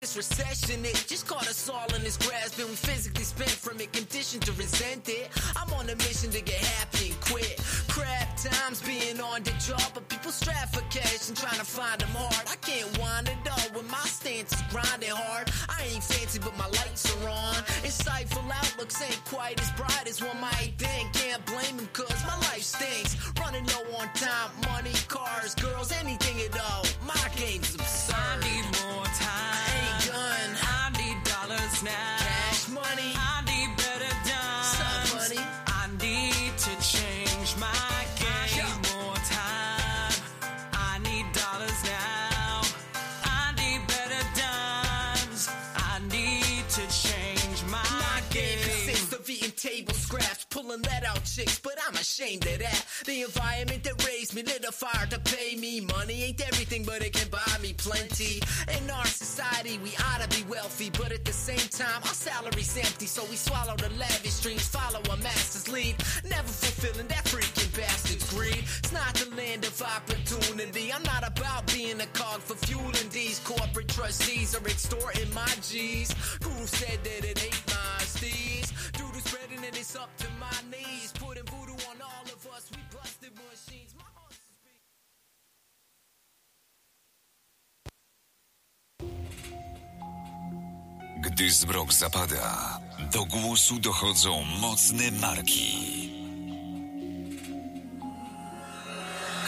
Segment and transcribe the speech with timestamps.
[0.00, 3.78] This recession, it just caught us all in this grasp, and we physically spent from
[3.80, 5.28] it, conditioned to resent it.
[5.54, 7.60] I'm on a mission to get happy and quit.
[7.86, 12.00] Crap times being on the job, but people strap for cash and trying to find
[12.00, 12.48] them hard.
[12.48, 15.52] I can't wind it up when my stance is grinding hard.
[15.68, 17.60] I ain't fancy, but my lights are on.
[17.84, 21.12] Insightful outlooks ain't quite as bright as one might think.
[21.12, 23.20] Can't blame them, cause my life stinks.
[23.38, 26.86] Running low on time, money, cars, girls, anything at all.
[27.04, 28.16] My game's absurd.
[28.16, 29.89] I need more time.
[31.82, 32.19] Now.
[50.70, 52.84] Pulling that out chicks, but I'm ashamed of that.
[53.04, 55.80] The environment that raised me lit a fire to pay me.
[55.80, 58.40] Money ain't everything, but it can buy me plenty.
[58.78, 62.76] In our society, we ought to be wealthy, but at the same time, our salary's
[62.76, 65.96] empty, so we swallow the lavish dreams, follow a master's lead.
[66.28, 68.64] Never fulfilling that freaking bastard's greed.
[68.78, 70.92] It's not the land of opportunity.
[70.92, 76.14] I'm not about being a cog for fueling these corporate trustees or extorting my G's.
[76.38, 78.70] Guru said that it ain't my steez.
[79.30, 81.12] Spreading and it's up to my knees.
[81.14, 82.66] Putting voodoo on all of us.
[82.74, 83.94] We busted machines.
[83.94, 84.10] My.
[91.20, 92.80] Gdy zmrok zapada,
[93.12, 96.10] do głosu dochodzą mocne marki.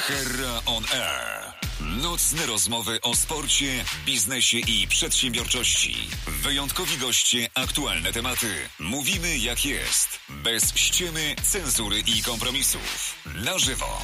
[0.07, 1.42] Herra on Air.
[1.81, 5.95] Nocne rozmowy o sporcie, biznesie i przedsiębiorczości.
[6.27, 8.47] Wyjątkowi goście, aktualne tematy.
[8.81, 10.21] Mówimy jak jest.
[10.45, 13.15] Bez ściemy, cenzury i kompromisów.
[13.45, 14.03] Na żywo.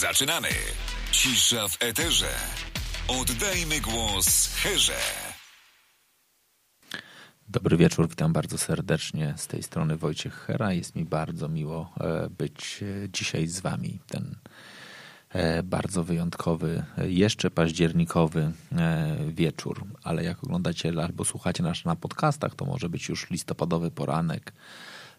[0.00, 0.48] Zaczynamy.
[1.12, 2.34] Cisza w eterze.
[3.08, 5.00] Oddajmy głos Herze.
[7.48, 9.34] Dobry wieczór, witam bardzo serdecznie.
[9.36, 10.72] Z tej strony Wojciech Hera.
[10.72, 13.98] Jest mi bardzo miło e, być e, dzisiaj z Wami.
[14.06, 14.36] Ten
[15.64, 19.84] bardzo wyjątkowy, e, jeszcze październikowy e, wieczór.
[20.04, 24.52] Ale jak oglądacie albo słuchacie nas na podcastach, to może być już listopadowy poranek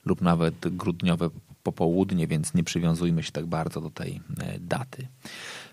[0.05, 1.29] lub nawet grudniowe
[1.63, 5.07] popołudnie, więc nie przywiązujmy się tak bardzo do tej e, daty.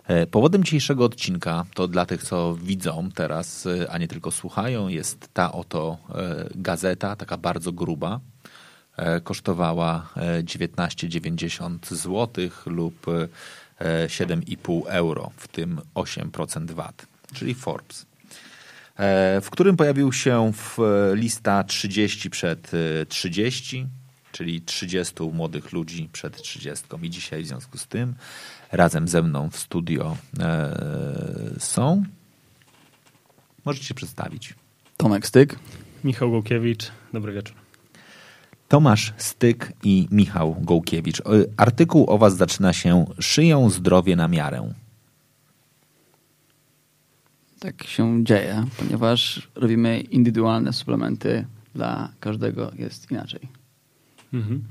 [0.06, 4.88] E, Powodem dzisiejszego odcinka to dla tych, co widzą teraz, e, a nie tylko słuchają,
[4.88, 8.20] jest ta oto e, gazeta, taka bardzo gruba.
[8.98, 13.28] E, Kosztowała e, 19,90 zł lub e,
[14.06, 18.06] 7,5 euro, w tym 8% VAT, czyli Forbes
[18.96, 22.70] e, w którym pojawił się w e, lista 30 przed
[23.02, 23.86] e, 30,
[24.32, 26.84] czyli 30 młodych ludzi przed 30.
[27.02, 28.14] I dzisiaj w związku z tym
[28.72, 30.76] razem ze mną w studio e,
[31.58, 32.04] są.
[33.64, 34.54] Możecie się przedstawić.
[34.96, 35.58] Tomek Styk.
[36.04, 37.67] Michał Gołkiewicz, dobry wieczór.
[38.68, 41.20] Tomasz Styk i Michał Gołkiewicz.
[41.20, 41.24] E,
[41.56, 44.72] Artykuł o was zaczyna się Szyją zdrowie na miarę.
[47.58, 53.48] Tak się dzieje, ponieważ robimy indywidualne suplementy dla każdego jest inaczej.
[54.32, 54.62] Mhm.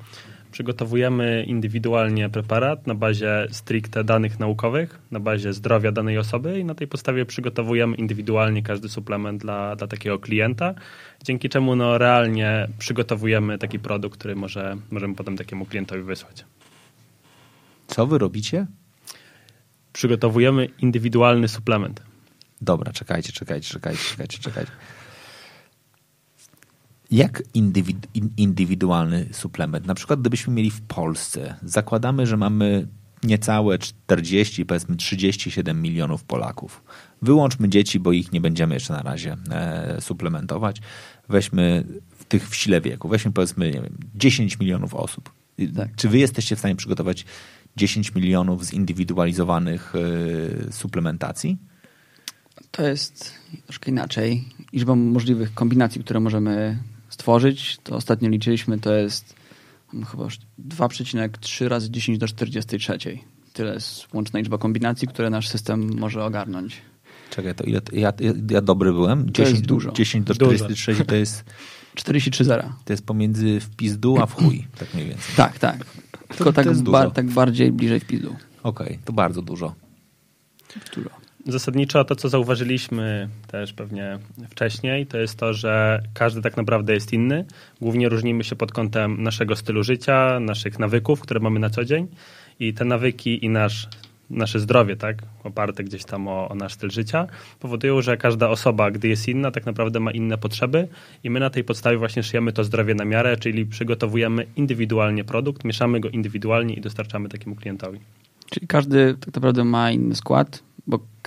[0.58, 6.76] Przygotowujemy indywidualnie preparat na bazie stricte danych naukowych, na bazie zdrowia danej osoby i na
[6.76, 10.74] tej podstawie przygotowujemy indywidualnie każdy suplement dla, dla takiego klienta,
[11.24, 16.46] dzięki czemu no, realnie przygotowujemy taki produkt, który może, możemy potem takiemu klientowi wysłać.
[17.88, 18.66] Co wy robicie?
[19.94, 22.02] Przygotowujemy indywidualny suplement.
[22.62, 24.72] Dobra, czekajcie, czekajcie, czekajcie, czekajcie, czekajcie.
[27.12, 29.86] Jak indywid, in, indywidualny suplement?
[29.86, 32.88] Na przykład gdybyśmy mieli w Polsce, zakładamy, że mamy
[33.24, 36.84] niecałe 40, powiedzmy 37 milionów Polaków.
[37.22, 40.82] Wyłączmy dzieci, bo ich nie będziemy jeszcze na razie e, suplementować.
[41.30, 41.84] Weźmy
[42.18, 45.32] w tych w sile wieku, weźmy powiedzmy nie wiem, 10 milionów osób.
[45.76, 45.96] Tak.
[45.96, 47.26] Czy wy jesteście w stanie przygotować
[47.76, 49.94] 10 milionów zindywidualizowanych
[50.68, 51.58] e, suplementacji?
[52.72, 53.34] To jest
[53.66, 54.46] troszkę inaczej.
[54.74, 56.78] Liczba możliwych kombinacji, które możemy
[57.18, 59.36] stworzyć, to ostatnio liczyliśmy, to jest
[59.94, 62.98] mm, chyba już 2,3 razy 10 do 43.
[63.54, 66.82] Tyle jest łączna liczba kombinacji, które nasz system może ogarnąć.
[67.30, 69.30] Czekaj, to ile, ja, ja, ja dobry byłem?
[69.34, 69.92] 10, jest dużo.
[69.92, 70.56] 10 do Dużo.
[70.56, 71.44] 43 to jest,
[71.96, 72.76] 43 zera.
[72.86, 75.36] to jest pomiędzy w pizdu a w chuj, tak mniej więcej.
[75.36, 75.86] Tak, tak.
[76.28, 77.12] Tylko to tak, jest ba- dużo.
[77.12, 78.36] tak bardziej bliżej w pizdu.
[78.64, 79.76] Okej, to bardzo dużo.
[80.96, 81.10] Dużo.
[81.48, 87.14] Zasadniczo to, co zauważyliśmy też pewnie wcześniej, to jest to, że każdy tak naprawdę jest
[87.14, 87.46] inny.
[87.82, 92.08] Głównie różnimy się pod kątem naszego stylu życia, naszych nawyków, które mamy na co dzień
[92.60, 93.88] i te nawyki i nasz
[94.30, 97.28] nasze zdrowie, tak, oparte gdzieś tam o, o, nasz styl życia,
[97.60, 100.88] powodują, że każda osoba, gdy jest inna, tak naprawdę ma inne potrzeby
[101.24, 105.64] i my na tej podstawie właśnie szyjemy to zdrowie na miarę, czyli przygotowujemy indywidualnie produkt,
[105.64, 108.00] mieszamy go indywidualnie i dostarczamy takiemu klientowi.
[108.50, 110.64] Czyli każdy tak naprawdę ma inny skład,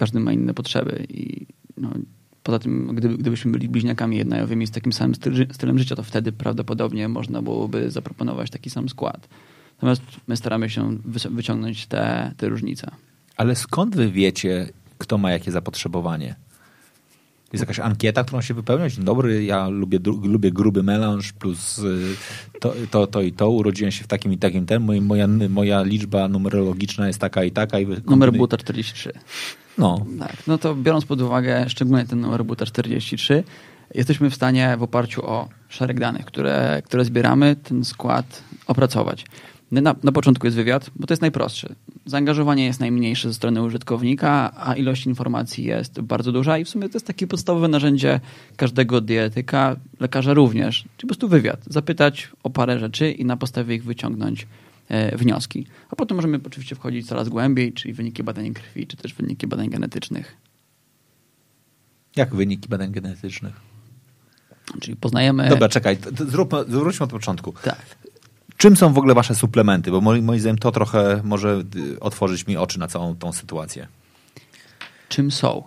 [0.01, 1.91] każdy ma inne potrzeby i no,
[2.43, 6.33] poza tym, gdyby, gdybyśmy byli bliźniakami jednajowymi z takim samym styl, stylem życia, to wtedy
[6.33, 9.29] prawdopodobnie można byłoby zaproponować taki sam skład.
[9.77, 10.99] Natomiast my staramy się
[11.31, 12.91] wyciągnąć te, te różnice.
[13.37, 14.69] Ale skąd wy wiecie,
[14.99, 16.35] kto ma jakie zapotrzebowanie?
[17.53, 18.89] Jest jakaś ankieta, którą się wypełnia?
[18.89, 22.17] Dzień dobry, ja lubię, lubię gruby melanż plus y,
[22.61, 23.51] to, to, to i to.
[23.51, 25.03] Urodziłem się w takim i takim ten.
[25.03, 27.79] Moja, moja liczba numerologiczna jest taka i taka.
[27.79, 29.13] I Numer buta 43.
[29.79, 30.07] No.
[30.19, 33.45] Tak, no to biorąc pod uwagę szczególnie ten numer buta 43,
[33.95, 39.27] jesteśmy w stanie w oparciu o szereg danych, które, które zbieramy, ten skład opracować.
[39.71, 41.75] Na, na początku jest wywiad, bo to jest najprostsze.
[42.07, 46.89] Zaangażowanie jest najmniejsze ze strony użytkownika, a ilość informacji jest bardzo duża i w sumie
[46.89, 48.21] to jest takie podstawowe narzędzie
[48.57, 50.79] każdego dietetyka, lekarza również.
[50.83, 54.47] Czyli po prostu wywiad, zapytać o parę rzeczy i na podstawie ich wyciągnąć
[54.89, 55.67] e, wnioski.
[55.91, 59.69] A potem możemy oczywiście wchodzić coraz głębiej, czyli wyniki badań krwi, czy też wyniki badań
[59.69, 60.37] genetycznych.
[62.17, 63.61] Jak wyniki badań genetycznych?
[64.81, 65.49] Czyli poznajemy...
[65.49, 67.55] Dobra, czekaj, zróbmy, zwróćmy od początku.
[67.65, 67.79] Tak.
[68.61, 69.91] Czym są w ogóle wasze suplementy?
[69.91, 73.87] Bo moim, moim zdaniem to trochę może y, otworzyć mi oczy na całą tą sytuację.
[75.09, 75.63] Czym są?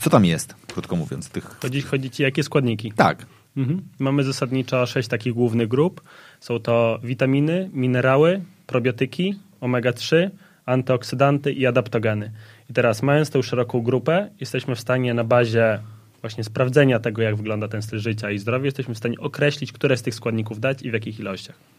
[0.00, 1.28] Co tam jest, krótko mówiąc?
[1.28, 1.44] Tych...
[1.44, 2.92] Chodzi, chodzi ci, jakie składniki?
[2.92, 3.26] Tak.
[3.56, 3.82] Mhm.
[3.98, 6.00] Mamy zasadniczo sześć takich głównych grup.
[6.40, 10.30] Są to witaminy, minerały, probiotyki, omega-3,
[10.66, 12.32] antyoksydanty i adaptogeny.
[12.70, 15.80] I teraz mając tę szeroką grupę, jesteśmy w stanie na bazie
[16.20, 19.96] właśnie sprawdzenia tego, jak wygląda ten styl życia i zdrowie, jesteśmy w stanie określić, które
[19.96, 21.77] z tych składników dać i w jakich ilościach.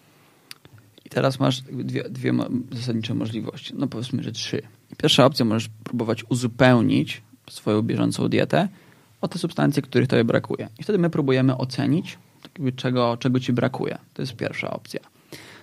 [1.09, 2.33] I teraz masz dwie, dwie
[2.71, 3.73] zasadnicze możliwości.
[3.77, 4.61] No powiedzmy, że trzy.
[4.97, 8.67] Pierwsza opcja możesz próbować uzupełnić swoją bieżącą dietę
[9.21, 10.69] o te substancje, których tobie brakuje.
[10.79, 13.97] I wtedy my próbujemy ocenić, tak czego, czego ci brakuje.
[14.13, 14.99] To jest pierwsza opcja.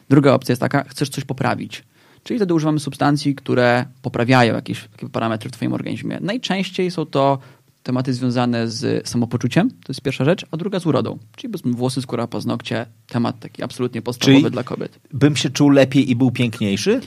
[0.08, 1.84] Druga opcja jest taka, chcesz coś poprawić.
[2.24, 6.18] Czyli wtedy używamy substancji, które poprawiają jakieś, jakieś parametry w twoim organizmie.
[6.20, 7.38] Najczęściej są to
[7.86, 12.26] tematy związane z samopoczuciem, to jest pierwsza rzecz, a druga z urodą, czyli włosy, skóra,
[12.26, 14.98] paznokcie, temat taki absolutnie podstawowy czyli dla kobiet.
[15.12, 17.00] bym się czuł lepiej i był piękniejszy?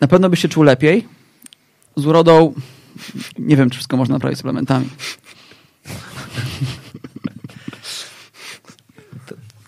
[0.00, 1.08] Na pewno byś się czuł lepiej.
[1.96, 2.54] Z urodą
[3.38, 4.88] nie wiem, czy wszystko można naprawić suplementami.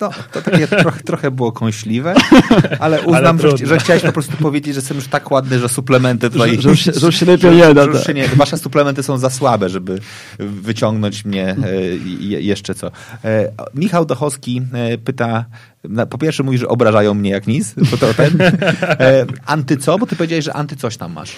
[0.00, 2.14] No, to takie trochę, trochę było kąśliwe,
[2.79, 5.69] ale uznam, ale że, że, chciałeś po prostu powiedzieć, że są już tak ładne, że
[5.69, 6.61] suplementy tutaj...
[6.61, 7.93] Że, że, że już się lepiej nie da.
[7.93, 9.99] Że, nie, wasze suplementy są za słabe, żeby
[10.38, 11.82] wyciągnąć mnie e,
[12.20, 12.91] jeszcze co.
[13.25, 15.45] E, Michał Dochowski e, pyta,
[16.11, 18.38] po pierwsze mówi, że obrażają mnie jak nic, bo to ten.
[19.47, 19.99] Anty co?
[19.99, 21.33] Bo ty powiedziałeś, że anty coś tam masz.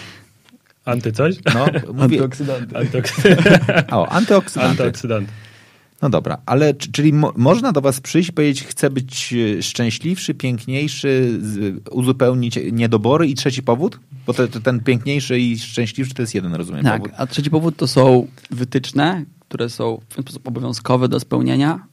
[0.84, 1.34] Anty coś?
[1.54, 2.16] No, mówię...
[2.16, 2.78] Antyoksydanty.
[2.78, 3.50] Antyoksydanty.
[3.90, 4.70] o, antyoksydanty.
[4.70, 5.32] Antyoksydanty.
[6.02, 10.34] No dobra, ale czyli mo można do was przyjść i powiedzieć, chcę być e, szczęśliwszy,
[10.34, 11.40] piękniejszy,
[11.90, 14.00] uzupełnić niedobory i trzeci powód?
[14.26, 17.16] Bo te, ten piękniejszy i szczęśliwszy to jest jeden, rozumiem, tak, powód.
[17.16, 21.86] a trzeci powód to są wytyczne, które są w ten sposób obowiązkowe do spełnienia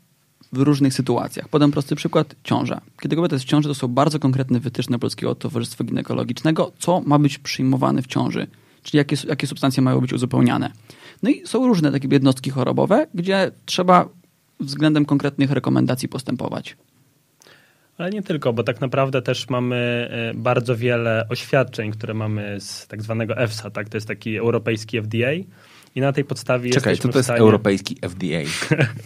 [0.54, 1.50] w różnych sytuacjach.
[1.50, 2.82] Podam prosty przykład, ciąża.
[3.02, 7.20] Kiedy kobieta jest w ciąży, to są bardzo konkretne wytyczne Polskiego Towarzystwa Ginekologicznego, co ma
[7.20, 8.48] być przyjmowane w ciąży,
[8.92, 10.72] czyli jakie, jakie substancje mają być uzupełniane.
[11.24, 14.10] No i są różne takie jednostki chorobowe, gdzie trzeba
[14.60, 16.78] względem konkretnych rekomendacji postępować.
[17.98, 22.88] Ale nie tylko, bo tak naprawdę też mamy e, bardzo wiele oświadczeń, które mamy z
[22.88, 23.90] tak zwanego EFSA, tak?
[23.90, 25.32] to jest taki europejski FDA,
[26.00, 27.40] i na tej podstawie Czekaj, co to jest stanie...
[27.40, 28.42] europejski FDA?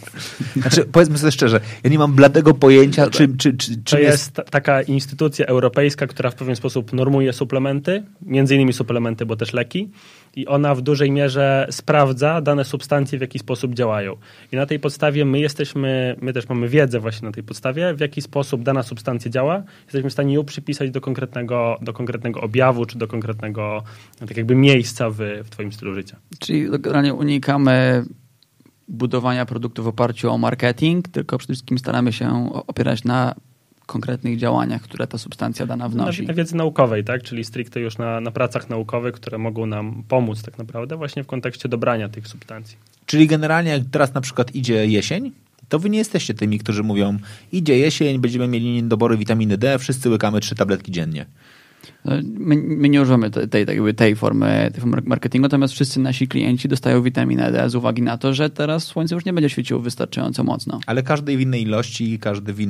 [0.62, 4.50] znaczy, powiedzmy sobie szczerze, ja nie mam bladego pojęcia, czy, czy, czy, To jest, jest
[4.50, 9.90] taka instytucja europejska, która w pewien sposób normuje suplementy, między innymi suplementy, bo też leki
[10.36, 14.16] i ona w dużej mierze sprawdza dane substancje, w jaki sposób działają.
[14.52, 18.00] I na tej podstawie my jesteśmy, my też mamy wiedzę właśnie na tej podstawie, w
[18.00, 19.62] jaki sposób dana substancja działa.
[19.84, 23.82] Jesteśmy w stanie ją przypisać do konkretnego, do konkretnego objawu, czy do konkretnego
[24.18, 26.16] tak jakby miejsca w, w twoim stylu życia.
[26.38, 28.04] Czyli generalnie unikamy
[28.88, 33.34] budowania produktu w oparciu o marketing, tylko przede wszystkim staramy się opierać na
[33.86, 36.22] konkretnych działaniach, które ta substancja dana wnosi.
[36.22, 37.22] Na, na wiedzy naukowej, tak?
[37.22, 41.26] czyli stricte już na, na pracach naukowych, które mogą nam pomóc tak naprawdę właśnie w
[41.26, 42.76] kontekście dobrania tych substancji.
[43.06, 45.32] Czyli generalnie jak teraz na przykład idzie jesień,
[45.68, 47.18] to wy nie jesteście tymi, którzy mówią
[47.52, 51.26] idzie jesień, będziemy mieli niedobory witaminy D, wszyscy łykamy trzy tabletki dziennie.
[52.04, 56.00] No, My, my nie używamy tej, tej, jakby tej, formy, tej formy marketingu, natomiast wszyscy
[56.00, 59.48] nasi klienci dostają witaminę D z uwagi na to, że teraz słońce już nie będzie
[59.48, 60.80] świeciło wystarczająco mocno.
[60.86, 62.60] Ale każdy w innej ilości, każdy w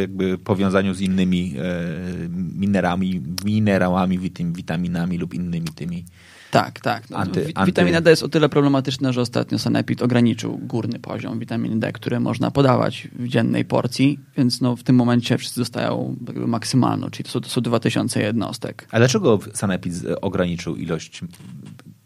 [0.00, 6.04] jakby powiązaniu z innymi e, minerami, minerałami, witam- witaminami lub innymi tymi.
[6.54, 7.10] Tak, tak.
[7.10, 11.38] No, Anty- anty- Witamina D jest o tyle problematyczna, że ostatnio Sanepid ograniczył górny poziom
[11.38, 16.16] witaminy D, który można podawać w dziennej porcji, więc no, w tym momencie wszyscy dostają
[16.46, 18.88] maksymalną, czyli to są, to są 2000 jednostek.
[18.90, 21.20] A dlaczego Sanepid ograniczył ilość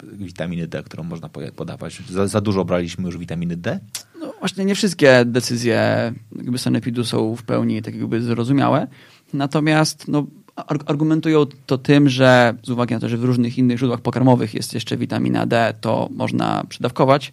[0.02, 2.02] witaminy D, którą można po- podawać?
[2.10, 3.80] Za, za dużo braliśmy już witaminy D?
[4.20, 8.86] No właśnie nie wszystkie decyzje jakby Sanepidu są w pełni tak jakby zrozumiałe,
[9.32, 10.26] natomiast no,
[10.66, 14.74] argumentują to tym, że z uwagi na to, że w różnych innych źródłach pokarmowych jest
[14.74, 17.32] jeszcze witamina D, to można przydawkować.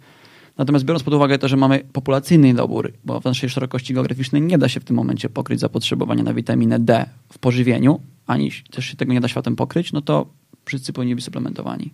[0.58, 4.58] Natomiast biorąc pod uwagę to, że mamy populacyjny niedobór, bo w naszej szerokości geograficznej nie
[4.58, 8.96] da się w tym momencie pokryć zapotrzebowania na witaminę D w pożywieniu, ani też się
[8.96, 10.26] tego nie da światem pokryć, no to
[10.66, 11.94] wszyscy powinni być suplementowani.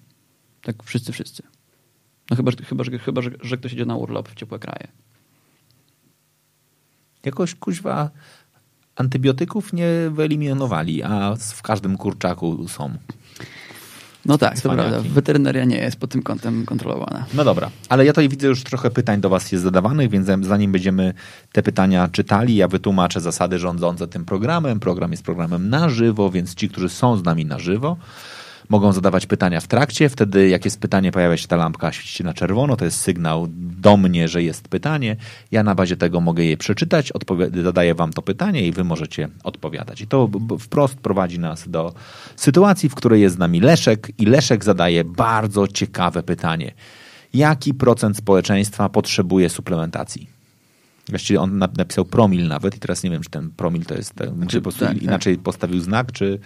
[0.62, 1.44] Tak wszyscy, wszyscy.
[2.30, 4.88] No chyba, chyba, że, chyba że, że ktoś idzie na urlop w ciepłe kraje.
[7.26, 8.10] Jakoś kuźwa
[9.02, 12.94] antybiotyków nie wyeliminowali, a w każdym kurczaku są.
[14.26, 15.02] No tak, to prawda.
[15.02, 17.26] Weterynaria nie jest pod tym kątem kontrolowana.
[17.34, 20.72] No dobra, ale ja tutaj widzę już trochę pytań do Was jest zadawanych, więc zanim
[20.72, 21.14] będziemy
[21.52, 24.80] te pytania czytali, ja wytłumaczę zasady rządzące tym programem.
[24.80, 27.98] Program jest programem na żywo, więc ci, którzy są z nami na żywo,
[28.72, 30.10] mogą zadawać pytania w trakcie.
[30.10, 32.78] Wtedy, jak jest pytanie, pojawia się ta lampka, świeci się na czerwono.
[32.78, 35.16] To jest sygnał do mnie, że jest pytanie.
[35.52, 37.12] Ja na bazie tego mogę je przeczytać,
[37.64, 40.02] zadaję Wam to pytanie i Wy możecie odpowiadać.
[40.02, 41.94] I to wprost prowadzi nas do
[42.36, 46.72] sytuacji, w której jest z nami Leszek i Leszek zadaje bardzo ciekawe pytanie.
[47.34, 50.28] Jaki procent społeczeństwa potrzebuje suplementacji?
[51.10, 54.14] Właściwie on na- napisał promil nawet i teraz nie wiem, czy ten promil to jest,
[54.14, 55.04] ten, czy po prostu tak, tak.
[55.04, 56.40] inaczej postawił znak, czy...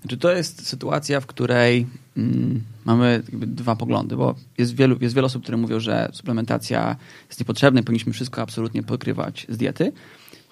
[0.00, 5.26] Znaczy, to jest sytuacja, w której mm, mamy dwa poglądy, bo jest wielu, jest wiele
[5.26, 6.96] osób, które mówią, że suplementacja
[7.28, 9.92] jest niepotrzebna i powinniśmy wszystko absolutnie pokrywać z diety.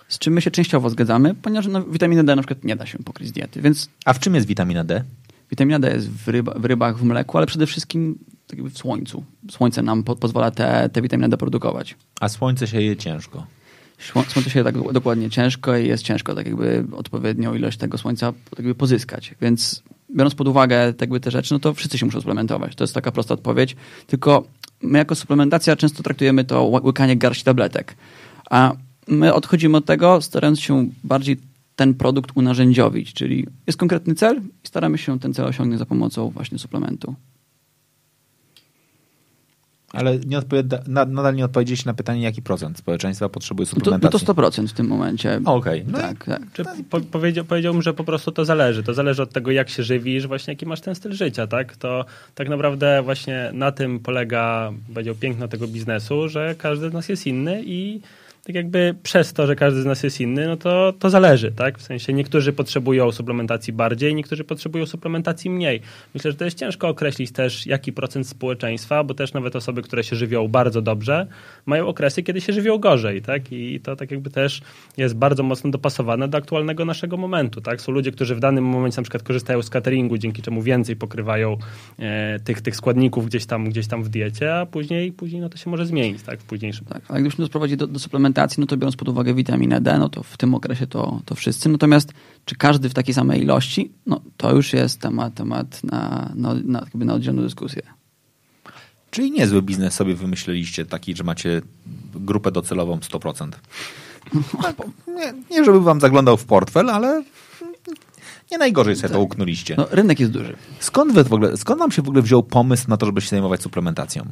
[0.09, 2.99] Z czym my się częściowo zgadzamy, ponieważ no, witaminę D na przykład nie da się
[2.99, 3.63] pokryć z diety.
[3.63, 5.05] Więc A w czym jest witamina D?
[5.51, 9.25] witamina D jest w, ryba, w rybach, w mleku, ale przede wszystkim tak w słońcu.
[9.51, 11.97] Słońce nam po, pozwala te, te witaminę D produkować.
[12.21, 13.47] A słońce się je ciężko.
[13.99, 18.33] Sło- Słońce się tak dokładnie ciężko i jest ciężko tak jakby odpowiednią ilość tego słońca
[18.33, 19.35] tak jakby pozyskać.
[19.41, 19.83] Więc
[20.17, 22.75] biorąc pod uwagę tak jakby te rzeczy, no to wszyscy się muszą suplementować.
[22.75, 23.77] To jest taka prosta odpowiedź.
[24.07, 24.47] Tylko
[24.83, 27.97] my jako suplementacja często traktujemy to ły- łykanie garści tabletek.
[28.51, 28.73] A
[29.09, 31.37] my odchodzimy od tego, starając się bardziej
[31.77, 36.31] ten produkt unarzędziowić, czyli jest konkretny cel i staramy się ten cel osiągnąć za pomocą
[36.31, 37.15] właśnie suplementu.
[39.97, 43.77] Ale nie odpowiada, na, nadal nie odpowiedzieliście na pytanie, jaki procent społeczeństwa potrzebuje No to,
[43.79, 44.27] no suplementacji.
[44.27, 45.41] to 100% w tym momencie.
[45.45, 46.43] Okej, no tak, tak.
[46.53, 48.83] Czy po, powiedział, powiedziałbym, że po prostu to zależy.
[48.83, 51.77] To zależy od tego, jak się żywisz, właśnie jaki masz ten styl życia, tak?
[51.77, 57.09] To tak naprawdę właśnie na tym polega, powiedział, piękno tego biznesu, że każdy z nas
[57.09, 58.01] jest inny i
[58.47, 61.79] tak jakby przez to, że każdy z nas jest inny, no to, to zależy, tak?
[61.79, 65.81] W sensie niektórzy potrzebują suplementacji bardziej, niektórzy potrzebują suplementacji mniej.
[66.15, 70.05] Myślę, że to jest ciężko określić też, jaki procent społeczeństwa, bo też nawet osoby, które
[70.05, 71.27] się żywią bardzo dobrze,
[71.67, 73.53] mają okresy, kiedy się żywią gorzej, tak?
[73.53, 74.61] I to tak jakby też
[74.97, 77.81] jest bardzo mocno dopasowane do aktualnego naszego momentu, tak?
[77.81, 81.57] Są ludzie, którzy w danym momencie na przykład korzystają z cateringu, dzięki czemu więcej pokrywają
[81.99, 85.59] e, tych, tych składników gdzieś tam, gdzieś tam w diecie, a później, później no to
[85.59, 86.41] się może zmienić, tak?
[86.41, 89.35] W późniejszym Tak, a gdybyśmy to sprowadzili do, do suplementacji, no to biorąc pod uwagę
[89.35, 91.69] witaminę D, no to w tym okresie to, to wszyscy.
[91.69, 92.13] Natomiast
[92.45, 93.93] czy każdy w takiej samej ilości?
[94.07, 97.83] No to już jest temat, temat na, na, na, na oddzielną dyskusję.
[99.11, 101.63] Czyli niezły biznes sobie wymyśleliście taki, że macie
[102.15, 103.51] grupę docelową 100%.
[105.09, 107.25] Nie, nie żeby wam zaglądał w portfel, ale
[108.51, 109.75] nie najgorzej sobie to uknuliście.
[109.79, 110.57] No, rynek jest duży.
[110.81, 113.29] Skąd, wy w ogóle, skąd wam się w ogóle wziął pomysł na to, żeby się
[113.29, 114.27] zajmować suplementacją?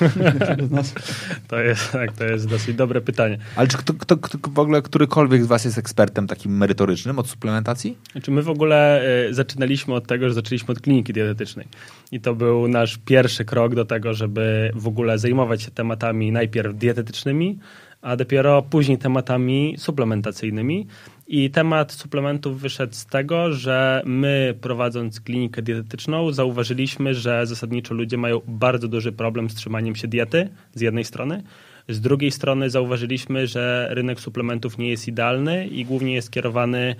[1.48, 3.38] To jest, tak, to jest dosyć dobre pytanie.
[3.56, 7.28] Ale czy kto, kto, kto w ogóle którykolwiek z was jest ekspertem takim merytorycznym od
[7.28, 7.98] suplementacji?
[8.12, 11.66] Znaczy my w ogóle y, zaczynaliśmy od tego, że zaczęliśmy od kliniki dietetycznej.
[12.12, 16.76] I to był nasz pierwszy krok do tego, żeby w ogóle zajmować się tematami najpierw
[16.76, 17.58] dietetycznymi,
[18.02, 20.86] a dopiero później tematami suplementacyjnymi.
[21.28, 28.16] I temat suplementów wyszedł z tego, że my prowadząc klinikę dietetyczną zauważyliśmy, że zasadniczo ludzie
[28.16, 31.42] mają bardzo duży problem z trzymaniem się diety z jednej strony.
[31.88, 36.96] Z drugiej strony zauważyliśmy, że rynek suplementów nie jest idealny i głównie jest kierowany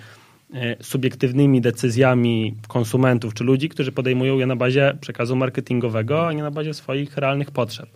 [0.54, 6.42] e, subiektywnymi decyzjami konsumentów czy ludzi, którzy podejmują je na bazie przekazu marketingowego, a nie
[6.42, 7.88] na bazie swoich realnych potrzeb.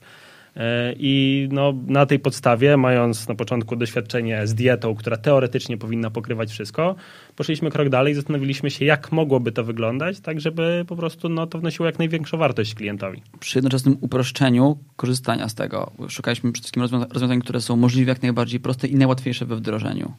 [0.56, 6.10] E, I no, na tej podstawie, mając na początku doświadczenie z dietą, która teoretycznie powinna
[6.10, 6.94] pokrywać wszystko,
[7.36, 11.46] poszliśmy krok dalej i zastanowiliśmy się, jak mogłoby to wyglądać, tak żeby po prostu no,
[11.46, 13.22] to wnosiło jak największą wartość klientowi.
[13.40, 18.22] Przy jednoczesnym uproszczeniu korzystania z tego szukaliśmy przede wszystkim rozwiązań, rozwiązań które są możliwie jak
[18.22, 20.12] najbardziej proste i najłatwiejsze we wdrożeniu.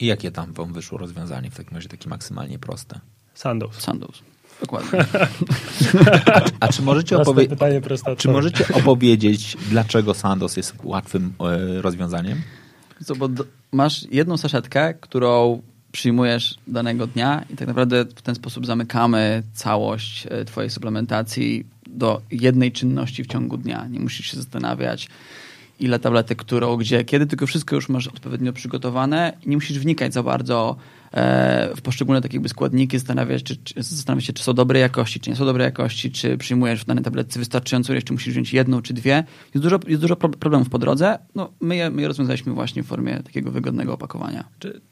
[0.00, 3.00] I jakie tam wam wyszło rozwiązanie w takim razie takie maksymalnie proste?
[3.34, 3.80] Sandows.
[3.80, 4.22] Sandows.
[4.60, 5.04] Dokładnie.
[6.60, 7.48] A czy możecie, opowie-
[8.16, 12.42] czy możecie opowiedzieć, dlaczego Sandos jest łatwym e, rozwiązaniem?
[13.04, 13.28] Co, bo
[13.72, 20.26] masz jedną saszetkę, którą przyjmujesz danego dnia i tak naprawdę w ten sposób zamykamy całość
[20.30, 23.86] e, twojej suplementacji do jednej czynności w ciągu dnia.
[23.90, 25.08] Nie musisz się zastanawiać,
[25.80, 30.14] ile tabletek, którą, gdzie, kiedy, tylko wszystko już masz odpowiednio przygotowane i nie musisz wnikać
[30.14, 30.76] za bardzo
[31.12, 35.20] e, w poszczególne takie jakby składniki, zastanawiać, czy, czy, zastanawiać się, czy są dobrej jakości,
[35.20, 38.52] czy nie są dobrej jakości, czy przyjmujesz w danej tabletce wystarczającą ilość, czy musisz wziąć
[38.52, 39.24] jedną, czy dwie.
[39.54, 41.18] Jest dużo, jest dużo pro- problemów po drodze.
[41.34, 44.44] No, my, je, my je rozwiązaliśmy właśnie w formie takiego wygodnego opakowania.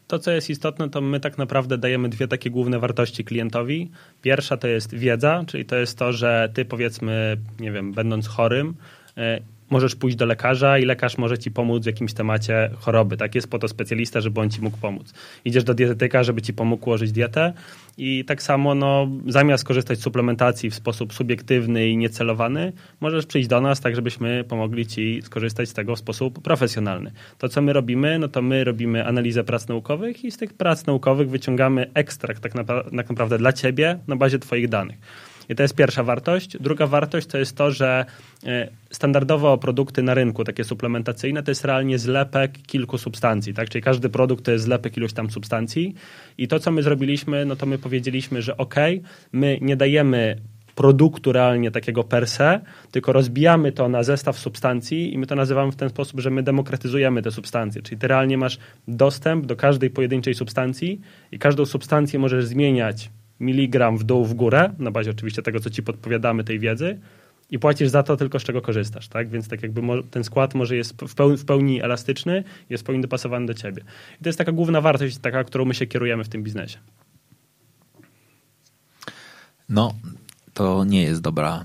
[0.06, 3.90] To, co jest istotne, to my tak naprawdę dajemy dwie takie główne wartości klientowi.
[4.22, 8.74] Pierwsza to jest wiedza, czyli to jest to, że ty powiedzmy, nie wiem, będąc chorym,
[9.16, 9.40] e,
[9.74, 13.16] możesz pójść do lekarza i lekarz może ci pomóc w jakimś temacie choroby.
[13.16, 15.14] Tak jest po to specjalista, żeby on ci mógł pomóc.
[15.44, 17.52] Idziesz do dietetyka, żeby ci pomógł ułożyć dietę
[17.98, 23.48] i tak samo no, zamiast korzystać z suplementacji w sposób subiektywny i niecelowany, możesz przyjść
[23.48, 27.12] do nas tak, żebyśmy pomogli ci skorzystać z tego w sposób profesjonalny.
[27.38, 30.86] To, co my robimy, no to my robimy analizę prac naukowych i z tych prac
[30.86, 34.96] naukowych wyciągamy ekstrakt tak, napra- tak naprawdę dla ciebie na bazie twoich danych.
[35.48, 36.56] I to jest pierwsza wartość.
[36.60, 38.04] Druga wartość to jest to, że
[38.46, 43.68] e, standardowo produkty na rynku, takie suplementacyjne, to jest realnie zlepek kilku substancji, tak?
[43.68, 45.94] Czyli każdy produkt to jest zlepek iluś tam substancji.
[46.38, 48.74] I to, co my zrobiliśmy, no to my powiedzieliśmy, że ok,
[49.32, 50.36] my nie dajemy
[50.74, 55.72] produktu realnie takiego per se, tylko rozbijamy to na zestaw substancji i my to nazywamy
[55.72, 57.82] w ten sposób, że my demokratyzujemy te substancje.
[57.82, 61.00] Czyli ty realnie masz dostęp do każdej pojedynczej substancji
[61.32, 65.70] i każdą substancję możesz zmieniać miligram w dół, w górę, na bazie oczywiście tego, co
[65.70, 66.98] ci podpowiadamy, tej wiedzy
[67.50, 69.28] i płacisz za to tylko, z czego korzystasz, tak?
[69.28, 70.94] Więc tak jakby ten skład może jest
[71.38, 73.82] w pełni, elastyczny, jest w pełni dopasowany do ciebie.
[74.20, 76.78] I to jest taka główna wartość, taka, którą my się kierujemy w tym biznesie.
[79.68, 79.94] No,
[80.54, 81.64] to nie jest dobra,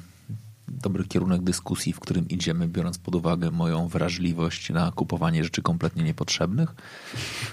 [0.67, 6.03] dobry kierunek dyskusji, w którym idziemy, biorąc pod uwagę moją wrażliwość na kupowanie rzeczy kompletnie
[6.03, 6.75] niepotrzebnych.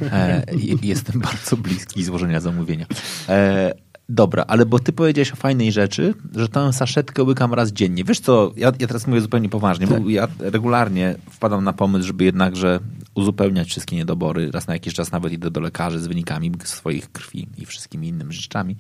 [0.01, 0.47] E,
[0.83, 2.87] jestem bardzo bliski złożenia zamówienia.
[3.29, 3.75] E,
[4.09, 8.05] dobra, ale bo ty powiedziałeś o fajnej rzeczy, że tę saszetkę łykam raz dziennie.
[8.05, 12.25] Wiesz co, ja, ja teraz mówię zupełnie poważnie, bo ja regularnie wpadam na pomysł, żeby
[12.25, 12.81] jednakże
[13.15, 14.51] uzupełniać wszystkie niedobory.
[14.51, 18.35] Raz na jakiś czas nawet idę do lekarzy z wynikami swoich krwi i wszystkimi innymi
[18.35, 18.77] rzeczami.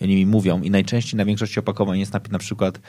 [0.00, 2.80] I oni mi mówią i najczęściej na większości opakowań jest napis na przykład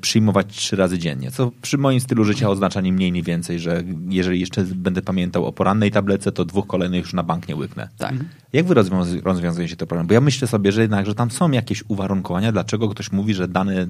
[0.00, 1.30] przyjmować trzy razy dziennie.
[1.30, 5.46] Co przy moim stylu życia oznacza nie mniej, nie więcej, że jeżeli jeszcze będę pamiętał
[5.46, 7.88] o porannej tablece, to dwóch kolejnych już na bank nie łyknę.
[7.98, 8.14] Tak.
[8.52, 10.06] Jak wy rozwiąz- rozwiązujecie to problem?
[10.06, 13.48] Bo ja myślę sobie, że jednak, że tam są jakieś uwarunkowania, dlaczego ktoś mówi, że
[13.48, 13.86] dane,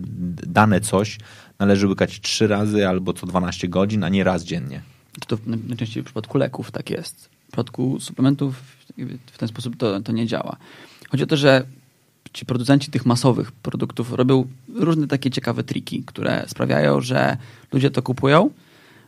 [0.46, 1.18] dane coś
[1.58, 4.82] należy łykać trzy razy albo co 12 godzin, a nie raz dziennie.
[5.26, 7.28] To w- najczęściej w przypadku leków tak jest.
[7.44, 8.62] W przypadku suplementów
[9.32, 10.56] w ten sposób to, to nie działa.
[11.10, 11.66] Chodzi o to, że
[12.36, 17.36] ci producenci tych masowych produktów robią różne takie ciekawe triki, które sprawiają, że
[17.72, 18.50] ludzie to kupują,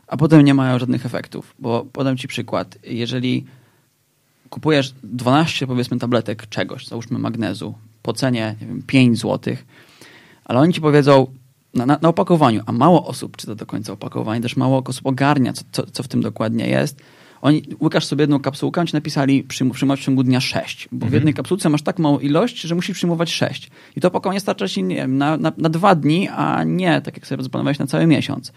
[0.07, 1.55] a potem nie mają żadnych efektów.
[1.59, 2.77] Bo podam ci przykład.
[2.83, 3.45] Jeżeli
[4.49, 9.55] kupujesz 12 powiedzmy tabletek czegoś, załóżmy magnezu, po cenie nie wiem, 5 zł,
[10.45, 11.27] ale oni ci powiedzą
[11.73, 15.53] na, na, na opakowaniu, a mało osób czyta do końca opakowanie, też mało osób ogarnia,
[15.53, 17.01] co, co, co w tym dokładnie jest.
[17.41, 21.05] Oni, łykasz sobie jedną kapsułkę, oni ci napisali przyjm- przyjmować w ciągu dnia 6, bo
[21.07, 23.69] w jednej kapsułce masz tak małą ilość, że musisz przyjmować 6.
[23.95, 27.17] I to opakowanie starcza ci nie wiem, na, na, na dwa dni, a nie tak
[27.17, 28.53] jak sobie zaplanowałeś na cały miesiąc.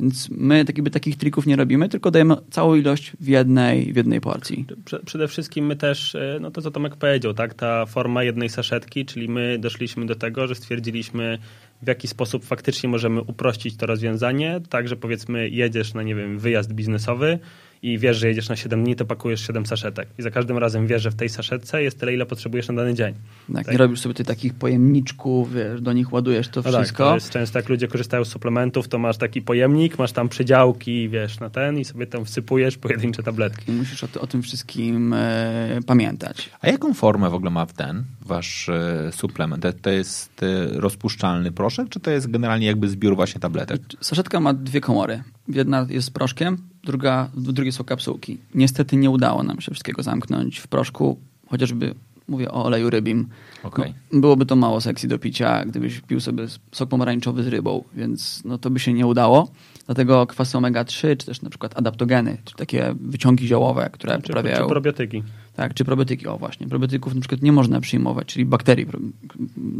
[0.00, 4.20] Więc my tak takich trików nie robimy, tylko dajemy całą ilość w jednej, w jednej
[4.20, 4.66] porcji.
[4.84, 8.48] Prze- Przede wszystkim my też, e, no to co Tomek powiedział, tak, ta forma jednej
[8.48, 11.38] saszetki, czyli my doszliśmy do tego, że stwierdziliśmy
[11.82, 16.38] w jaki sposób faktycznie możemy uprościć to rozwiązanie, tak, że powiedzmy jedziesz na, nie wiem,
[16.38, 17.38] wyjazd biznesowy
[17.82, 20.86] i wiesz, że jedziesz na 7 dni, to pakujesz 7 saszetek i za każdym razem
[20.86, 23.14] wiesz, że w tej saszetce jest tyle, ile potrzebujesz na dany dzień.
[23.54, 23.72] Tak, Tak.
[23.72, 27.04] Nie robisz sobie tutaj takich pojemniczków, wiesz, do nich ładujesz to No tak, wszystko.
[27.08, 31.08] to jest często jak ludzie korzystają z suplementów, to masz taki pojemnik, masz tam przydziałki,
[31.08, 33.72] wiesz, na ten i sobie tam wsypujesz pojedyncze tabletki.
[33.72, 36.50] I musisz o, o tym wszystkim e, pamiętać.
[36.60, 39.62] A jaką formę w ogóle ma ten wasz e, suplement?
[39.62, 43.82] To- To jest e, rozpuszczalny proszek, czy to jest generalnie jakby zbiór właśnie tabletek?
[44.00, 45.22] Saszetka ma dwie komory.
[45.48, 48.38] Jedna jest z proszkiem, druga, w drugiej są kapsułki.
[48.54, 51.18] Niestety nie udało nam się wszystkiego zamknąć w proszku,
[51.48, 51.94] chociażby
[52.28, 53.28] mówię o oleju rybim.
[53.62, 53.94] Okej.
[54.12, 58.42] No, byłoby to mało sekcji do picia, gdybyś pił sobie sok pomarańczowy z rybą, więc
[58.44, 59.48] no, to by się nie udało.
[59.86, 64.56] Dlatego kwasy omega-3, czy też na przykład adaptogeny, czy takie wyciągi ziołowe, które Czy, poprawiają...
[64.56, 65.22] czy probiotyki.
[65.56, 66.68] Tak, czy probiotyki, o właśnie.
[66.68, 68.86] Probiotyków na przykład nie można przyjmować, czyli bakterii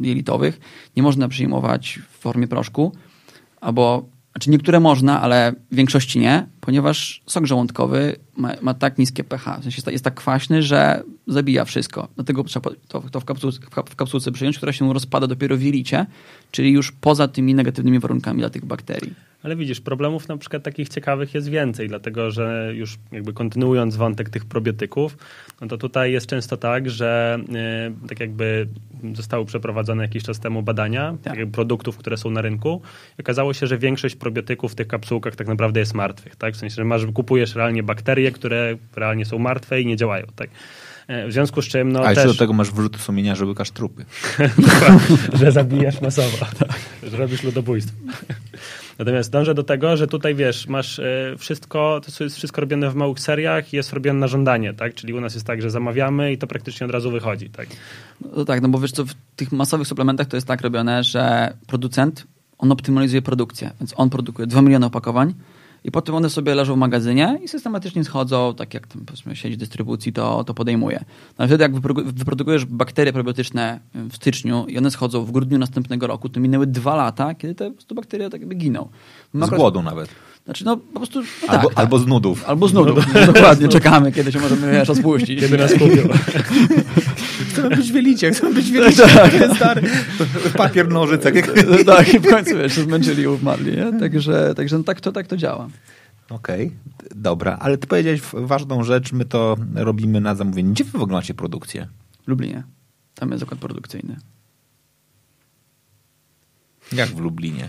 [0.03, 0.61] jelitowych,
[0.97, 2.93] nie można przyjmować w formie proszku,
[3.61, 9.25] albo, znaczy niektóre można, ale w większości nie, ponieważ sok żołądkowy ma, ma tak niskie
[9.25, 12.09] pH, w sensie jest, tak- kwaśny, że zabija wszystko.
[12.14, 15.57] Dlatego trzeba to, to w, kapsułce, w kap- w kapsułce przyjąć, która się rozpada dopiero
[15.57, 16.07] w jelicie,
[16.51, 19.14] czyli już poza tymi negatywnymi warunkami dla tych bakterii.
[19.42, 24.31] Ale widzisz, problemów na przykład takich ciekawych jest więcej, dlatego że już jakby kontynuując wątek
[24.31, 25.16] tych probiotyków,
[25.61, 28.68] no to tutaj jest często tak, że e, tak jakby
[29.14, 31.37] zostały przeprowadzone jakiś czas temu badania Tak.
[31.37, 31.50] tak.
[31.50, 32.83] produktów, które są na rynku
[33.20, 36.55] okazało się, że większość probiotyków w tych kapsułkach tak naprawdę jest martwych, tak?
[36.55, 40.50] W sensie, że masz, kupujesz realnie bakterie, które realnie są martwe i nie działają, tak?
[41.09, 42.33] E, W związku z czym, no A jeszcze też...
[42.33, 44.05] do tego masz wyrzuty sumienia, że łykasz trupy.
[45.40, 46.46] że zabijasz masowo,
[47.11, 47.96] że robisz ludobójstwo.
[48.98, 52.94] Natomiast dążę do tego, że tutaj wiesz, masz e, wszystko, to jest wszystko robione w
[52.94, 54.94] małych seriach i jest robione na żądanie, tak?
[54.94, 57.66] Czyli u nas jest tak, że zamawiamy i to praktycznie od razu wychodzi, tak?
[58.37, 61.55] No tak, no bo wiesz co, w tych masowych suplementach to jest tak robione, że
[61.66, 62.26] producent,
[62.59, 65.35] on optymalizuje produkcję, więc on produkuje 2 miliony opakowań
[65.85, 69.57] i potem one sobie leżą w magazynie i systematycznie schodzą, tak jak tam powiedzmy sieć
[69.57, 71.05] dystrybucji to, to podejmuje.
[71.38, 76.07] No wtedy jak wyprodu- wyprodukujesz bakterie probiotyczne w styczniu i one schodzą w grudniu następnego
[76.07, 78.88] roku, to minęły dwa lata, kiedy te po prostu bakterie tak jakby giną.
[79.35, 80.09] Z Makro- głodu nawet.
[80.45, 81.21] Znaczy no po prostu...
[81.21, 82.07] No Albo, tak, albo tak.
[82.07, 82.45] z nudów.
[82.49, 83.14] Albo z nudów.
[83.14, 85.40] No, dokładnie, czekamy, kiedy się możemy wiesz, rozpuścić.
[85.40, 85.87] Kiedy nas kupią.
[87.62, 89.03] Chcemy być wielicie, chcemy być wielicie.
[89.57, 89.83] Stary.
[90.57, 91.33] Papier, nożyce.
[91.87, 94.01] tak, i w końcu wiesz, zmęczyli i umarli, nie?
[94.01, 95.68] Także, także no, tak, to, tak to działa.
[96.31, 96.72] Okej,
[97.14, 100.72] dobra, ale ty powiedziałeś ważną rzecz, my to robimy na zamówienie.
[100.72, 101.88] Gdzie wy w ogóle macie produkcję?
[102.25, 102.62] W Lublinie.
[103.14, 104.16] Tam jest zakład produkcyjny.
[106.92, 107.68] Jak w Lublinie?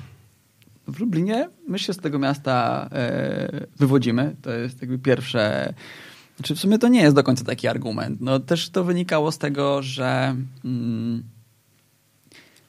[0.87, 4.35] W Lublinie my się z tego miasta e, wywodzimy.
[4.41, 5.73] To jest jakby pierwsze.
[6.37, 8.21] Znaczy w sumie to nie jest do końca taki argument.
[8.21, 11.23] No też to wynikało z tego, że mm,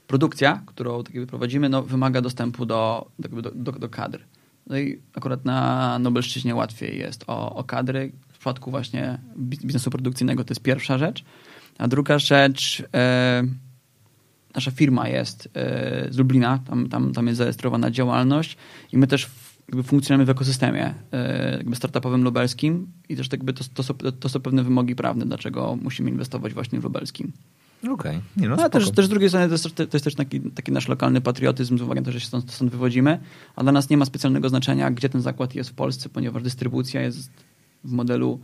[0.06, 4.20] produkcja, którą tak jakby prowadzimy, no, wymaga dostępu do, do, do, do, kadr.
[4.66, 8.12] No i akurat na Nobelszczyźnie łatwiej jest o, o kadry.
[8.28, 11.24] W przypadku właśnie bi- biznesu produkcyjnego to jest pierwsza rzecz.
[11.78, 13.42] A druga rzecz, e,
[14.54, 18.56] nasza firma jest e, z Lublina, tam, tam, tam jest zarejestrowana działalność
[18.92, 19.30] i my też
[19.68, 24.28] jakby funkcjonujemy w ekosystemie e, jakby startupowym lubelskim i też jakby to, to, są, to
[24.28, 27.32] są pewne wymogi prawne, dlaczego musimy inwestować właśnie w lubelskim.
[27.90, 30.14] Okej, nie no No, a też, też z drugiej strony to jest, to jest też
[30.14, 33.18] taki, taki nasz lokalny patriotyzm, z uwagi na to, że się stąd, stąd wywodzimy,
[33.56, 37.00] a dla nas nie ma specjalnego znaczenia, gdzie ten zakład jest w Polsce, ponieważ dystrybucja
[37.02, 37.30] jest
[37.84, 38.40] w modelu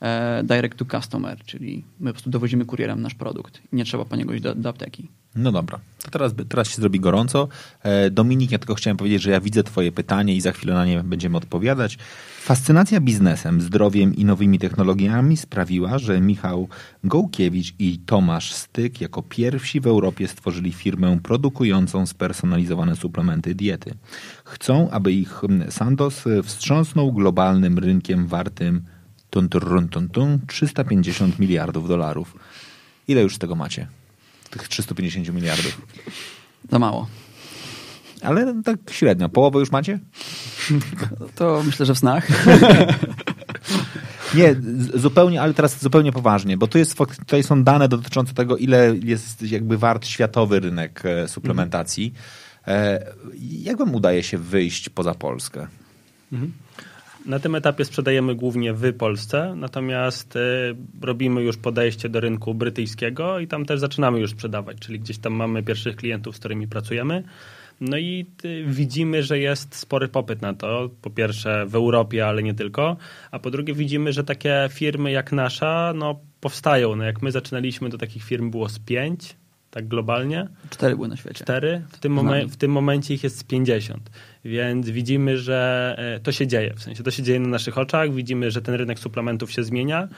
[0.00, 4.04] e, direct to customer, czyli my po prostu dowozimy kurierem nasz produkt i nie trzeba
[4.04, 5.08] po niego iść do, do apteki.
[5.36, 7.48] No dobra, to teraz, teraz się zrobi gorąco.
[7.82, 10.86] E, Dominik, ja tylko chciałem powiedzieć, że ja widzę twoje pytanie i za chwilę na
[10.86, 11.98] nie będziemy odpowiadać.
[12.40, 16.68] Fascynacja biznesem, zdrowiem i nowymi technologiami sprawiła, że Michał
[17.04, 23.94] Gołkiewicz i Tomasz Styk jako pierwsi w Europie stworzyli firmę produkującą spersonalizowane suplementy diety.
[24.44, 28.82] Chcą, aby ich mm, Sandoz wstrząsnął globalnym rynkiem wartym
[29.30, 32.36] tun, tun, tun, 350 miliardów dolarów.
[33.08, 34.01] Ile już z tego macie?
[34.52, 35.80] Tych 350 miliardów.
[36.70, 37.06] Za mało.
[38.22, 39.28] Ale tak średnio.
[39.28, 39.98] Połowę już macie?
[41.34, 42.28] To myślę, że w snach.
[44.34, 44.56] Nie,
[44.94, 49.42] zupełnie, ale teraz zupełnie poważnie, bo tu jest, tutaj są dane dotyczące tego, ile jest
[49.42, 52.12] jakby wart światowy rynek e, suplementacji.
[52.66, 53.06] E,
[53.40, 55.66] Jak wam udaje się wyjść poza Polskę?
[57.26, 60.40] Na tym etapie sprzedajemy głównie w Polsce, natomiast y,
[61.02, 65.32] robimy już podejście do rynku brytyjskiego i tam też zaczynamy już sprzedawać, czyli gdzieś tam
[65.32, 67.22] mamy pierwszych klientów, z którymi pracujemy.
[67.80, 70.90] No i y, widzimy, że jest spory popyt na to.
[71.02, 72.96] Po pierwsze w Europie, ale nie tylko.
[73.30, 76.96] A po drugie widzimy, że takie firmy jak nasza no, powstają.
[76.96, 79.36] No, jak my zaczynaliśmy, to takich firm było z pięć,
[79.72, 80.48] tak globalnie.
[80.70, 81.44] Cztery były na świecie.
[81.44, 81.82] Cztery.
[81.88, 84.10] W tym, momen- w tym momencie ich jest z 50.
[84.44, 86.74] Więc widzimy, że e, to się dzieje.
[86.76, 88.14] W sensie to się dzieje na naszych oczach.
[88.14, 90.08] Widzimy, że ten rynek suplementów się zmienia.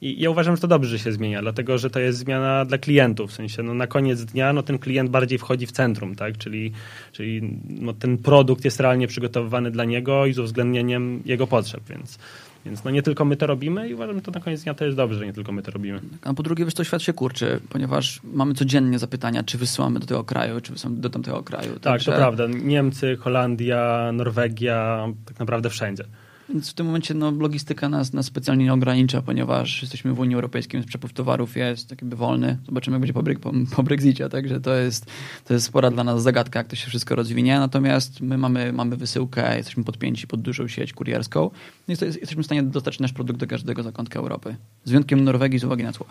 [0.00, 2.78] I ja uważam, że to dobrze, że się zmienia, dlatego że to jest zmiana dla
[2.78, 3.30] klientów.
[3.30, 6.38] W sensie no, na koniec dnia no, ten klient bardziej wchodzi w centrum, tak?
[6.38, 6.72] czyli,
[7.12, 11.82] czyli no, ten produkt jest realnie przygotowywany dla niego i z uwzględnieniem jego potrzeb.
[11.88, 12.18] Więc,
[12.64, 14.84] więc no, nie tylko my to robimy i uważam, że to na koniec dnia to
[14.84, 16.00] jest dobrze, że nie tylko my to robimy.
[16.22, 20.06] A po drugie, wiesz, to świat się kurczy, ponieważ mamy codziennie zapytania, czy wysyłamy do
[20.06, 21.72] tego kraju, czy wysyłamy do tamtego kraju.
[21.72, 22.46] Tak, Także- to prawda.
[22.46, 26.04] Niemcy, Holandia, Norwegia, tak naprawdę wszędzie.
[26.48, 30.34] Więc w tym momencie no, logistyka nas, nas specjalnie nie ogranicza, ponieważ jesteśmy w Unii
[30.34, 32.58] Europejskiej, więc przepływ towarów jest tak jakby wolny.
[32.66, 35.06] Zobaczymy, jak będzie po, po, po Brexicie, także to jest,
[35.44, 37.58] to jest spora dla nas zagadka, jak to się wszystko rozwinie.
[37.58, 41.50] Natomiast my mamy, mamy wysyłkę, jesteśmy podpięci pod dużą sieć kurierską
[41.88, 44.56] no i to jest, jesteśmy w stanie dostać nasz produkt do każdego zakątka Europy.
[44.84, 46.06] Z wyjątkiem Norwegii z uwagi na cła.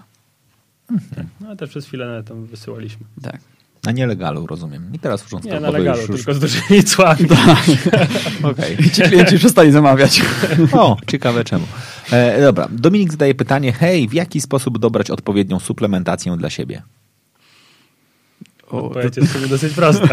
[1.42, 3.06] No ale też przez chwilę tam wysyłaliśmy.
[3.22, 3.42] Tak.
[3.86, 4.90] Na nielegalu, rozumiem.
[4.94, 6.18] I teraz urząd Nie, na legalu, już, już...
[6.18, 7.26] tylko z dużymi cłami.
[8.52, 8.78] Okej.
[8.86, 10.22] I ci klienci przestali zamawiać.
[10.72, 11.66] O, ciekawe czemu.
[12.12, 16.82] E, dobra, Dominik zadaje pytanie, hej, w jaki sposób dobrać odpowiednią suplementację dla siebie?
[18.72, 20.08] O, Odpowiedź jest sobie dosyć prosta.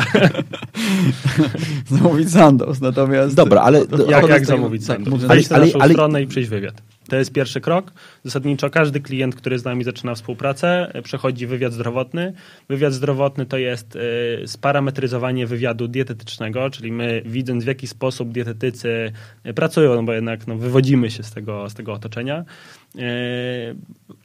[1.90, 3.34] zamówić Sandoz, natomiast...
[3.34, 5.22] Dobra, ale- Jak, jak zamówić tak, Sandoz?
[5.50, 6.82] ale- naszą ale- stronę i przejść wywiad.
[7.10, 7.92] To jest pierwszy krok.
[8.24, 12.32] Zasadniczo każdy klient, który z nami zaczyna współpracę, e, przechodzi wywiad zdrowotny.
[12.68, 19.12] Wywiad zdrowotny to jest e, sparametryzowanie wywiadu dietetycznego, czyli my widząc w jaki sposób dietetycy
[19.44, 22.44] e, pracują, no bo jednak no, wywodzimy się z tego, z tego otoczenia.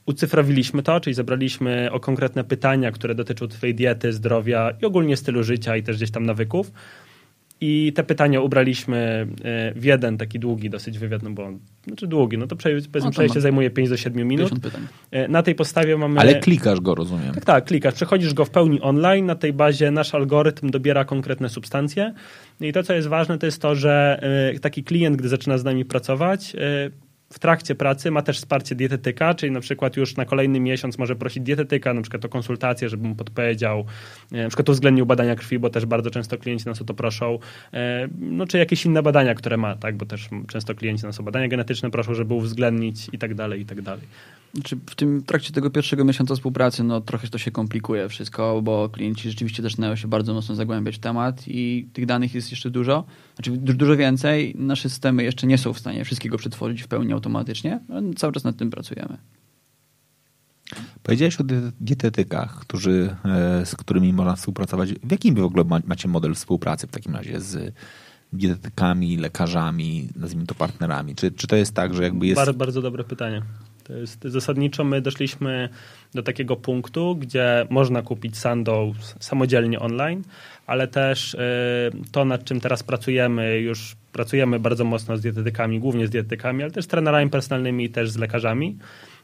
[0.05, 5.43] Ucyfrowiliśmy to, czyli zebraliśmy o konkretne pytania, które dotyczą twojej diety, zdrowia i ogólnie stylu
[5.43, 6.71] życia i też gdzieś tam nawyków.
[7.67, 11.51] I te pytania ubraliśmy e, w jeden taki długi dosyć wywiad, no bo
[11.87, 14.49] znaczy długi, no to powiedzmy to przejście zajmuje 5 do 7 minut.
[14.49, 14.87] 50 pytań.
[15.11, 16.19] E, Na tej podstawie mamy...
[16.19, 17.33] Ale klikasz go, rozumiem.
[17.33, 21.49] Tak, tak, klikasz, przechodzisz go w pełni online, na tej bazie nasz algorytm dobiera konkretne
[21.49, 22.13] substancje
[22.61, 24.19] i to, co jest ważne, to jest to, że
[24.53, 26.55] e, taki klient, gdy zaczyna z nami pracować,
[27.29, 31.15] w trakcie pracy ma też wsparcie dietetyka, czyli na przykład już na kolejny miesiąc może
[31.15, 33.85] prosić dietetyka, na przykład o konsultację, żeby mu podpowiedział,
[34.31, 37.39] e, na przykład uwzględnił badania krwi, bo też bardzo często klienci nas o to proszą,
[37.73, 41.23] e, no czy jakieś inne badania, które ma, tak, bo też często klienci nas o
[41.23, 44.07] badania genetyczne proszą, żeby uwzględnić i tak dalej, i tak dalej.
[44.55, 48.89] Znaczy w tym trakcie tego pierwszego miesiąca współpracy, no trochę to się komplikuje wszystko, bo
[48.89, 53.03] klienci rzeczywiście zaczynają się bardzo mocno zagłębiać w temat i tych danych jest jeszcze dużo,
[53.35, 54.55] znaczy du- dużo więcej.
[54.57, 58.43] Nasze systemy jeszcze nie są w stanie wszystkiego przetworzyć w pełni automatycznie, ale cały czas
[58.43, 59.17] nad tym pracujemy.
[61.03, 61.43] Powiedziałeś o
[61.81, 64.93] dietetykach, którzy, e, z którymi można współpracować.
[64.93, 67.73] W jakim wy w ogóle ma- macie model współpracy w takim razie z
[68.33, 71.15] dietetykami, lekarzami, nazwijmy to partnerami?
[71.15, 72.35] Czy, czy to jest tak, że jakby jest...
[72.35, 73.41] Bardzo, bardzo dobre pytanie.
[73.83, 75.69] To jest zasadniczo my doszliśmy
[76.13, 80.23] do takiego punktu, gdzie można kupić Sandoz samodzielnie online,
[80.65, 81.37] ale też y,
[82.11, 86.71] to, nad czym teraz pracujemy, już pracujemy bardzo mocno z dietetykami, głównie z dietetykami, ale
[86.71, 88.77] też z trenerami personalnymi i też z lekarzami.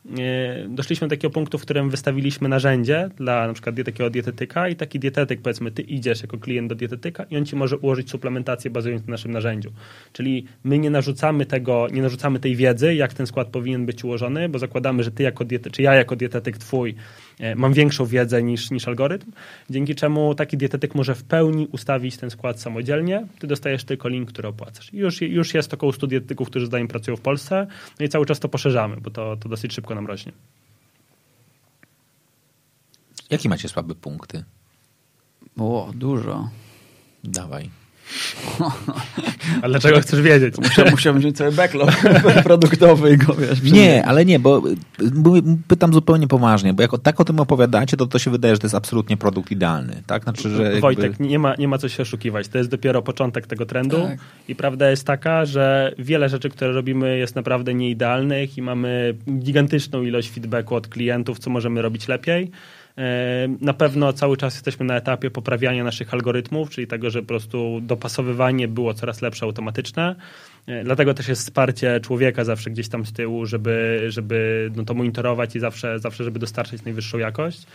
[0.06, 4.76] Y, Doszliśmy do takiego punktu, w którym wystawiliśmy narzędzie dla na przykład takiego dietetyka i
[4.76, 8.72] taki dietetyk, powiedzmy, ty idziesz jako klient do dietetyka i on ci może ułożyć suplementację
[8.72, 9.72] bazując na naszym narzędziu.
[10.14, 14.50] Czyli my nie narzucamy tego, nie narzucamy tej wiedzy, jak ten skład powinien być ułożony,
[14.50, 16.96] bo zakładamy, że ty jako diety, czy ja jako dietetyk twój
[17.56, 19.32] mam większą wiedzę niż, niż algorytm,
[19.70, 24.30] dzięki czemu taki dietetyk może w pełni ustawić ten skład samodzielnie, ty dostajesz tylko link,
[24.30, 24.94] który opłacasz.
[24.94, 27.68] I już, już jest około 100 dietetyków, którzy z nami pracują w Polsce,
[28.00, 30.32] no i cały czas to poszerzamy, bo to, to dosyć szybko nam rośnie.
[33.30, 34.44] Jakie macie słabe punkty?
[35.58, 36.50] O, dużo.
[37.24, 37.81] Dawaj.
[39.62, 40.58] A dlaczego chcesz wiedzieć?
[40.58, 41.92] Musiał, musiałbym wziąć cały backlog
[42.44, 44.62] produktowy i go, wiesz, Nie, ale nie, bo
[45.14, 45.34] bo
[45.68, 48.68] pytam zupełnie poważnie, bo jak tak o tym opowiadacie, to to się wydaje, że to
[48.68, 50.24] jest absolutnie produkt idealny, tak?
[50.24, 50.82] Znaczy, że jakby...
[50.82, 52.48] Wojtek, nie ma, nie ma co się oszukiwać.
[52.48, 54.20] To jest dopiero początek tego trendu Tak.
[54.48, 60.02] i prawda jest taka, że wiele rzeczy, które robimy jest naprawdę nieidealnych i mamy gigantyczną
[60.02, 62.52] ilość feedbacku od klientów, co możemy robić lepiej.
[63.62, 67.80] Na pewno cały czas jesteśmy na etapie poprawiania naszych algorytmów, czyli tego, że po prostu
[67.82, 70.16] dopasowywanie było coraz lepsze automatyczne.
[70.68, 74.94] E, Dlatego też jest wsparcie człowieka zawsze gdzieś tam z tyłu, żeby, żeby no to
[74.94, 77.68] monitorować i zawsze, zawsze, żeby dostarczyć najwyższą jakość.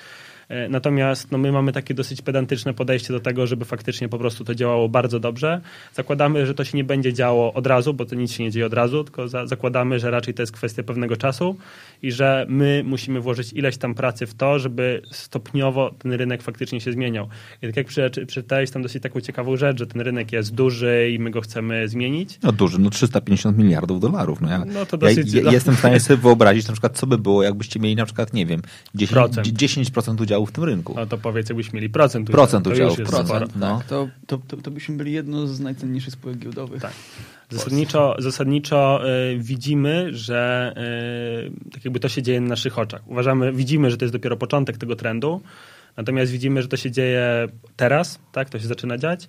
[0.48, 4.44] E, Natomiast no, my mamy takie dosyć pedantyczne podejście do tego, żeby faktycznie po prostu
[4.44, 5.60] to działało bardzo dobrze.
[5.94, 8.66] Zakładamy, że to się nie będzie działo od razu, bo to nic się nie dzieje
[8.66, 11.56] od razu, tylko za, zakładamy, że raczej to jest kwestia pewnego czasu
[12.02, 16.80] i że my musimy włożyć ileś tam pracy w to, żeby stopniowo ten rynek faktycznie
[16.80, 17.28] się zmieniał.
[17.62, 21.10] I tak jak przeczy- przeczytałeś tam dosyć taką ciekawą rzecz, że ten rynek jest duży
[21.14, 22.38] i my go chcemy zmienić.
[22.42, 24.40] No duży, no 350 miliardów dolarów.
[24.40, 27.06] No ja, No to ja, dosyć- ja, jestem w stanie sobie wyobrazić na przykład, co
[27.06, 28.62] by było, jakbyście mieli na przykład, nie wiem,
[28.94, 29.46] 10%, Procent.
[29.48, 30.94] 10% udziału w tym rynku.
[30.96, 32.42] No to powiedz, jakbyś mieli procent udziału.
[32.42, 33.56] Procent to udziału, jest procent.
[33.56, 33.78] No.
[33.78, 36.82] Tak, to, to, to, to byśmy byli jedną z najcenniejszych spółek giełdowych.
[36.82, 36.92] Tak.
[37.50, 39.00] Zasadniczo, zasadniczo
[39.32, 40.72] y, widzimy, że
[41.66, 43.08] y, tak jakby to się dzieje na naszych oczach.
[43.08, 45.40] Uważamy, widzimy, że to jest dopiero początek tego trendu,
[45.96, 49.28] natomiast widzimy, że to się dzieje teraz, tak, to się zaczyna dziać.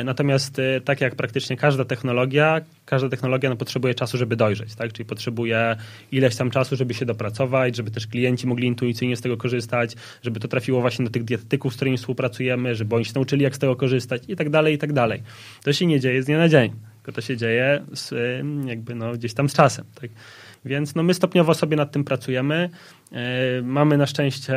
[0.00, 4.74] Y, natomiast y, tak jak praktycznie każda technologia, każda technologia no, potrzebuje czasu, żeby dojrzeć,
[4.74, 5.76] tak, czyli potrzebuje
[6.12, 10.40] ileś tam czasu, żeby się dopracować, żeby też klienci mogli intuicyjnie z tego korzystać, żeby
[10.40, 13.58] to trafiło właśnie do tych dietetyków, z którymi współpracujemy, żeby oni się nauczyli, jak z
[13.58, 15.22] tego korzystać i tak dalej, i tak dalej.
[15.64, 16.72] To się nie dzieje z dnia na dzień.
[17.04, 18.14] Tylko to się dzieje z,
[18.66, 19.84] jakby no, gdzieś tam z czasem.
[20.00, 20.10] Tak?
[20.64, 22.70] Więc no, my stopniowo sobie nad tym pracujemy.
[23.12, 24.54] E, mamy na szczęście,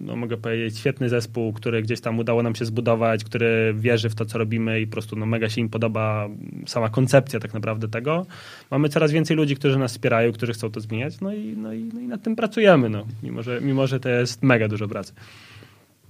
[0.00, 4.14] no, mogę powiedzieć, świetny zespół, który gdzieś tam udało nam się zbudować, który wierzy w
[4.14, 6.28] to, co robimy i po prostu no, mega się im podoba
[6.66, 8.26] sama koncepcja tak naprawdę tego.
[8.70, 11.84] Mamy coraz więcej ludzi, którzy nas wspierają, którzy chcą to zmieniać, no i, no i,
[11.94, 15.12] no i nad tym pracujemy, no, mimo, że, mimo że to jest mega dużo pracy.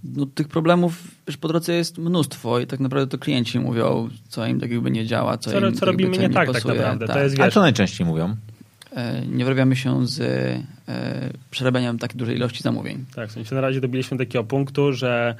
[0.05, 4.47] No, tych problemów wiesz, po drodze jest mnóstwo i tak naprawdę to klienci mówią, co
[4.47, 6.47] im tak jakby nie działa, co, Co, im co tak robimy jakby, co nie tak
[6.47, 6.75] tak pasuje.
[6.75, 7.07] naprawdę.
[7.07, 7.23] To Tak.
[7.23, 8.37] jest, A wiesz, co najczęściej mówią?
[8.96, 13.05] E, Nie wyrabiamy się z e, przerabianiem tak dużej ilości zamówień.
[13.14, 15.35] Tak, w sensie na razie dobiliśmy do takiego punktu, że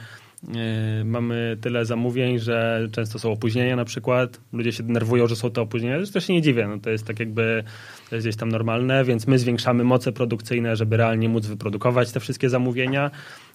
[0.49, 4.41] yy, mamy tyle zamówień, że często są opóźnienia na przykład.
[4.53, 5.97] Ludzie się denerwują, że są te opóźnienia.
[5.97, 7.65] Zresztą się nie dziwię, no to jest tak jakby
[8.11, 12.21] to jest gdzieś tam normalne, więc my zwiększamy moce produkcyjne, żeby realnie móc wyprodukować te
[12.21, 13.11] wszystkie zamówienia.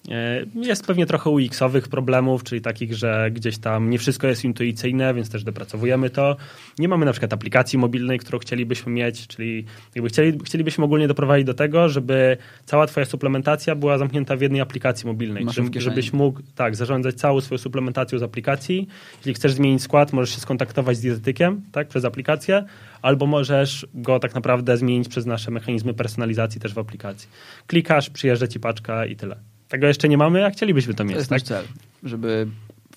[0.07, 5.13] Yy, Jest pewnie trochę UX-owych problemów, czyli takich, że gdzieś tam nie wszystko jest intuicyjne,
[5.13, 6.35] więc też dopracowujemy to.
[6.79, 11.45] Nie mamy na przykład aplikacji mobilnej, którą chcielibyśmy mieć, czyli jakby chcieli, chcielibyśmy ogólnie doprowadzić
[11.47, 15.43] do tego, żeby cała twoja suplementacja była zamknięta w jednej aplikacji mobilnej.
[15.53, 18.87] Żeby- żebyś mógł tak, zarządzać całą swoją suplementacją z aplikacji.
[19.17, 22.63] Jeśli chcesz zmienić skład, możesz się skontaktować z dietetykiem tak, przez aplikację,
[23.01, 27.29] albo możesz go tak naprawdę zmienić przez nasze mechanizmy personalizacji też w aplikacji.
[27.67, 29.52] Klikasz, przyjeżdża ci paczka i tyle.
[29.73, 31.15] Tego jeszcze nie mamy, a chcielibyśmy to To mieć.
[31.15, 31.39] jest tak?
[31.39, 31.65] nasz cel,
[32.03, 32.47] żeby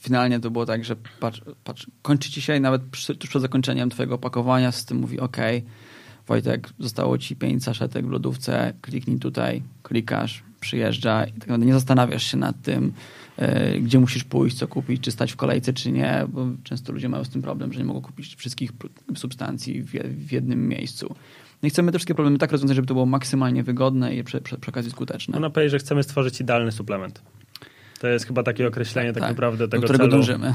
[0.01, 3.43] finalnie to było tak, że patrz, patrz kończy ci się i nawet przy, tuż przed
[3.43, 5.37] zakończeniem twojego opakowania system mówi ok,
[6.27, 11.73] Wojtek, zostało ci pięć saszetek w lodówce, kliknij tutaj, klikasz, przyjeżdża i tak naprawdę nie
[11.73, 12.93] zastanawiasz się nad tym,
[13.37, 17.09] e, gdzie musisz pójść, co kupić, czy stać w kolejce, czy nie, bo często ludzie
[17.09, 18.71] mają z tym problem, że nie mogą kupić wszystkich
[19.17, 19.91] substancji w,
[20.27, 21.15] w jednym miejscu.
[21.62, 24.40] No i chcemy te wszystkie problemy tak rozwiązać, żeby to było maksymalnie wygodne i przy,
[24.40, 25.33] przy, przy okazji skuteczne.
[25.33, 27.23] Można powiedzieć, że chcemy stworzyć idealny suplement.
[28.01, 30.16] To jest chyba takie określenie tak, naprawdę do tego którego celu.
[30.16, 30.55] dążymy.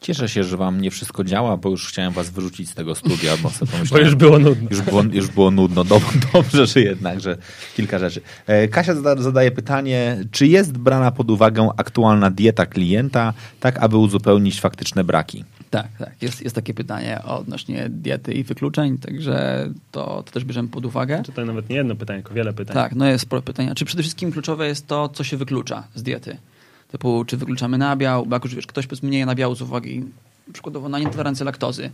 [0.00, 3.36] Cieszę się, że wam nie wszystko działa, bo już chciałem was wyrzucić z tego studia,
[3.42, 4.68] bo sobie Bo pomyślałem, już było nudno.
[4.70, 5.84] Już było, już było nudno.
[5.84, 7.36] Dob- Dobrze, że jednak, że
[7.76, 8.20] kilka rzeczy.
[8.46, 13.96] E, Kasia zada, zadaje pytanie, czy jest brana pod uwagę aktualna dieta klienta, tak aby
[13.96, 15.44] uzupełnić faktyczne braki?
[15.70, 16.22] Tak, tak.
[16.22, 21.22] Jest, jest takie pytanie odnośnie diety i wykluczeń, także to, to też bierzemy pod uwagę.
[21.22, 22.74] Tutaj nawet nie jedno pytanie, tylko wiele pytań.
[22.74, 23.74] Tak, no jest sporo pytania.
[23.74, 26.36] Czy przede wszystkim kluczowe jest to, co się wyklucza z diety?
[26.92, 30.04] Typu, czy wykluczamy nabiał, bo jak już wiesz, ktoś powiedzmy nie je nabiału z uwagi
[30.52, 31.90] przykładowo na nietolerancję laktozy,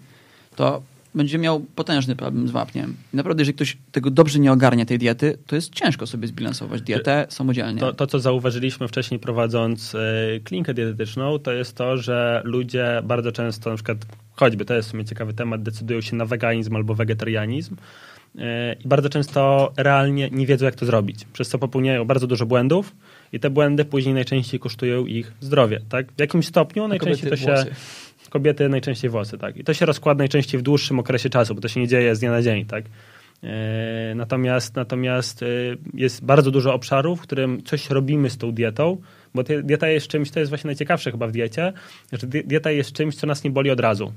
[0.57, 0.83] to
[1.15, 2.97] będzie miał potężny problem z wapniem.
[3.15, 6.83] I naprawdę, jeżeli ktoś tego dobrze nie ogarnia, tej diety, to jest ciężko sobie zbilansować
[6.83, 7.81] dietę samodzielnie.
[7.81, 10.01] To, to, co zauważyliśmy wcześniej prowadząc e,
[10.45, 13.99] klinikę dietetyczną, to jest to, że ludzie bardzo często, na przykład,
[14.33, 17.77] choćby to jest w sumie ciekawy temat, decydują się na weganizm albo wegetarianizm
[18.39, 22.47] e, i bardzo często realnie nie wiedzą, jak to zrobić, przez co popełniają bardzo dużo
[22.47, 22.97] błędów
[23.33, 25.81] i te błędy później najczęściej kosztują ich zdrowie.
[25.89, 26.13] Tak?
[26.13, 27.47] W jakimś stopniu najczęściej to się...
[27.47, 27.75] włosy.
[28.35, 29.57] Kobiety najczęściej włosy, tak.
[29.57, 32.21] I to się rozkłada najczęściej w dłuższym okresie czasu, bo to się nie dzieje z
[32.21, 32.85] dnia na dzień, tak.
[33.43, 35.47] E, Natomiast, natomiast e,
[35.95, 38.97] jest bardzo dużo obszarów, w którym coś robimy z tą dietą,
[39.35, 41.73] bo dieta jest czymś, to jest właśnie najciekawsze chyba w diecie,
[42.13, 44.13] że di- dieta jest czymś, co nas nie boli od razu.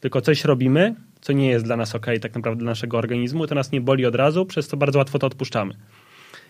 [0.00, 3.54] Tylko coś robimy, co nie jest dla nas ok, tak naprawdę dla naszego organizmu, to
[3.54, 5.74] nas nie boli od razu, przez co bardzo łatwo to odpuszczamy.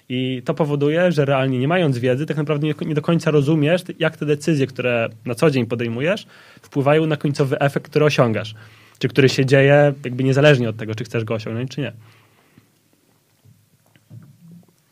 [0.08, 4.16] I to powoduje, że realnie nie mając wiedzy, tak naprawdę nie, do końca rozumiesz, jak
[4.16, 6.26] te decyzje, które na co dzień podejmujesz,
[6.62, 8.54] wpływają na końcowy efekt, który osiągasz.
[8.98, 11.92] Czy który się dzieje jakby niezależnie od tego, czy chcesz go osiągnąć, czy nie.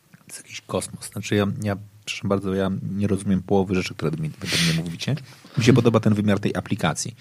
[0.09, 1.09] To jest jakiś kosmos.
[1.11, 4.83] Znaczy ja, ja przepraszam bardzo, ja nie rozumiem połowy rzeczy, które do mnie, do mnie
[4.83, 5.15] mówicie.
[5.57, 7.15] Mi się podoba ten wymiar tej aplikacji.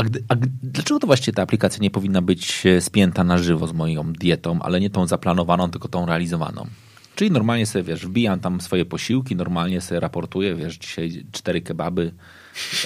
[0.00, 3.66] A, gdy, a dlaczego to właściwie ta aplikacja nie powinna być e, spięta na żywo
[3.66, 6.66] z moją dietą, ale nie tą zaplanowaną, tylko tą realizowaną?
[7.14, 12.12] Czyli normalnie sobie, wiesz, wbijam tam swoje posiłki, normalnie sobie raportuję, wiesz, dzisiaj cztery kebaby,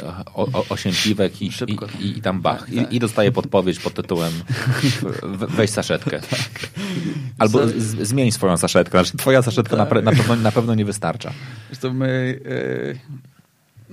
[0.03, 2.61] e, o, o, osiem piwek i, i, i, i tam bach.
[2.67, 2.93] Tak, tak.
[2.93, 4.33] I, I dostaję podpowiedź pod tytułem
[5.23, 6.21] we- weź saszetkę.
[7.39, 8.99] Albo z, zmień swoją saszetkę.
[8.99, 11.33] Znaczy, twoja saszetka na, pre- na, pewno, na pewno nie wystarcza.
[11.71, 12.99] Zresztą my, yy,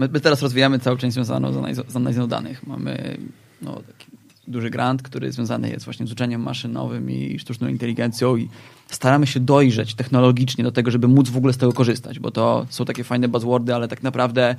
[0.02, 2.68] my, my teraz rozwijamy całą część związaną z, analiz- z analizą danych.
[2.68, 3.18] Mamy
[3.62, 4.12] no, taki
[4.48, 8.50] duży grant, który związany jest właśnie z uczeniem maszynowym i sztuczną inteligencją i
[8.88, 12.66] staramy się dojrzeć technologicznie do tego, żeby móc w ogóle z tego korzystać, bo to
[12.70, 14.56] są takie fajne buzzwordy, ale tak naprawdę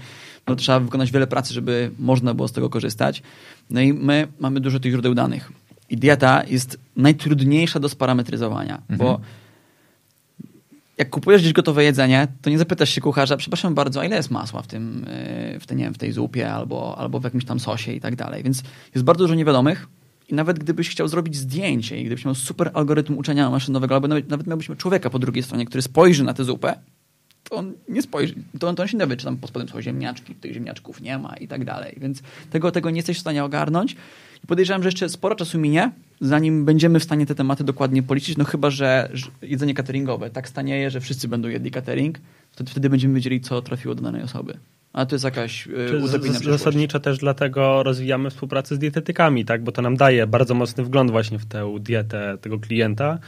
[0.47, 3.23] no, trzeba wykonać wiele pracy, żeby można było z tego korzystać.
[3.71, 5.53] No i my mamy dużo tych źródeł danych.
[5.91, 9.21] I dieta jest najtrudniejsza do sparametryzowania, bo
[11.03, 14.31] jak kupujesz gdzieś gotowe jedzenie, to nie zapytasz się kucharza, przepraszam bardzo, a ile jest
[14.31, 15.07] masła w tym,
[15.53, 18.01] yy, w, tej, nie wiem, w tej zupie albo, albo w jakimś tam sosie i
[18.01, 18.43] tak dalej.
[18.43, 18.63] Więc
[18.95, 19.89] jest bardzo dużo niewiadomych
[20.29, 24.29] i nawet gdybyś chciał zrobić zdjęcie i gdybyś miał super algorytm uczenia maszynowego, albo nawet,
[24.29, 26.75] nawet miałbyś człowieka po drugiej stronie, który spojrzy na tę zupę,
[27.49, 29.83] to on nie spojrzy, to on, to on się dowie, czy tam pod spodem są
[29.83, 31.95] ziemniaczki, tych ziemniaczków nie ma i tak dalej.
[32.01, 33.97] Więc tego, tego nie jesteś w stanie ogarnąć.
[34.45, 35.91] I podejrzewam, że jeszcze sporo czasu minie,
[36.23, 39.09] zanim będziemy w stanie te tematy dokładnie policzyć, no chyba, że
[39.43, 42.19] jedzenie cateringowe tak stanieje, że wszyscy będą jedli catering,
[42.51, 44.59] wtedy, wtedy będziemy wiedzieli, co trafiło do danej osoby.
[44.93, 46.39] Ale to jest jakaś z- utopijna.
[46.39, 49.65] Zasadniczo też dlatego rozwijamy współpracę z dietetykami, tak?
[49.65, 53.19] bo to nam daje bardzo mocny wgląd właśnie w tę dietę tego klienta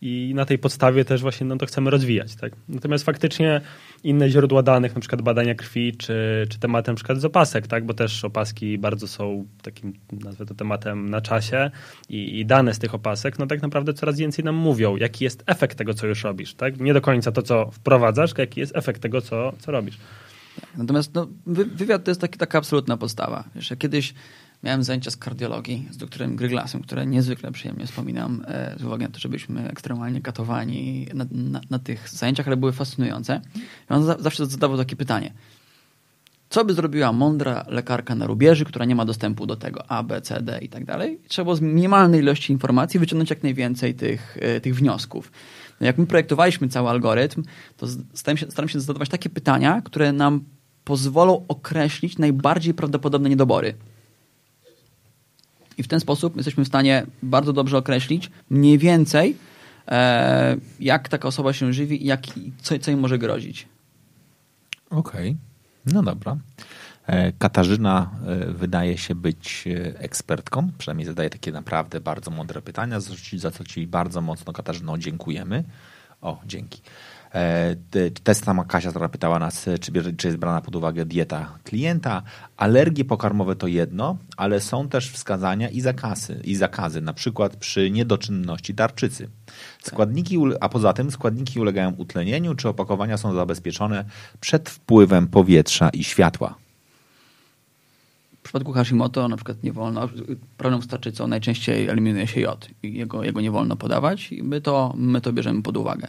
[0.00, 2.36] i na tej podstawie też właśnie no, to chcemy rozwijać.
[2.36, 2.52] Tak?
[2.68, 3.60] Natomiast faktycznie
[4.04, 7.86] inne źródła danych, na przykład badania krwi, czy, czy tematem na przykład z opasek, tak?
[7.86, 11.70] bo też opaski bardzo są takim, nazwę to tematem na czasie
[12.08, 15.42] i, i dane z tych opasek, no tak naprawdę coraz więcej nam mówią, jaki jest
[15.46, 16.54] efekt tego, co już robisz.
[16.54, 16.80] Tak?
[16.80, 19.98] Nie do końca to, co wprowadzasz, tylko jaki jest efekt tego, co, co robisz.
[20.76, 23.44] Natomiast no, wy, wywiad to jest taki, taka absolutna podstawa.
[23.54, 24.14] Wiesz, kiedyś
[24.62, 29.10] miałem zajęcia z kardiologii z doktorem Gryglasem, które niezwykle przyjemnie wspominam, e, z uwagi na
[29.10, 33.40] to, że byliśmy ekstremalnie katowani na, na, na tych zajęciach, ale były fascynujące.
[33.90, 35.32] I on za, zawsze zadawał takie pytanie.
[36.50, 40.20] Co by zrobiła mądra lekarka na rubieży, która nie ma dostępu do tego A, B,
[40.20, 41.20] C, D i tak dalej?
[41.28, 45.32] Trzeba z minimalnej ilości informacji wyciągnąć jak najwięcej tych, e, tych wniosków.
[45.80, 47.42] No jak my projektowaliśmy cały algorytm,
[47.76, 50.44] to staram się, staram się zadawać takie pytania, które nam
[50.84, 53.74] pozwolą określić najbardziej prawdopodobne niedobory.
[55.78, 59.36] I w ten sposób jesteśmy w stanie bardzo dobrze określić mniej więcej,
[59.88, 62.20] e, jak taka osoba się żywi i jak,
[62.62, 63.68] co, co im może grozić.
[64.90, 65.36] Okej,
[65.86, 66.36] no dobra.
[67.06, 73.00] E, Katarzyna e, wydaje się być e, ekspertką, przynajmniej zadaje takie naprawdę bardzo mądre pytania,
[73.36, 75.64] za co Ci bardzo mocno, Katarzyno, dziękujemy.
[76.20, 76.82] O, dzięki.
[77.34, 81.04] E, te- Ta sama Kasia, która pytała nas, czy, bierze, czy jest brana pod uwagę
[81.04, 82.22] dieta klienta.
[82.56, 87.90] Alergie pokarmowe to jedno, ale są też wskazania i zakazy, i zakazy na przykład przy
[87.90, 89.28] niedoczynności tarczycy.
[89.82, 94.04] Składniki, a poza tym składniki ulegają utlenieniu, czy opakowania są zabezpieczone
[94.40, 96.54] przed wpływem powietrza i światła.
[98.38, 100.08] W przypadku Hashimoto na przykład nie wolno,
[100.56, 104.94] problem z tarczycą najczęściej eliminuje się jod jego, jego nie wolno podawać i my to,
[104.96, 106.08] my to bierzemy pod uwagę.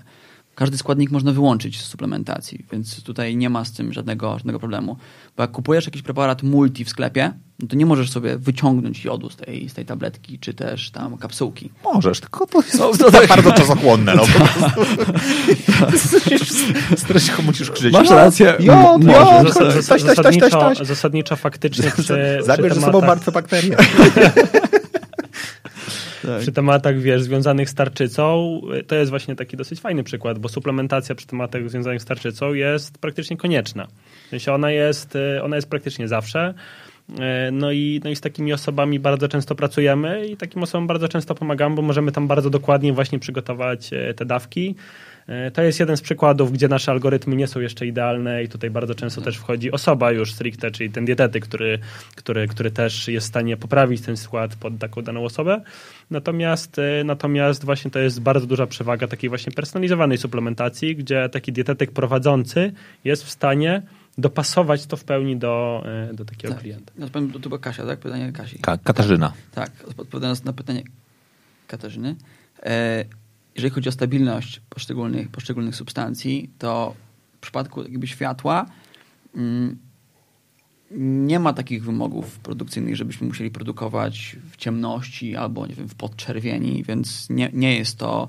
[0.60, 4.98] Każdy składnik można wyłączyć z suplementacji, więc tutaj nie ma z tym żadnego, żadnego problemu.
[5.38, 9.30] Bo jak kupujesz jakiś preparat multi w sklepie, no to nie możesz sobie wyciągnąć jodu
[9.30, 11.70] z tej, z tej tabletki, czy też tam kapsułki.
[11.84, 13.28] Możesz, tylko to jest No, to tak.
[13.28, 14.16] bardzo czasochłonne.
[14.16, 14.82] No, po prostu.
[17.04, 17.94] Stres musisz krzyczeć.
[17.94, 19.54] Masz "Jo, rację, Jo, m- jo, możesz.
[19.54, 23.32] Zas- taś, zas- taś, taś, taś, zasadniczo, zasadniczo faktycznie przy, przy Zabierz ze sobą martwe
[23.32, 23.78] bakterie.
[26.40, 31.16] Przy tematach wiesz, związanych z tarczycą, to jest właśnie taki dosyć fajny przykład, bo suplementacja
[31.16, 33.88] przy tematach związanych z tarczycą jest praktycznie konieczna.
[34.52, 36.54] Ona jest, y, ona jest praktycznie zawsze.
[37.10, 41.08] Y, No i, no i z takimi osobami bardzo często pracujemy i takim osobom bardzo
[41.08, 44.76] często pomagamy, bo możemy tam bardzo dokładnie właśnie przygotować y, te dawki.
[45.48, 48.70] Y, To jest jeden z przykładów, gdzie nasze algorytmy nie są jeszcze idealne i tutaj
[48.70, 51.80] bardzo często też wchodzi osoba już stricte, czyli ten dietetyk, który,
[52.16, 55.62] który, który też jest w stanie poprawić ten skład pod taką daną osobę.
[56.12, 61.52] Natomiast, y, natomiast właśnie to jest bardzo duża przewaga takiej właśnie personalizowanej suplementacji, gdzie taki
[61.54, 62.72] dietetyk prowadzący
[63.04, 63.82] jest w stanie
[64.18, 66.64] dopasować to w pełni do, y, do takiego Tak.
[66.64, 66.94] klienta.
[67.00, 68.00] Ja powiem, to była Kasia, tak?
[68.00, 68.60] Pytanie Kasi.
[68.60, 69.34] Ka- Katarzyna.
[69.52, 70.84] Tak, odpowiadając na pytanie
[71.68, 72.16] Katarzyny.
[72.64, 73.06] E,
[73.60, 76.96] jeżeli chodzi o stabilność poszczególnych, poszczególnych substancji, to
[77.38, 78.66] w przypadku jakby światła
[79.36, 79.78] mm,
[80.92, 86.84] nie ma takich wymogów produkcyjnych, żebyśmy musieli produkować w ciemności albo nie wiem, w podczerwieni,
[86.84, 88.28] więc nie, nie jest to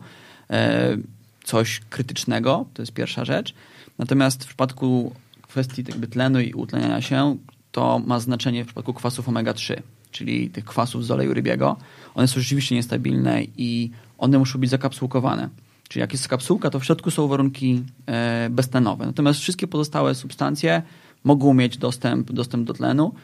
[0.50, 0.96] e,
[1.44, 3.54] coś krytycznego, to jest pierwsza rzecz.
[3.98, 7.36] Natomiast w przypadku kwestii jakby tlenu i utleniania się,
[7.72, 11.76] to ma znaczenie w przypadku kwasów omega-3, czyli tych kwasów z oleju rybiego.
[12.14, 13.90] One są rzeczywiście niestabilne i
[14.20, 15.48] one muszą być zakapsułkowane.
[15.88, 19.06] Czyli jak jest kapsułka, to w środku są warunki e, beztlenowe.
[19.06, 20.82] Natomiast wszystkie pozostałe substancje
[21.24, 23.14] mogą mieć dostęp, dostęp do tlenu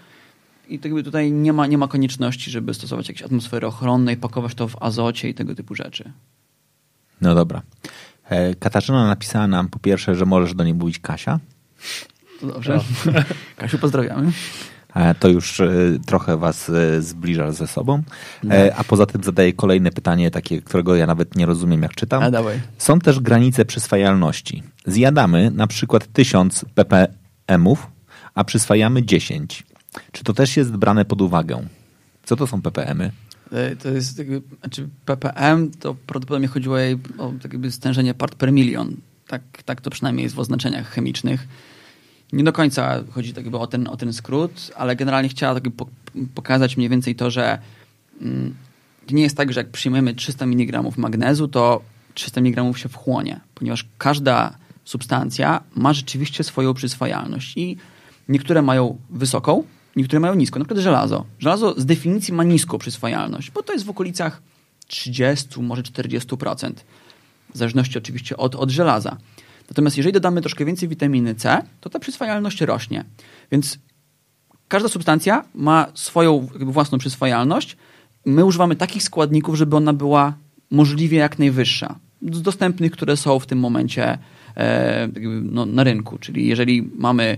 [0.68, 4.54] i tak tutaj nie ma, nie ma konieczności, żeby stosować jakieś atmosfery ochronne i pakować
[4.54, 6.12] to w azocie i tego typu rzeczy.
[7.20, 7.62] No dobra.
[8.28, 11.40] E, Katarzyna napisała nam po pierwsze, że możesz do niej mówić Kasia.
[12.40, 12.80] To dobrze.
[13.56, 14.32] Kasiu, pozdrawiamy.
[14.94, 15.68] E, To już e,
[16.06, 18.02] trochę was e, zbliża ze sobą.
[18.50, 22.22] E, A poza tym zadaję kolejne pytanie, takie, którego ja nawet nie rozumiem, jak czytam.
[22.22, 22.60] A, dawaj.
[22.78, 24.62] Są też granice przyswajalności.
[24.86, 27.86] Zjadamy na przykład 1000 ppmów,
[28.34, 29.62] a przyswajamy 10.
[30.12, 31.66] Czy to też jest brane pod uwagę?
[32.24, 33.10] Co to są ppmy?
[33.82, 38.52] To jest jakby, znaczy ppm to prawdopodobnie chodziło jej o tak jakby stężenie part per
[38.52, 38.96] milion.
[39.28, 41.48] Tak, tak to przynajmniej jest w oznaczeniach chemicznych.
[42.32, 45.64] Nie do końca chodzi tak jakby o ten, o ten skrót, ale generalnie chciała tak
[46.34, 47.58] pokazać mniej więcej to, że
[48.20, 48.54] mm,
[49.10, 51.82] nie jest tak, że jak przyjmiemy 300 mg magnezu, to
[52.14, 57.76] 300 mg się wchłonie, ponieważ każda substancja ma rzeczywiście swoją przyswajalność i
[58.28, 59.64] niektóre mają wysoką,
[59.96, 60.58] niektóre mają niską.
[60.58, 61.24] Na przykład żelazo.
[61.38, 64.42] Żelazo z definicji ma niską przyswajalność, bo to jest w okolicach
[64.86, 66.72] 30, może 40%.
[67.54, 69.16] W zależności oczywiście od, od żelaza.
[69.68, 73.04] Natomiast jeżeli dodamy troszkę więcej witaminy C, to ta przyswajalność rośnie.
[73.52, 73.78] Więc
[74.68, 77.76] każda substancja ma swoją własną przyswajalność.
[78.26, 80.34] My używamy takich składników, żeby ona była
[80.70, 81.98] możliwie jak najwyższa.
[82.32, 84.18] Z dostępnych, które są w tym momencie
[84.56, 85.08] e,
[85.42, 86.18] no, na rynku.
[86.18, 87.36] Czyli jeżeli mamy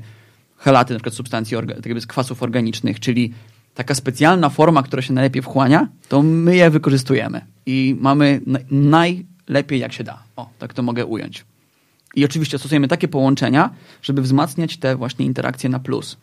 [0.56, 3.32] helaty, na przykład substancji tak z kwasów organicznych, czyli
[3.74, 7.40] taka specjalna forma, która się najlepiej wchłania, to my je wykorzystujemy.
[7.66, 10.22] I mamy na, najlepiej jak się da.
[10.36, 11.44] O, tak to mogę ująć.
[12.18, 13.70] I oczywiście stosujemy takie połączenia,
[14.02, 16.16] żeby wzmacniać te właśnie interakcje na plus,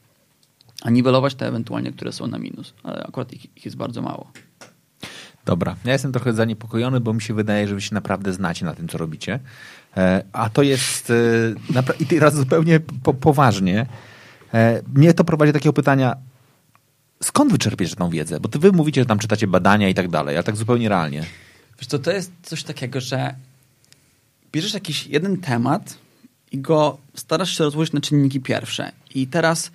[0.81, 2.73] a niwelować te ewentualnie, które są na minus.
[2.83, 4.31] Ale akurat ich, ich jest bardzo mało.
[5.45, 8.73] Dobra, ja jestem trochę zaniepokojony, bo mi się wydaje, że wy się naprawdę znacie na
[8.73, 9.39] tym, co robicie.
[9.97, 13.85] E, a to jest, e, i teraz zupełnie po, poważnie,
[14.53, 16.15] e, mnie to prowadzi do takiego pytania,
[17.23, 18.39] skąd wy czerpiecie tą wiedzę?
[18.39, 21.25] Bo ty wy mówicie, że tam czytacie badania i tak dalej, ale tak zupełnie realnie.
[21.79, 23.35] Wiesz co, to jest coś takiego, że
[24.55, 25.97] bierzesz jakiś jeden temat
[26.51, 28.91] i go starasz się rozłożyć na czynniki pierwsze.
[29.15, 29.71] I teraz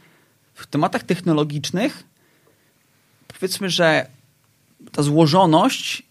[0.55, 2.05] w tematach technologicznych
[3.29, 4.07] powiedzmy, że
[4.93, 6.03] ta złożoność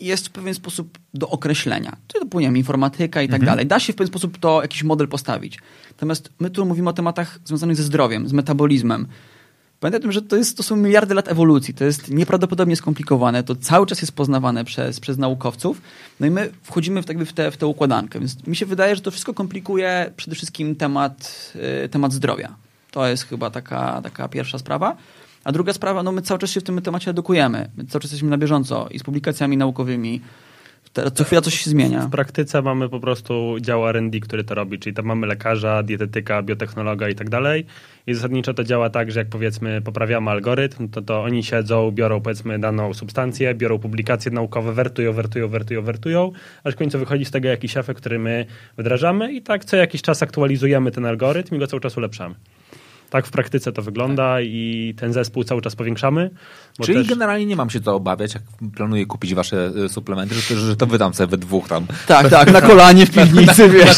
[0.00, 1.96] jest w pewien sposób do określenia.
[2.08, 3.46] To powiem informatyka i tak Mhm.
[3.46, 3.66] dalej.
[3.66, 5.58] Da się w pewien sposób to jakiś model postawić.
[5.90, 9.06] Natomiast my tu mówimy o tematach związanych ze zdrowiem, z metabolizmem.
[9.80, 11.74] Pamiętaj o tym, że to, jest, to są miliardy lat ewolucji.
[11.74, 13.42] To jest nieprawdopodobnie skomplikowane.
[13.42, 15.82] To cały czas jest poznawane przez, przez naukowców.
[16.20, 18.18] No i my wchodzimy w, tak w, w tę układankę.
[18.18, 21.52] Więc mi się wydaje, że to wszystko komplikuje przede wszystkim temat,
[21.84, 22.54] y, temat zdrowia.
[22.90, 24.96] To jest chyba taka, taka pierwsza sprawa.
[25.44, 27.70] A druga sprawa, no my cały czas się w tym temacie edukujemy.
[27.76, 30.20] My cały czas jesteśmy na bieżąco i z publikacjami naukowymi.
[30.92, 32.00] Teraz co chwila coś się zmienia.
[32.06, 36.42] W praktyce mamy po prostu dział R&D, który to robi, czyli tam mamy lekarza, dietetyka,
[36.42, 37.66] biotechnologa i tak dalej.
[38.06, 42.20] I zasadniczo to działa tak, że jak powiedzmy poprawiamy algorytm, to, to oni siedzą, biorą
[42.20, 46.32] powiedzmy daną substancję, biorą publikacje naukowe, wertują, wertują, wertują, wertują,
[46.64, 48.46] aż w końcu wychodzi z tego jakiś efekt, który my
[48.78, 52.34] wdrażamy i tak co jakiś czas aktualizujemy ten algorytm i go cały czas ulepszamy.
[53.10, 56.30] Tak w praktyce to wygląda i ten zespół cały czas powiększamy.
[56.78, 58.42] bo Czyli też- generalnie nie mam się co obawiać, jak
[58.76, 61.86] planuję kupić wasze y, suplementy, że, to- że to wydam sobie we dwóch tam.
[62.06, 63.96] Tak, tak, na kolanie w piwnicy, wiesz,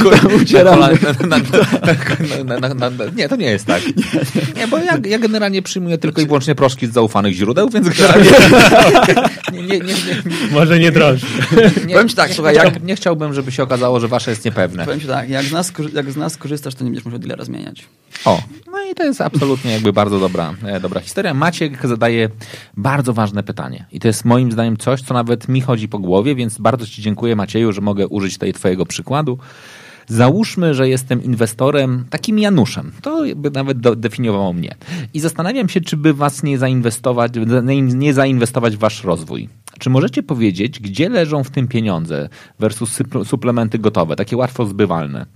[3.17, 3.83] Nie, to nie jest tak.
[4.57, 8.31] Nie, bo ja, ja generalnie przyjmuję tylko i wyłącznie proszki z zaufanych źródeł, więc generalnie
[9.53, 11.27] nie, nie, nie, nie, Może nie droższy.
[11.87, 14.09] nie, Powiem ci tak, nie, słuchaj, nie, jak- chciałbym- nie chciałbym, żeby się okazało, że
[14.09, 14.85] wasze jest niepewne.
[14.85, 17.45] Powiem ci tak, jak z, nas, jak z nas korzystasz, to nie będziesz musiał dealera
[17.45, 17.85] zmieniać.
[18.25, 18.43] O,
[18.73, 21.35] no i to jest absolutnie jakby bardzo dobra, e, dobra historia.
[21.35, 22.29] Maciek zadaje
[22.77, 23.85] bardzo ważne pytanie.
[23.93, 27.03] I to jest moim zdaniem coś, co nawet mi chodzi po głowie, więc bardzo Ci
[27.03, 29.39] dziękuję Macieju, że mogę użyć tutaj Twojego przykładu.
[30.09, 32.93] Załóżmy, że jestem inwestorem, takim Januszem.
[33.03, 34.75] To jakby nawet do, definiowało mnie.
[35.15, 37.33] I zastanawiam się, czy by Was nie zainwestować,
[37.95, 39.49] nie- zainwestować w Wasz rozwój.
[39.79, 42.29] Czy możecie powiedzieć, gdzie leżą w tym pieniądze
[42.59, 45.27] versus suplementy gotowe, takie łatwo zbywalne?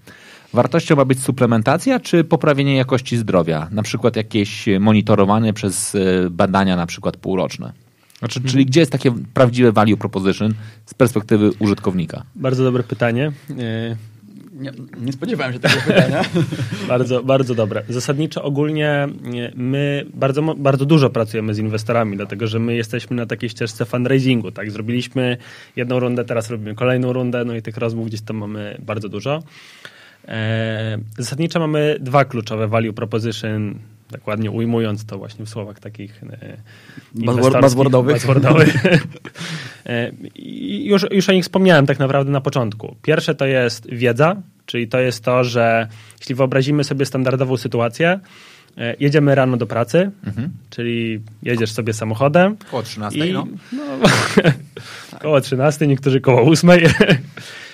[0.57, 3.69] Wartością ma być suplementacja czy poprawienie jakości zdrowia?
[3.71, 5.99] Na przykład jakieś monitorowane przez e,
[6.31, 7.73] badania na przykład półroczne.
[8.19, 10.55] Znaczy, Czyli gdzie jest takie prawdziwe value proposition
[10.87, 12.23] z perspektywy użytkownika?
[12.35, 13.33] Bardzo dobre pytanie.
[13.51, 13.97] E,
[14.61, 16.23] Nie, nie spodziewałem się tego pytania.
[16.89, 17.83] Bardzo, bardzo dobre.
[17.89, 23.27] Zasadniczo ogólnie nie, my bardzo, bardzo dużo pracujemy z inwestorami, dlatego że my jesteśmy na
[23.27, 24.51] takiej ścieżce fundraisingu.
[24.53, 24.71] Tak?
[24.71, 25.37] Zrobiliśmy
[25.77, 29.43] jedną rundę, teraz robimy kolejną rundę, no i tych rozmów gdzieś tam mamy bardzo dużo.
[30.29, 33.79] E, zasadniczo mamy dwa kluczowe value proposition,
[34.11, 36.57] tak ładnie ujmując to właśnie w słowach takich e,
[37.61, 38.15] buzzwordowych.
[38.15, 38.75] buzzwordowych.
[39.89, 40.13] E,
[40.85, 42.97] już, już o nich wspomniałem tak naprawdę na początku.
[43.03, 45.89] Pierwsze to jest wiedza, czyli to jest to, że
[46.21, 48.21] jeśli wyobrazimy sobie standardową sytuację,
[48.79, 50.11] e, jedziemy rano do pracy,
[50.71, 53.47] czyli jedziesz sobie samochodem, Koło 13, i, no.
[53.73, 53.83] no,
[55.23, 56.71] koło 13, niektórzy koło 8.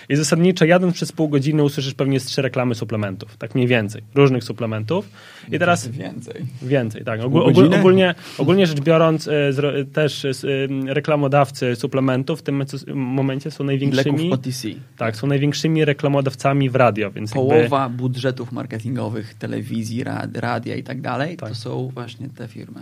[0.09, 4.03] I zasadniczo jadąc przez pół godziny usłyszysz pewnie z trzy reklamy suplementów, tak mniej więcej,
[4.15, 5.09] różnych suplementów.
[5.53, 6.43] I teraz Więcej.
[6.63, 7.21] więcej, tak.
[7.21, 10.31] Ogól, ogól, ogólnie, ogólnie rzecz biorąc, zro- też e,
[10.87, 14.19] reklamodawcy suplementów w tym momencie- są największymi.
[14.29, 14.69] leków OTC.
[14.97, 20.83] Tak, są największymi reklamodawcami w radio, więc jakby, Połowa budżetów marketingowych telewizji, rad, radia i
[20.83, 21.49] tak dalej, Tak.
[21.49, 22.81] to są właśnie te firmy.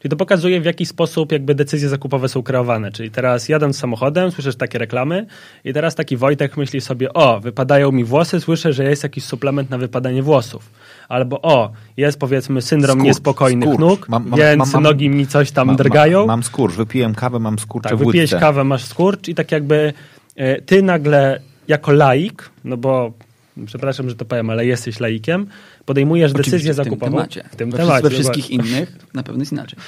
[0.00, 2.92] Czyli to pokazuje, w jaki sposób jakby decyzje zakupowe są kreowane.
[2.92, 5.26] Czyli teraz jadąc samochodem, słyszysz takie reklamy
[5.64, 9.70] i teraz taki Wojtek myśli sobie, o, wypadają mi włosy, słyszę, że jest jakiś suplement
[9.70, 10.70] na wypadanie włosów.
[11.08, 13.80] Albo o, jest powiedzmy syndrom Skurcz, niespokojnych skurcz.
[13.80, 16.26] nóg, Mam- mam- więc mam- mam- nogi mi coś tam drgają.
[16.26, 19.92] Mam skurcz, wypiłem kawę, mam skurcze Tak, w wypijesz kawę, masz skurcz i tak jakby
[20.36, 23.12] e, ty nagle jako laik, no bo
[23.66, 25.46] przepraszam, że to powiem, ale jesteś laikiem,
[25.84, 27.06] podejmujesz decyzję Oczywiście zakupową.
[27.06, 27.44] W tym temacie.
[27.52, 28.02] W tym we, temacie.
[28.02, 29.78] we wszystkich innych na pewno jest inaczej.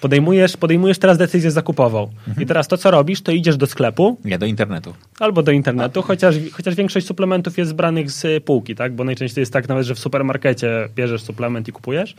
[0.00, 2.10] Podejmujesz, podejmujesz teraz decyzję zakupową.
[2.28, 2.42] Mhm.
[2.42, 4.94] I teraz to, co robisz, to idziesz do sklepu, Nie, do internetu.
[5.20, 8.94] albo do internetu, chociaż, chociaż większość suplementów jest zbranych z półki, tak?
[8.94, 12.14] Bo najczęściej jest tak nawet, że w supermarkecie bierzesz suplement i kupujesz.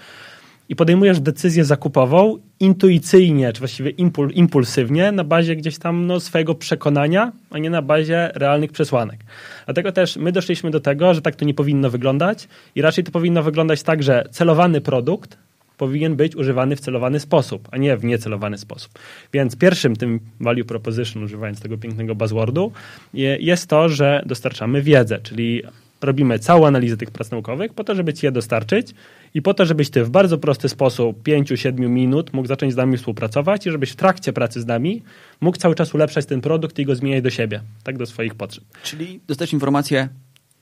[0.70, 6.56] I podejmujesz decyzję zakupową intuicyjnie, czy właściwie impul, impulsywnie, na bazie gdzieś tam no, swojego
[6.56, 9.20] przekonania, a nie na bazie realnych przesłanek.
[9.66, 13.12] Dlatego też my doszliśmy do tego, że tak to nie powinno wyglądać i raczej to
[13.12, 15.38] powinno wyglądać tak, że celowany produkt
[15.80, 18.92] powinien być używany w celowany sposób, a nie w niecelowany sposób.
[19.34, 22.72] Więc pierwszym tym value proposition, używając tego pięknego buzzwordu,
[23.14, 25.64] je- jest to, że dostarczamy wiedzę, czyli
[26.02, 28.88] robimy całą analizę tych prac naukowych po to, żeby ci je dostarczyć
[29.34, 32.98] i po to, żebyś ty w bardzo prosty sposób 5-7 minut mógł zacząć z nami
[32.98, 35.02] współpracować i żebyś w trakcie pracy z nami
[35.42, 38.64] mógł cały czas ulepszać ten produkt i go zmieniać do siebie, tak do swoich potrzeb.
[38.84, 40.10] Czyli dostać informację,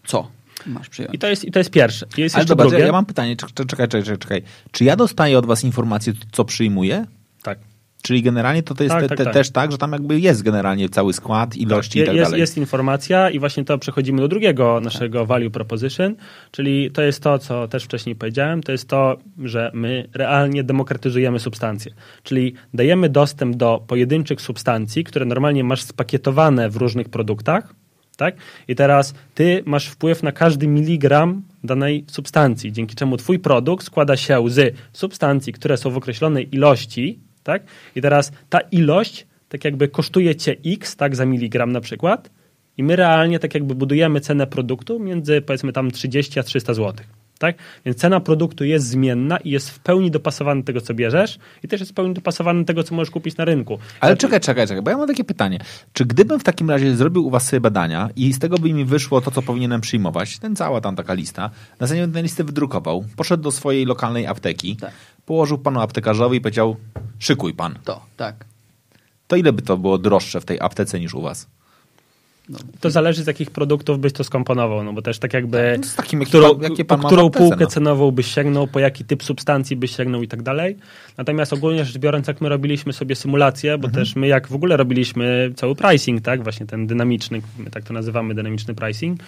[0.05, 0.31] co
[0.65, 1.15] masz przyjąć.
[1.15, 2.05] I to jest, i to jest pierwsze.
[2.17, 2.85] I Jest Ale jeszcze dobra, drugie.
[2.85, 4.41] ja mam pytanie, czek- czek- czekaj, czekaj, czekaj.
[4.71, 7.05] Czy ja dostaję od was informację, co przyjmuję?
[7.43, 7.59] Tak.
[8.01, 9.33] Czyli generalnie to, to jest Tak, te, tak, te, tak.
[9.33, 12.39] też tak, że tam jakby jest generalnie cały skład, ilości Je- i tak jest, dalej.
[12.39, 16.15] jest informacja i właśnie to przechodzimy do drugiego naszego value proposition,
[16.51, 21.39] czyli to jest to, co też wcześniej powiedziałem, to jest to, że my realnie demokratyzujemy
[21.39, 21.91] substancje,
[22.23, 27.73] czyli dajemy dostęp do pojedynczych substancji, które normalnie masz spakietowane w różnych produktach,
[28.17, 28.35] tak?
[28.67, 34.17] I teraz ty masz wpływ na każdy miligram danej substancji, dzięki czemu twój produkt składa
[34.17, 37.63] się z substancji, które są w określonej ilości, tak?
[37.95, 42.29] I teraz ta ilość tak jakby kosztuje cię x, tak, za miligram na przykład
[42.77, 47.05] i my realnie tak jakby budujemy cenę produktu między powiedzmy tam 30 a 300 zł.
[47.37, 47.55] Tak?
[47.85, 51.67] Więc cena produktu jest zmienna i jest w pełni dopasowana do tego, co bierzesz i
[51.67, 53.79] też jest w pełni dopasowana do tego, co możesz kupić na rynku.
[53.99, 55.59] Ale Znaczy- czekaj, czekaj, czekaj, bo ja mam takie pytanie.
[55.93, 58.85] Czy gdybym w takim razie zrobił u was sobie badania i z tego by mi
[58.85, 63.43] wyszło to, co powinienem przyjmować, ten cała tam taka lista, następnie tę listę wydrukował, poszedł
[63.43, 64.91] do swojej lokalnej apteki, Tak.
[65.25, 66.75] położył panu aptekarzowi i powiedział,
[67.19, 67.79] szykuj pan.
[67.83, 68.45] To, tak.
[69.27, 71.47] To ile by to było droższe w tej aptece niż u was?
[72.79, 76.19] To zależy z jakich produktów byś to skomponował, no bo też tak jakby No takim,
[76.19, 77.67] jaki którą, pan- jakie pan którą półkę no.
[77.67, 80.77] cenową byś sięgnął, po jaki typ substancji byś sięgnął i tak dalej.
[81.17, 83.91] Natomiast ogólnie rzecz biorąc, jak my robiliśmy sobie symulację, Mhm.
[83.91, 87.83] bo też my jak w ogóle robiliśmy cały pricing, tak, właśnie ten dynamiczny, my tak
[87.83, 89.19] to nazywamy, dynamiczny pricing,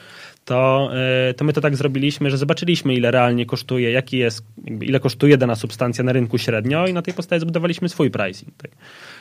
[0.46, 0.90] to,
[1.30, 4.44] y, to my to tak zrobiliśmy, że zobaczyliśmy ile realnie kosztuje, jaki jest,
[4.82, 8.54] ile kosztuje dana substancja na rynku średnio i na tej podstawie zbudowaliśmy swój pricing.
[8.58, 8.72] Tak.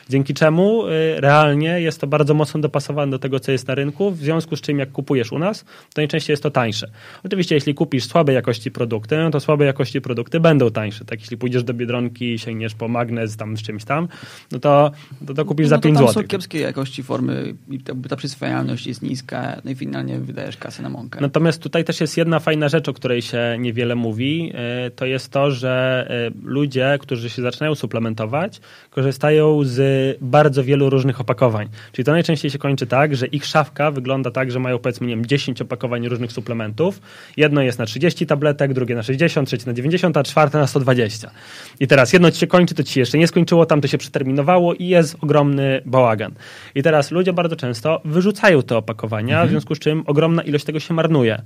[0.09, 0.89] Dzięki czemu y,
[1.21, 4.61] realnie jest to bardzo mocno dopasowane do tego, co jest na rynku, w związku z
[4.61, 5.67] czym jak kupujesz u nas, to
[6.01, 6.89] najczęściej jest to tańsze.
[7.23, 11.05] Oczywiście jeśli kupisz słabej jakości produkty, no to słabej jakości produkty będą tańsze.
[11.05, 11.19] Tak?
[11.19, 14.07] Jeśli pójdziesz do Biedronki i sięgniesz po magnes tam z czymś tam,
[14.51, 14.91] no to,
[15.27, 16.21] to, to kupisz no za to 5 tam zł.
[16.23, 20.83] są kiepskiej jakości formy i ta, ta przyswajalność jest niska, no i finalnie wydajesz kasę
[20.83, 21.21] na mąkę.
[21.21, 24.51] Natomiast tutaj też jest jedna fajna rzecz, o której się niewiele mówi.
[24.55, 30.89] e, To jest to, że e, ludzie, którzy się zaczynają suplementować, korzystają z bardzo wielu
[30.89, 31.69] różnych opakowań.
[31.91, 35.15] Czyli to najczęściej się kończy tak, że ich szafka wygląda tak, że mają powiedzmy nie
[35.15, 37.01] wiem, 10 opakowań różnych suplementów.
[37.37, 41.31] Jedno jest na 30 tabletek, drugie na 60, trzecie na 90, a czwarte na 120.
[41.79, 44.73] I teraz jedno ci się kończy, to ci się jeszcze nie skończyło, tamto się przeterminowało
[44.73, 46.31] i jest ogromny bałagan.
[46.75, 50.79] I teraz ludzie bardzo często wyrzucają te opakowania, w związku z czym ogromna ilość tego
[50.79, 51.41] się marnuje.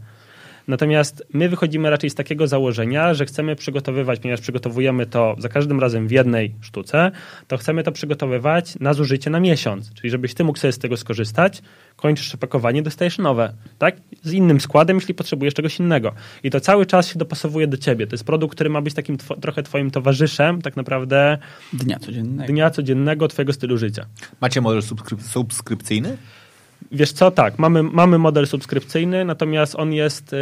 [0.67, 5.79] Natomiast my wychodzimy raczej z takiego założenia, że chcemy przygotowywać, ponieważ przygotowujemy to za każdym
[5.79, 7.11] razem w jednej sztuce,
[7.47, 9.93] to chcemy to przygotowywać na zużycie na miesiąc.
[9.93, 11.61] Czyli żebyś ty mógł sobie z tego skorzystać,
[11.95, 13.95] kończysz opakowanie, dostajesz nowe, tak?
[14.23, 16.13] Z innym składem, jeśli potrzebujesz czegoś innego.
[16.43, 18.07] I to cały czas się dopasowuje do ciebie.
[18.07, 21.37] To jest produkt, który ma być takim two- trochę twoim towarzyszem, tak naprawdę
[21.73, 22.53] Dnia codziennego.
[22.53, 24.05] dnia codziennego twojego stylu życia.
[24.41, 26.17] Macie model subskryp- subskrypcyjny?
[26.93, 30.37] Wiesz co, tak, mamy, mamy model subskrypcyjny, natomiast on jest y,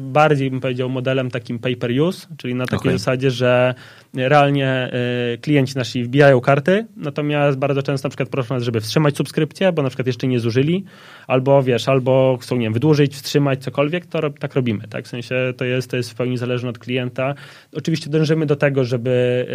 [0.00, 2.98] bardziej, bym powiedział, modelem takim pay per use, czyli na takiej Okej.
[2.98, 3.74] zasadzie, że
[4.14, 4.90] realnie
[5.34, 9.72] y, klienci nasi wbijają karty, natomiast bardzo często na przykład proszą nas, żeby wstrzymać subskrypcję,
[9.72, 10.84] bo na przykład jeszcze nie zużyli,
[11.26, 15.04] albo wiesz, albo chcą, nie wiem, wydłużyć, wstrzymać, cokolwiek, to tak robimy, tak?
[15.04, 17.34] W sensie to jest, to jest w pełni zależne od klienta.
[17.72, 19.46] Oczywiście dążymy do tego, żeby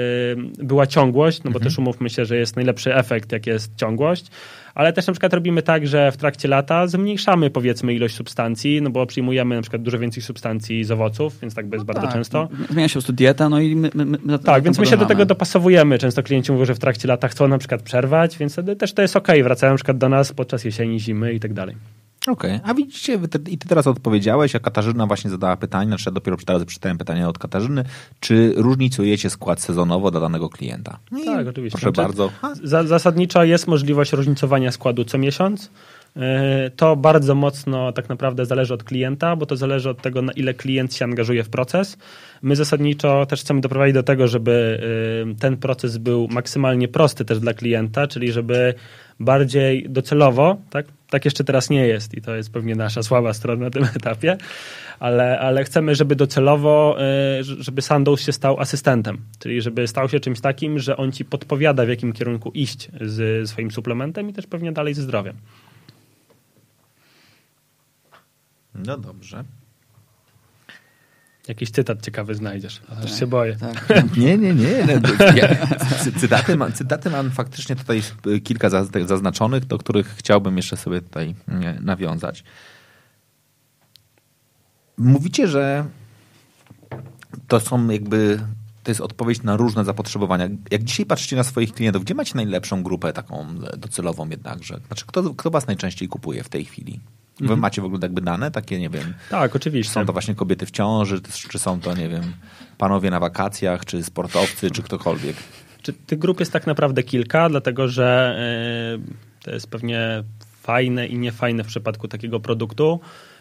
[0.62, 4.26] y, była ciągłość, no bo też umówmy się, że jest najlepszy efekt, jak jest ciągłość,
[4.76, 8.90] ale też na przykład robimy tak, że w trakcie lata zmniejszamy powiedzmy ilość substancji, no
[8.90, 12.50] bo przyjmujemy na przykład dużo więcej substancji z owoców, więc tak jest bardzo Tak, często.
[12.70, 14.98] Zmienia się po prostu dieta, no i my, my, my Tak, na więc my się
[14.98, 15.98] do tego dopasowujemy.
[15.98, 19.02] Często klienci mówią, że w trakcie lata chcą na przykład przerwać, więc wtedy też to
[19.02, 19.44] jest okej.
[19.44, 21.76] Wracają na przykład do nas podczas jesieni, zimy i tak dalej.
[22.28, 23.20] Okej, a widzicie,
[23.50, 27.28] i ty teraz odpowiedziałeś, a Katarzyna właśnie zadała pytanie, znaczy ja dopiero teraz przeczytałem pytanie
[27.28, 27.84] od Katarzyny,
[28.20, 31.00] czy różnicujecie skład sezonowo dla danego klienta?
[31.22, 31.80] I Tak, oczywiście.
[31.80, 32.32] Proszę Znaczy, bardzo.
[32.64, 35.72] Za, zasadniczo jest możliwość różnicowania składu co miesiąc.
[36.16, 40.32] E, to bardzo mocno tak naprawdę zależy od klienta, bo to zależy od tego, na
[40.32, 41.98] ile klient się angażuje w proces.
[42.42, 44.82] My zasadniczo też chcemy doprowadzić do tego, żeby
[45.32, 48.74] e, ten proces był maksymalnie prosty też dla klienta, czyli żeby
[49.20, 50.86] bardziej docelowo, tak?
[51.12, 54.38] Tak jeszcze teraz nie jest i to jest pewnie nasza słaba strona na tym etapie,
[55.00, 60.20] ale, ale chcemy, żeby docelowo, e, żeby Sandoz się stał asystentem, czyli żeby stał się
[60.20, 64.48] czymś takim, że on ci podpowiada, w jakim kierunku iść z swoim suplementem i też
[64.48, 65.36] pewnie dalej ze zdrowiem.
[68.76, 69.44] No dobrze.
[71.48, 73.56] Jakiś cytat ciekawy znajdziesz, aż tak, się boję.
[73.56, 73.90] Tak.
[74.18, 74.70] Nie, nie, nie.
[75.36, 75.68] Ja,
[76.20, 78.02] cytaty, mam, cytaty mam faktycznie tutaj
[78.44, 78.70] kilka
[79.06, 81.36] zaznaczonych, do których chciałbym jeszcze sobie tutaj
[81.82, 82.44] nawiązać.
[84.98, 85.86] Mówicie, że
[87.48, 88.40] to są jakby
[88.84, 90.50] to jest odpowiedź na różne zapotrzebowania.
[90.72, 94.80] Jak dzisiaj patrzycie na swoich klientów, gdzie macie najlepszą grupę taką docelową jednakże?
[94.88, 97.00] Znaczy, kto, kto was najczęściej kupuje w tej chwili?
[97.42, 97.60] Wy mhm.
[97.60, 99.14] macie w ogóle jakby dane takie, nie wiem.
[99.30, 99.94] Tak, oczywiście.
[99.94, 102.24] Są to właśnie kobiety w ciąży, czy są to, nie wiem,
[102.78, 105.36] panowie na wakacjach, czy sportowcy, czy ktokolwiek.
[105.82, 108.38] Czy tych grup jest tak naprawdę kilka, dlatego że
[108.98, 110.24] yy, to jest pewnie
[110.62, 113.00] fajne i niefajne w przypadku takiego produktu,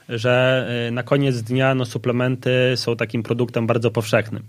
[0.09, 4.43] że y, na koniec dnia no, suplementy są takim produktem bardzo powszechnym.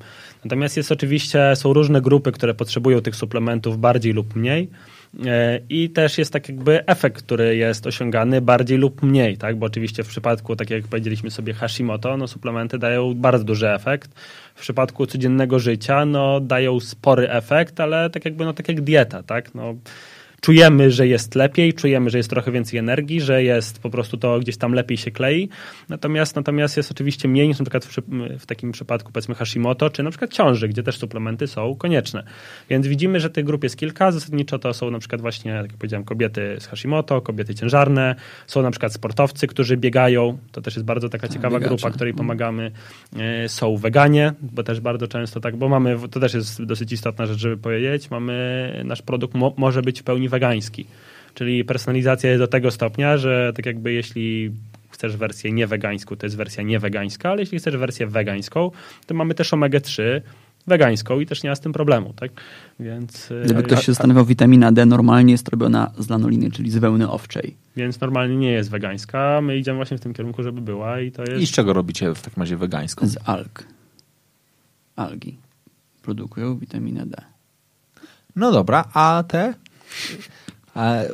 [0.45, 4.69] Natomiast jest oczywiście, są różne grupy, które potrzebują tych suplementów bardziej lub mniej.
[5.25, 9.55] E, I też jest tak jakby efekt, który jest osiągany bardziej lub mniej, tak?
[9.55, 14.19] Bo oczywiście w przypadku, tak jak powiedzieliśmy sobie, Hashimoto, no suplementy dają bardzo duży efekt.
[14.55, 19.23] W przypadku codziennego życia, no dają spory efekt, ale tak jakby, no tak jak dieta,
[19.23, 19.55] tak?
[19.55, 19.75] No,
[20.41, 24.39] czujemy, że jest lepiej, czujemy, że jest trochę więcej energii, że jest po prostu to
[24.39, 25.49] gdzieś tam lepiej się klei.
[25.89, 27.97] Natomiast, natomiast jest oczywiście mniej niż na przykład w,
[28.39, 32.23] w takim przypadku powiedzmy Hashimoto, czy na przykład ciąży, gdzie też suplementy są konieczne.
[32.69, 34.11] Więc widzimy, że tych grup jest kilka.
[34.11, 38.15] Zasadniczo to są na przykład właśnie, jak powiedziałem, kobiety z Hashimoto, kobiety ciężarne,
[38.47, 40.37] są na przykład sportowcy, którzy biegają.
[40.51, 41.75] To też jest bardzo taka ciekawa Biegacze.
[41.75, 42.27] grupa, której mhm.
[42.27, 42.71] pomagamy.
[43.19, 47.25] E, są weganie, bo też bardzo często tak, bo mamy, to też jest dosyć istotna
[47.25, 50.85] rzecz, żeby powiedzieć, mamy, nasz produkt mo, może być w pełni wegański.
[51.33, 54.51] Czyli personalizacja jest do tego stopnia, że tak jakby jeśli
[54.89, 58.71] chcesz wersję niewegańską, to jest wersja niewegańska, ale jeśli chcesz wersję wegańską,
[59.05, 60.21] to mamy też omega-3
[60.67, 62.31] wegańską i też nie ma z tym problemu, tak?
[62.79, 66.77] Więc, e, Gdyby ktoś się zastanawiał, witamina D normalnie jest robiona z lanoliny, czyli z
[66.77, 67.55] wełny owczej.
[67.75, 69.41] Więc normalnie nie jest wegańska.
[69.41, 71.41] My idziemy właśnie w tym kierunku, żeby była i to jest...
[71.41, 73.07] I z czego robicie w takim razie wegańską?
[73.07, 73.63] Z alg.
[74.95, 75.37] Algi
[76.01, 77.21] produkują witaminę D.
[78.35, 79.53] No dobra, a te
[80.73, 81.07] a e, e,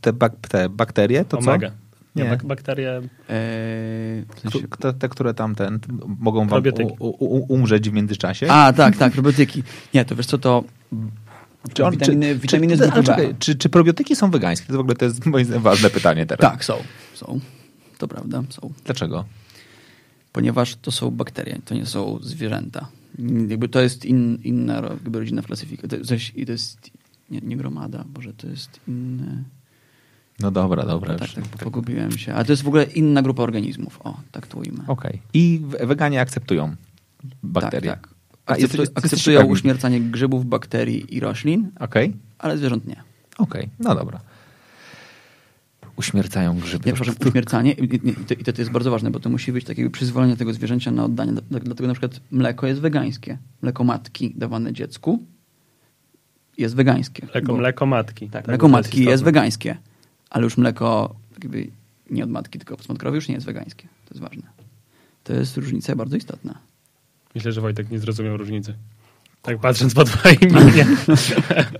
[0.00, 1.68] te, bak te bakterie to Omega.
[1.68, 1.74] co?
[2.16, 2.96] Nie, nie bakterie.
[2.96, 4.68] Eee, w sensie...
[4.68, 5.78] te, te, które tam ten,
[6.18, 6.62] mogą wam
[6.98, 8.50] u, u, umrzeć w międzyczasie?
[8.50, 9.62] A, tak, tak, probiotyki.
[9.94, 10.64] Nie, to wiesz co, to
[11.74, 14.66] czy, on, witaminy, czy, witaminy czy, z grupy czekaj, czy, czy probiotyki są wegańskie?
[14.66, 16.52] To w ogóle to jest moim zdaniem ważne pytanie teraz.
[16.52, 16.76] Tak, są.
[17.14, 17.40] Są.
[17.98, 18.72] To prawda, są.
[18.84, 19.24] Dlaczego?
[20.32, 22.88] Ponieważ to są bakterie, to nie są zwierzęta.
[23.48, 25.98] Jakby to jest in, inna jakby rodzina klasyfikacja.
[25.98, 26.04] To,
[26.46, 26.90] to jest
[27.30, 29.44] nie, nie gromada, Boże, to jest inny...
[30.40, 31.14] No dobra, dobra.
[31.14, 32.34] Tak, tak, pogubiłem się.
[32.34, 34.00] A to jest w ogóle inna grupa organizmów.
[34.04, 34.84] O, tak to ujmę.
[34.86, 35.10] Okej.
[35.10, 35.20] Okay.
[35.34, 36.76] I weganie akceptują
[37.42, 37.90] bakterie?
[37.90, 38.14] Tak, tak.
[38.46, 42.12] Akceptują, akceptują uśmiercanie grzybów, bakterii i roślin, okay.
[42.38, 43.02] ale zwierząt nie.
[43.38, 43.76] Okej, okay.
[43.80, 44.20] no dobra.
[45.96, 46.86] Uśmiercają grzyby.
[46.86, 47.88] Nie, przepraszam, uśmiercanie i
[48.26, 51.04] to, i to jest bardzo ważne, bo to musi być takie przyzwolenie tego zwierzęcia na
[51.04, 51.32] oddanie.
[51.50, 53.38] Dlatego na przykład mleko jest wegańskie.
[53.62, 55.26] Mleko matki dawane dziecku
[56.58, 57.26] jest wegańskie.
[57.32, 58.30] Mleko, bo, mleko matki.
[58.30, 59.76] Tak, mleko matki jest, jest wegańskie,
[60.30, 61.68] ale już mleko jakby
[62.10, 63.88] nie od matki, tylko od krowy już nie jest wegańskie.
[64.04, 64.42] To jest ważne.
[65.24, 66.58] To jest różnica bardzo istotna.
[67.34, 68.74] Myślę, że Wojtek nie zrozumiał różnicy.
[69.42, 70.86] Tak patrząc po twoim minie.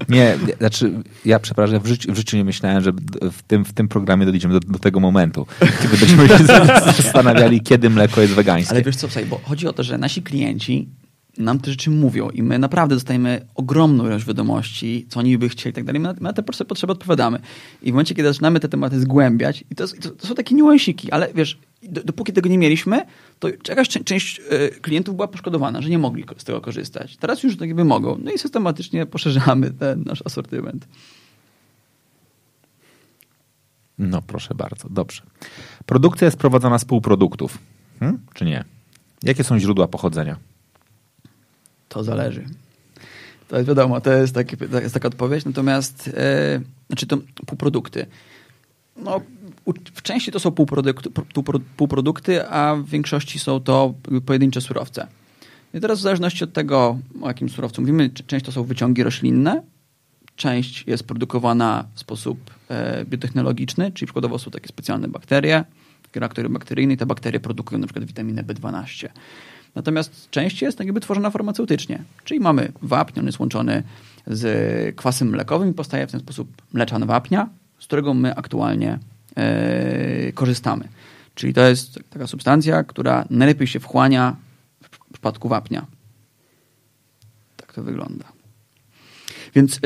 [0.08, 0.92] Nie, znaczy
[1.24, 4.54] ja przepraszam, w życiu, w życiu nie myślałem, że w tym, w tym programie dojdziemy
[4.54, 5.46] do, do tego momentu,
[5.82, 6.44] kiedy będziemy się
[7.02, 8.70] zastanawiali, kiedy mleko jest wegańskie.
[8.70, 10.88] Ale wiesz co, bo chodzi o to, że nasi klienci
[11.38, 15.70] nam te rzeczy mówią i my naprawdę dostajemy ogromną ilość wiadomości, co oni by chcieli
[15.70, 16.00] i tak dalej.
[16.00, 17.38] My na te potrzeby odpowiadamy.
[17.82, 21.10] I w momencie, kiedy zaczynamy te tematy zgłębiać, i to, to, to są takie niuansiki,
[21.10, 23.04] ale wiesz, dopóki tego nie mieliśmy,
[23.38, 27.16] to jakaś część e, klientów była poszkodowana, że nie mogli z tego korzystać.
[27.16, 28.18] Teraz już tak jakby mogą.
[28.24, 30.88] No i systematycznie poszerzamy ten nasz asortyment.
[33.98, 35.22] No proszę bardzo, dobrze.
[35.86, 37.58] Produkcja jest prowadzona z półproduktów,
[38.00, 38.18] hmm?
[38.34, 38.64] czy nie?
[39.22, 40.36] Jakie są źródła pochodzenia?
[41.88, 42.44] To zależy.
[43.48, 45.44] To jest wiadomo, to jest, taki, to jest taka odpowiedź.
[45.44, 48.06] Natomiast, e, znaczy to półprodukty.
[48.96, 49.20] No,
[49.94, 51.10] w części to są półprodukty,
[51.76, 53.94] półprodukty, a w większości są to
[54.26, 55.06] pojedyncze surowce.
[55.74, 59.62] I teraz w zależności od tego, o jakim surowcu mówimy, część to są wyciągi roślinne,
[60.36, 65.64] część jest produkowana w sposób e, biotechnologiczny, czyli przykładowo są takie specjalne bakterie,
[66.14, 69.08] reaktory bakteryjne i te bakterie produkują przykład witaminę B12.
[69.78, 73.82] Natomiast część jest tak jakby tworzona farmaceutycznie, czyli mamy wapń, on jest łączony
[74.26, 77.48] z kwasem mlekowym i powstaje w ten sposób mleczan wapnia,
[77.78, 78.98] z którego my aktualnie
[79.36, 80.88] e, korzystamy.
[81.34, 84.36] Czyli to jest taka substancja, która najlepiej się wchłania
[84.82, 85.86] w przypadku wapnia.
[87.56, 88.24] Tak to wygląda.
[89.54, 89.80] Więc y,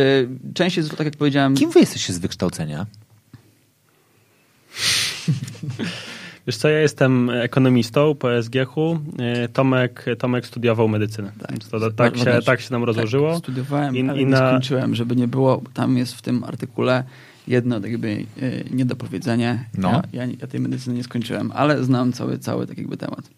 [0.54, 1.54] część jest, tak jak powiedziałem...
[1.54, 2.86] Kim wy jesteście z wykształcenia?
[6.46, 8.98] Wiesz co, ja jestem ekonomistą po SGH-u.
[9.18, 11.32] E, Tomek, Tomek studiował medycynę.
[11.38, 11.58] Tak.
[11.70, 13.30] To, tak, się, tak się nam rozłożyło.
[13.32, 16.44] Tak, studiowałem, I- ale i nie na- skończyłem, żeby nie było, tam jest w tym
[16.44, 17.04] artykule
[17.48, 18.08] jedno tak jakby
[18.42, 19.64] y, niedopowiedzenie.
[19.78, 19.90] No.
[20.12, 23.30] Ja, ja, ja tej medycyny nie skończyłem, ale znam cały, cały tak jakby temat.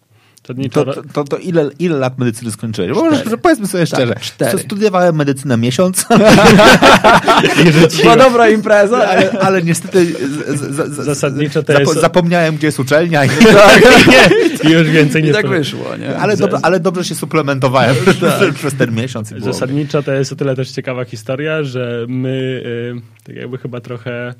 [0.45, 0.53] To,
[0.85, 2.91] to, to, to ile, ile lat medycyny skończyłeś?
[2.91, 3.23] Bo Cztery.
[3.25, 4.15] może, powiedzmy sobie Tak, szczerze.
[4.21, 4.51] cztery.
[4.51, 6.05] Co, studiowałem medycynę miesiąc,
[8.01, 9.07] Była dobra impreza, ale...
[9.31, 13.25] ale, ale niestety z, z, z, Zasadniczo to jest- zapomniałem, gdzie jest uczelnia.
[13.25, 13.29] I,
[14.67, 16.17] I już więcej nie I tak wyszło, nie?
[16.17, 19.33] ale, dobrze, ale dobrze się suplementowałem przez, przez ten miesiąc.
[19.37, 24.33] Zasadniczo to jest o tyle też ciekawa historia, że my y, tak jakby chyba trochę,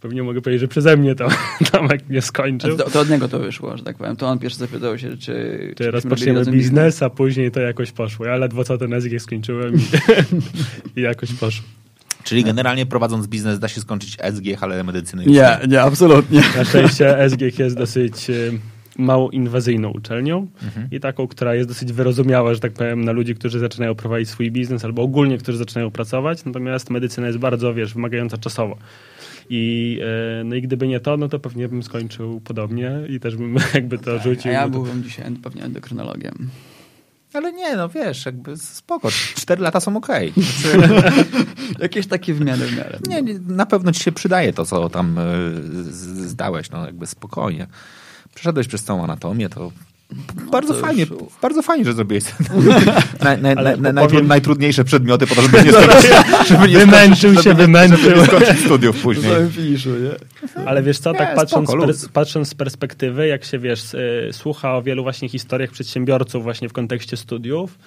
[0.00, 1.28] pewnie mogę powiedzieć, że przeze mnie to
[1.72, 2.76] Tomek nie skończył.
[2.76, 4.16] To, to od niego to wyszło, że tak powiem.
[4.16, 5.74] To on pierwszy zapytał się, czy...
[5.76, 8.26] Czy rozpoczniemy biznes, a później to jakoś poszło.
[8.26, 9.80] Ja ledwo co ten SG skończyłem i,
[11.00, 11.64] i jakoś poszło.
[12.24, 16.42] Czyli generalnie prowadząc biznes da się skończyć SG, ale medycyny już Nie, nie, absolutnie.
[16.56, 18.58] Na szczęście SGH jest dosyć y,
[18.98, 20.88] mało inwazyjną uczelnią Mhm.
[20.90, 24.50] i taką, która jest dosyć wyrozumiała, że tak powiem, na ludzi, którzy zaczynają prowadzić swój
[24.50, 26.44] biznes albo ogólnie, którzy zaczynają pracować.
[26.44, 28.76] Natomiast medycyna jest bardzo, wiesz, wymagająca czasowo.
[29.50, 29.98] I,
[30.40, 33.56] e, no i gdyby nie to, no to pewnie bym skończył podobnie i też bym
[33.74, 34.52] jakby to A rzucił.
[34.52, 36.50] ja no to- byłem dzisiaj pewnie endokrynologiem.
[37.34, 39.08] Ale nie, no wiesz, jakby spoko.
[39.34, 40.32] Cztery lata są okej.
[41.78, 42.98] Jakieś takie w miarę, w miarę.
[43.08, 45.22] Nie, nie, na pewno ci się przydaje to, co tam e,
[45.92, 47.66] z- zdałeś, no jakby spokojnie.
[48.34, 49.72] Przeszedłeś przez całą anatomię, to
[50.52, 51.10] bardzo to fajnie, już-
[51.42, 52.24] bardzo fajnie, że zrobiłeś
[53.24, 53.94] naj, naj, Ale naj, powiem-
[54.24, 56.10] najtru- najtrudniejsze przedmioty po to, żeby nie skończyć,
[56.48, 57.98] żeby nie Wymęczył skończyć, się, żeby, wymęczył.
[57.98, 59.32] Żeby nie skończyć studiów później.
[59.50, 60.10] finiszu, nie?
[60.66, 64.76] Ale wiesz co, Nie, tak patrząc, spoko, patrząc z perspektywy, jak się wiesz, y, słucha
[64.76, 67.78] o wielu właśnie historiach przedsiębiorców właśnie w kontekście studiów,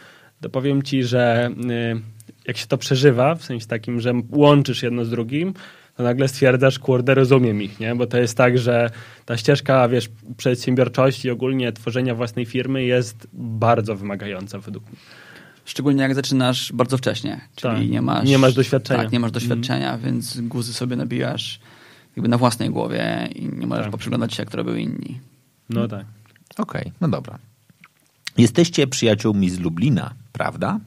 [0.41, 1.49] to powiem ci, że
[1.95, 2.01] y,
[2.47, 5.53] jak się to przeżywa, w sensie takim, że łączysz jedno z drugim,
[5.97, 7.95] to nagle stwierdzasz, kurde, rozumiem ich, nie?
[7.95, 8.89] Bo to jest tak, że
[9.25, 14.95] ta ścieżka, wiesz, przedsiębiorczości i ogólnie tworzenia własnej firmy jest bardzo wymagająca według mnie.
[15.65, 17.89] Szczególnie jak zaczynasz bardzo wcześnie, czyli Tak.
[17.89, 18.27] nie masz...
[18.29, 19.03] Nie masz doświadczenia.
[19.03, 21.59] Tak, nie masz doświadczenia, więc guzy sobie nabijasz
[22.15, 23.91] jakby na własnej głowie i nie możesz Tak.
[23.91, 25.19] poprzyglądać się, jak to robią inni.
[25.69, 26.05] No tak.
[26.57, 27.39] Okej, no dobra.
[28.37, 30.79] Jesteście przyjaciółmi z Lublina, prawda?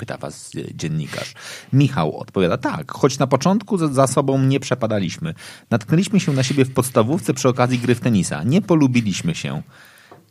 [0.00, 1.34] Pyta was e, dziennikarz.
[1.72, 5.34] Michał odpowiada, tak, choć na początku za, sobą nie przepadaliśmy.
[5.70, 8.42] Natknęliśmy się na siebie w podstawówce przy okazji gry w tenisa.
[8.42, 9.62] Nie polubiliśmy się.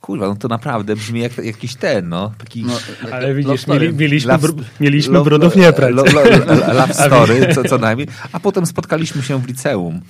[0.02, 2.32] Kurwa, no to naprawdę brzmi jak jakiś ten, no.
[2.38, 2.74] Taki No,
[3.12, 5.94] Ale love widzisz, mieli, mieliśmy, Love- br- mieliśmy lo- brudów nie prać.
[5.94, 8.08] lo- lo- lo- Love story, co, co najmniej.
[8.32, 10.02] A potem spotkaliśmy się w liceum.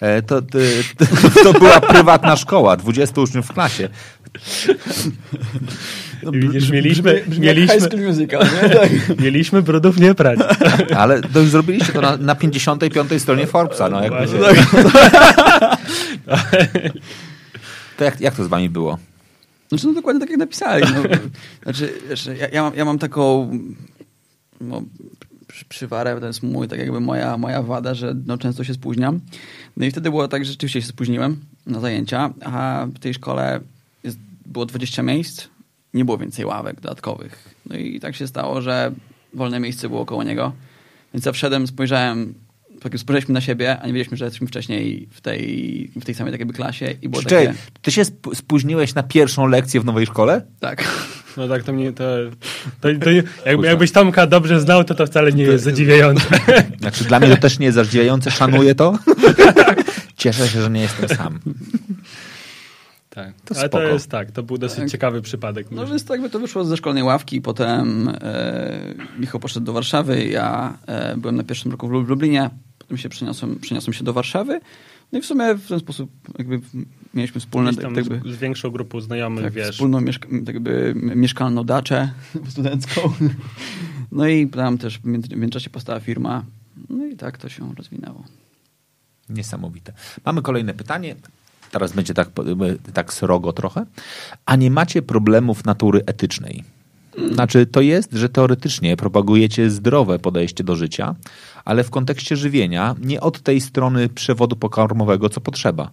[0.00, 0.58] E, To, to,
[0.98, 3.88] to, to była prywatna szkoła, 20 uczniów w klasie.
[6.32, 8.40] Widzisz, mieliśmy, Brzmi mieliśmy, Musical?
[8.40, 9.18] Tak.
[9.24, 10.38] mieliśmy brudów nie prać.
[10.96, 13.88] Ale to już zrobiliście to na, na 55 stronie Forbesa.
[13.88, 14.66] No, jakby, Właśnie.
[17.96, 18.98] to jak, jak to z wami było?
[19.68, 20.84] Znaczy, no dokładnie tak jak napisali.
[20.94, 21.02] No.
[21.62, 23.50] Znaczy, wiesz, ja, ja, mam, ja mam taką
[24.60, 24.82] no,
[25.46, 29.20] przy- przywarę, to jest mój, tak jakby moja, moja wada, że no, często się spóźniam.
[29.76, 33.60] No i wtedy było tak, że rzeczywiście się spóźniłem na zajęcia, a w tej szkole
[34.04, 35.48] jest, było 20 miejsc,
[35.94, 37.54] nie było więcej ławek dodatkowych.
[37.66, 38.92] No i tak się stało, że
[39.34, 40.52] wolne miejsce było koło niego.
[41.14, 42.34] Więc ja wszedłem, spojrzałem,
[42.80, 46.32] tak spojrzeliśmy na siebie, a nie wiedzieliśmy, że jesteśmy wcześniej w tej, w tej samej
[46.32, 47.58] tak jakby klasie i było Czekaj, takie...
[47.82, 50.42] ty się sp- spóźniłeś na pierwszą lekcję w nowej szkole?
[50.60, 50.84] Tak.
[51.36, 52.04] No tak, to mnie to,
[52.80, 53.10] to, to
[53.46, 56.26] jakby, jakbyś Tomka dobrze znał, to to wcale nie jest zadziwiające.
[56.80, 58.98] Znaczy, dla mnie to też nie jest zadziwiające, szanuję to.
[60.16, 61.38] Cieszę się, że nie jestem sam.
[63.18, 63.34] Tak.
[63.44, 63.92] To Ale to spoko.
[63.92, 64.90] jest tak, to był dosyć Tak.
[64.90, 65.66] ciekawy przypadek.
[65.70, 65.90] No myślę.
[65.90, 70.78] więc to jakby to wyszło ze szkolnej ławki, potem e, Michał poszedł do Warszawy, ja
[70.86, 74.12] e, byłem na pierwszym roku w Lub- w Lublinie, potem się przeniosłem, przeniosłem się do
[74.12, 74.60] Warszawy,
[75.12, 76.60] no i w sumie w ten sposób jakby
[77.14, 79.70] mieliśmy wspólne, Gdzieś tak, tam jakby, z, większą grupą znajomych, tak, wiesz.
[79.70, 82.10] wspólną mieszka tak jakby mieszkalną daczę
[82.50, 83.00] studencką.
[84.12, 86.44] No i tam też w międzyczasie powstała firma,
[86.88, 88.24] no i tak to się rozwinęło.
[89.28, 89.92] Niesamowite.
[90.24, 91.14] Mamy kolejne pytanie.
[91.70, 92.44] Teraz będzie tak, po-
[92.94, 93.86] tak srogo trochę.
[94.46, 96.64] A nie macie problemów natury etycznej?
[97.32, 101.14] Znaczy, to jest, że teoretycznie propagujecie zdrowe podejście do życia,
[101.64, 105.90] ale w kontekście żywienia nie od tej strony przewodu pokarmowego, co potrzeba.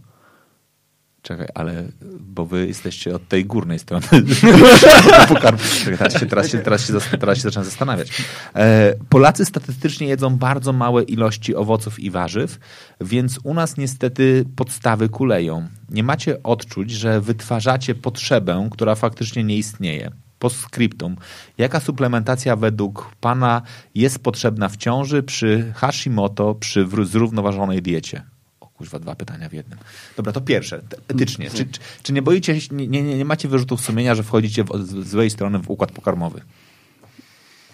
[1.25, 1.83] Czekaj, ale
[2.19, 4.05] bo wy jesteście od tej górnej strony.
[5.85, 8.23] Czekaj, teraz, się, teraz, się, teraz, się, teraz się zaczynam zastanawiać.
[8.55, 12.59] E, Polacy statystycznie jedzą bardzo małe ilości owoców i warzyw,
[13.01, 15.67] więc u nas niestety podstawy kuleją.
[15.89, 20.11] Nie macie odczuć, że wytwarzacie potrzebę, która faktycznie nie istnieje.
[20.39, 21.15] Postscriptum.
[21.57, 23.61] Jaka suplementacja według Pana
[23.95, 28.34] jest potrzebna w ciąży przy Hashimoto, przy zrównoważonej diecie?
[28.77, 29.79] Kuźwa, dwa pytania w jednym.
[30.17, 31.49] Dobra, to pierwsze, etycznie.
[31.51, 34.67] Czy, czy, czy nie boicie się, nie, nie, nie macie wyrzutów sumienia, że wchodzicie w,
[34.85, 36.41] z złej strony w układ pokarmowy?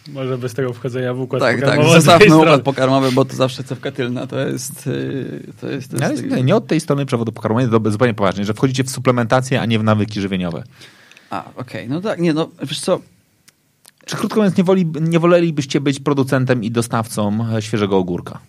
[0.08, 2.44] Może bez tego wchodzenia w układ Tak, tak, pokarmowy z tej zostawmy strony.
[2.44, 4.86] układ pokarmowy, bo to zawsze cewka tylna, to jest...
[4.88, 8.14] yy, To jest, to Ale jest nie, nie od tej strony przewodu pokarmowego, to zupełnie
[8.14, 10.64] poważnie, że wchodzicie w suplementację, a nie w nawyki żywieniowe.
[11.30, 13.00] A, okej, no tak, nie, no wiesz co,
[14.06, 18.40] Czy krótko mówiąc, nie, woli, nie wolelibyście być producentem i dostawcą e, świeżego ogórka?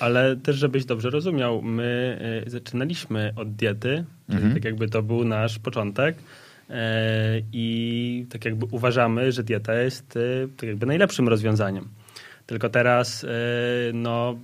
[0.00, 4.54] Ale też, żebyś dobrze rozumiał, my y, zaczynaliśmy od diety, Mhm.
[4.54, 6.74] tak jakby to był nasz początek y,
[7.52, 11.88] i tak jakby uważamy, że dieta jest y, tak jakby najlepszym rozwiązaniem.
[12.46, 13.26] Tylko teraz
[13.92, 14.38] no,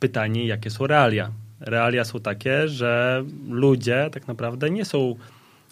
[0.00, 1.30] pytanie, jakie są realia?
[1.60, 5.14] Realia są takie, że ludzie tak naprawdę nie są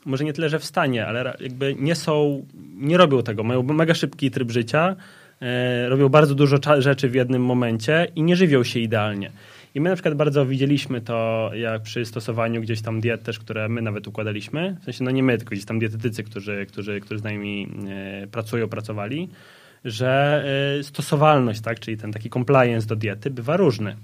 [0.07, 2.47] może nie tyle, że w stanie, ale jakby nie są,
[2.77, 3.45] nie robią tego.
[3.45, 4.97] Mają mega szybki tryb życia,
[5.89, 9.31] robią bardzo dużo rzeczy w jednym momencie i nie żywią się idealnie.
[9.75, 13.69] I my na przykład bardzo widzieliśmy to, jak przy stosowaniu gdzieś tam diet też, które
[13.69, 17.21] my nawet układaliśmy, w sensie no nie my, tylko gdzieś tam dietetycy, którzy, którzy, którzy
[17.21, 17.69] z nami
[18.23, 19.29] e, pracują, pracowali,
[19.85, 20.45] że
[20.79, 23.97] e, stosowalność, tak, czyli ten taki compliance do diety bywa różny.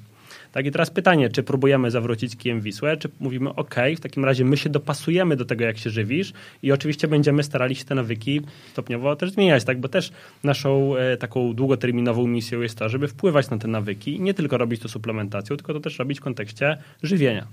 [0.53, 4.44] Tak i teraz pytanie, czy próbujemy zawrócić kijem Wisłę, czy mówimy, ok, w takim razie
[4.44, 6.32] my się dopasujemy do tego, jak się żywisz
[6.62, 8.40] i oczywiście będziemy starali się te nawyki
[8.72, 10.12] stopniowo też zmieniać, tak, bo też
[10.44, 14.59] naszą e, taką długoterminową misją jest to, żeby wpływać na te nawyki i nie tylko
[14.59, 17.46] robić to suplementacją, tylko to też robić w kontekście żywienia.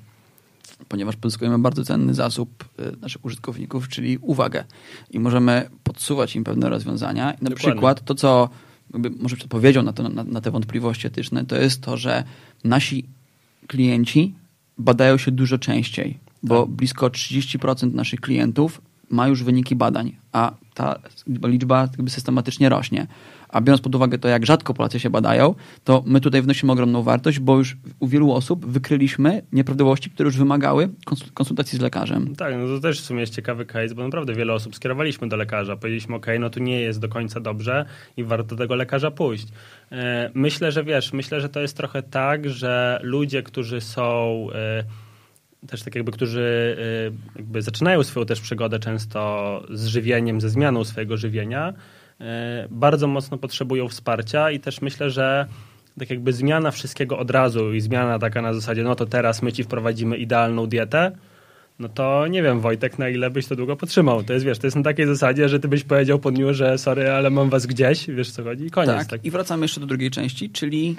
[0.87, 4.63] ponieważ pozyskujemy bardzo cenny zasób y, naszych użytkowników, czyli uwagę.
[5.11, 7.25] I możemy podsuwać im pewne rozwiązania.
[7.25, 7.55] Na Dokładnie.
[7.55, 8.49] przykład to, co
[8.93, 12.23] jakby może odpowiedzią na, to, na, na te wątpliwości etyczne, to jest to, że
[12.63, 13.05] nasi
[13.67, 14.35] klienci
[14.77, 20.99] badają się dużo częściej, bo blisko 30% naszych klientów ma już wyniki badań, a ta
[21.43, 23.07] liczba jakby systematycznie rośnie.
[23.49, 27.03] A biorąc pod uwagę to, jak rzadko Polacy się badają, to my tutaj wnosimy ogromną
[27.03, 32.35] wartość, bo już u wielu osób wykryliśmy nieprawidłowości, które już wymagały konsul- konsultacji z lekarzem.
[32.35, 35.37] Tak, no to też w sumie jest ciekawy case, bo naprawdę wiele osób skierowaliśmy do
[35.37, 35.75] lekarza.
[35.75, 37.85] Powiedzieliśmy, ok, no tu nie jest do końca dobrze
[38.17, 39.47] i warto do tego lekarza pójść.
[39.91, 44.83] E, Myślę, że wiesz, myślę, że to jest trochę tak, że ludzie, którzy są e,
[45.67, 50.83] też tak jakby, którzy e, jakby zaczynają swoją też przygodę często z żywieniem, ze zmianą
[50.83, 51.73] swojego żywienia,
[52.21, 55.47] e, bardzo mocno potrzebują wsparcia i też myślę, że
[55.99, 59.53] tak jakby zmiana wszystkiego od razu i zmiana taka na zasadzie, no to teraz my
[59.53, 61.11] ci wprowadzimy idealną dietę,
[61.79, 64.23] no to nie wiem, Wojtek, na ile byś to długo potrzymał.
[64.23, 66.77] To jest, wiesz, to jest na takiej zasadzie, że ty byś powiedział po dniu, że
[66.77, 68.95] sorry, ale mam was gdzieś, wiesz co chodzi i koniec.
[68.95, 69.07] Tak.
[69.07, 69.25] Tak.
[69.25, 70.95] I wracamy jeszcze do drugiej części, czyli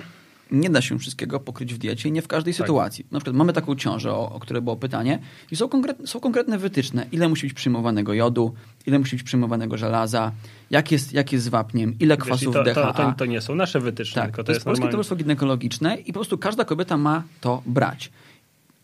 [0.53, 3.07] nie da się wszystkiego pokryć w diecie i nie w każdej sytuacji.
[3.11, 5.19] Na przykład mamy taką ciążę, o, o której było pytanie
[5.51, 8.55] i są, konkretne, są konkretne wytyczne, ile musi być przyjmowanego jodu,
[8.87, 10.33] ile musi być przyjmowanego żelaza,
[10.71, 12.93] jak jest, jak jest z wapniem, ile Wiesz, kwasów to, DHA.
[12.93, 14.89] to, to, to nie są nasze wytyczne, Tak, tylko to, to, jest Polskie.
[14.89, 18.11] Towarzystwo Ginekologiczne i po prostu każda kobieta ma to brać.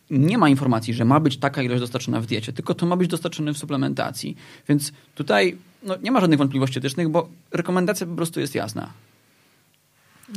[0.09, 3.09] Nie ma informacji, że ma być taka ilość dostarczona w diecie, tylko to ma być
[3.09, 4.37] dostarczone w suplementacji.
[4.69, 8.89] Więc tutaj no, nie ma żadnych wątpliwości etycznych, bo rekomendacja po prostu jest jasna.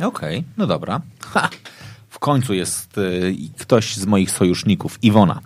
[0.03, 1.01] Okej, no dobra.
[1.21, 1.51] Ha!
[2.09, 5.41] W końcu jest y, ktoś z moich sojuszników, Iwona.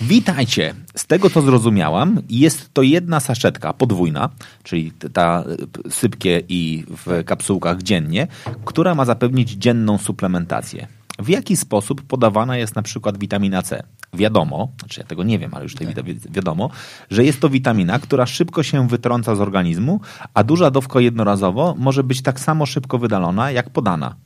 [0.00, 0.74] Witajcie.
[0.96, 4.28] Z tego co zrozumiałam, jest to jedna saszetka podwójna,
[4.62, 5.44] czyli ta
[5.86, 8.26] y, sypkie i w kapsułkach dziennie,
[8.64, 10.88] która ma zapewnić dzienną suplementację.
[11.18, 13.82] W jaki sposób podawana jest na przykład witamina C?
[14.14, 16.70] Wiadomo, znaczy ja tego nie wiem, ale już tutaj wi- wiadomo,
[17.10, 20.00] że jest to witamina, która szybko się wytrąca z organizmu,
[20.34, 24.16] a duża dawka jednorazowo może być tak samo szybko wydalona, jak podana.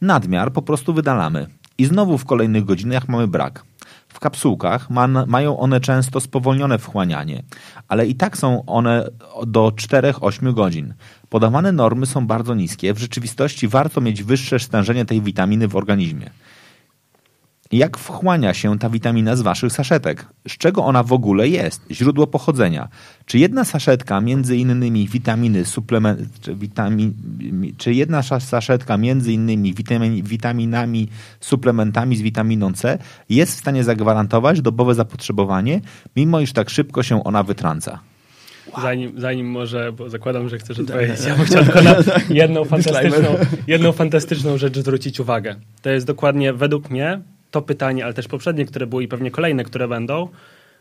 [0.00, 1.46] Nadmiar po prostu wydalamy
[1.78, 3.64] i znowu w kolejnych godzinach mamy brak.
[4.08, 7.42] W kapsułkach ma, mają one często spowolnione wchłanianie,
[7.88, 9.08] ale i tak są one
[9.46, 10.94] do 4-8 godzin.
[11.30, 12.94] Podawane normy są bardzo niskie.
[12.94, 16.30] W rzeczywistości warto mieć wyższe stężenie tej witaminy w organizmie.
[17.72, 20.26] Jak wchłania się ta witamina z waszych saszetek?
[20.48, 21.82] Z czego ona w ogóle jest?
[21.90, 22.88] Źródło pochodzenia.
[23.26, 27.14] Czy jedna saszetka między innymi witaminy suplement, czy, witamin,
[27.78, 31.08] czy jedna saszetka między innymi witamin, witaminami,
[31.40, 35.80] suplementami z witaminą C jest w stanie zagwarantować dobowe zapotrzebowanie,
[36.16, 37.42] mimo iż tak szybko się ona
[38.70, 38.88] wytrąca?
[38.88, 41.94] Zanim, zanim może, bo zakładam, że chcesz odpowiedzieć, ja bym chciał tylko na
[42.30, 45.56] jedną fantastyczną, jedną fantastyczną rzecz zwrócić uwagę.
[45.82, 49.64] To jest dokładnie, według mnie, to pytanie, ale też poprzednie, które były i pewnie kolejne,
[49.64, 50.28] które będą,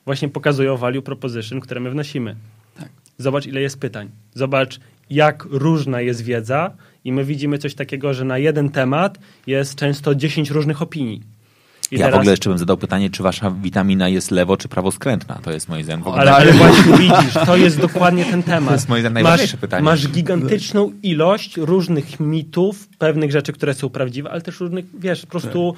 [0.05, 2.35] właśnie pokazują value proposition, które my wnosimy.
[2.77, 2.89] Tak.
[3.17, 4.09] Zobacz, ile jest pytań.
[4.33, 4.79] Zobacz,
[5.09, 6.71] jak różna jest wiedza
[7.03, 11.21] i my widzimy coś takiego, że na jeden temat jest często 10 różnych opinii.
[11.91, 15.39] I ja w ogóle jeszcze bym zadał pytanie, czy wasza witamina jest lewo czy prawoskrętna?
[15.43, 16.07] To jest moim zdaniem.
[16.07, 18.69] Ale, ale właśnie widzisz, to jest dokładnie ten temat.
[18.69, 19.83] To jest moim zdaniem najważniejsze masz, pytanie.
[19.83, 25.27] Masz gigantyczną ilość różnych mitów, pewnych rzeczy, które są prawdziwe, ale też różnych, wiesz, po
[25.27, 25.75] prostu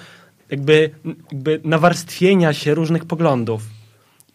[0.52, 0.90] jakby,
[1.32, 3.64] jakby nawarstwienia się różnych poglądów.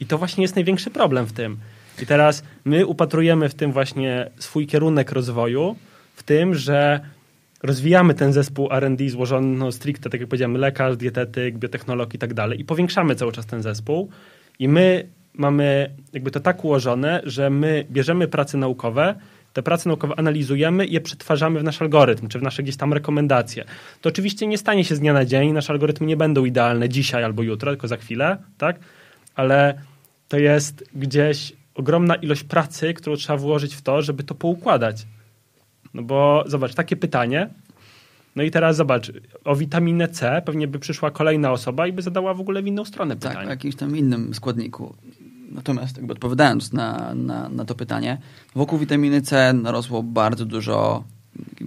[0.00, 1.56] I to właśnie jest największy problem w tym.
[2.02, 5.76] I teraz my upatrujemy w tym właśnie swój kierunek rozwoju,
[6.16, 7.00] w tym, że
[7.66, 12.34] rozwijamy ten zespół R&D złożony no, stricte, tak jak powiedziałem, lekarz, dietetyk, biotechnolog i tak
[12.34, 14.08] dalej i powiększamy cały czas ten zespół
[14.58, 19.14] i my mamy jakby to tak ułożone, że my bierzemy prace naukowe,
[19.52, 22.92] te prace naukowe analizujemy i je przetwarzamy w nasz algorytm, czy w nasze gdzieś tam
[22.92, 23.64] rekomendacje.
[24.00, 27.24] To oczywiście nie stanie się z dnia na dzień, nasze algorytmy nie będą idealne dzisiaj
[27.24, 28.76] albo jutro, tylko za chwilę, tak?
[29.34, 29.80] Ale
[30.28, 35.06] to jest gdzieś ogromna ilość pracy, którą trzeba włożyć w to, żeby to poukładać.
[35.97, 37.49] No bo zobacz, takie pytanie.
[38.36, 39.12] No i teraz zobacz,
[39.44, 42.84] o witaminę C pewnie by przyszła kolejna osoba i by zadała w ogóle w inną
[42.84, 43.47] stronę Tak, pytanie.
[43.49, 44.94] o jakimś tam innym składniku.
[45.53, 48.18] Natomiast jakby odpowiadając na, na, na to pytanie,
[48.55, 51.05] wokół witaminy C narosło bardzo dużo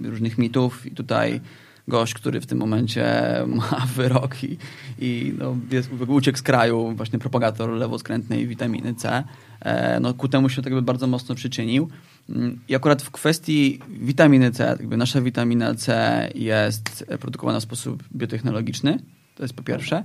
[0.04, 1.40] różnych mitów i tutaj
[1.88, 3.06] gość, który w tym momencie
[3.46, 4.58] ma wyrok i,
[4.98, 9.24] i no, jest, uciekł z kraju, właśnie propagator lewoskrętnej witaminy C,
[9.60, 11.88] e, no, ku temu się tak jakby bardzo mocno przyczynił.
[12.68, 18.98] I akurat w kwestii witaminy C, jakby nasza witamina C jest produkowana w sposób biotechnologiczny,
[19.34, 20.04] to jest po pierwsze.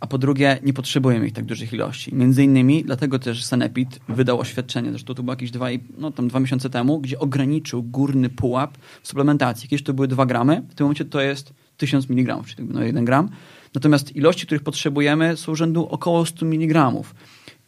[0.00, 2.14] A po drugie, nie potrzebujemy ich tak dużych ilości.
[2.14, 5.66] Między innymi dlatego też Sanepid wydał oświadczenie, zresztą to było jakieś dwa,
[5.98, 9.68] no, tam dwa miesiące temu, gdzie ograniczył górny pułap w suplementacji.
[9.68, 12.82] Kiedyś to były 2 gramy, w tym momencie to jest 1000 mg, czyli jakby no
[12.82, 13.28] 1 gram.
[13.74, 16.92] Natomiast ilości, których potrzebujemy są rzędu około 100 mg.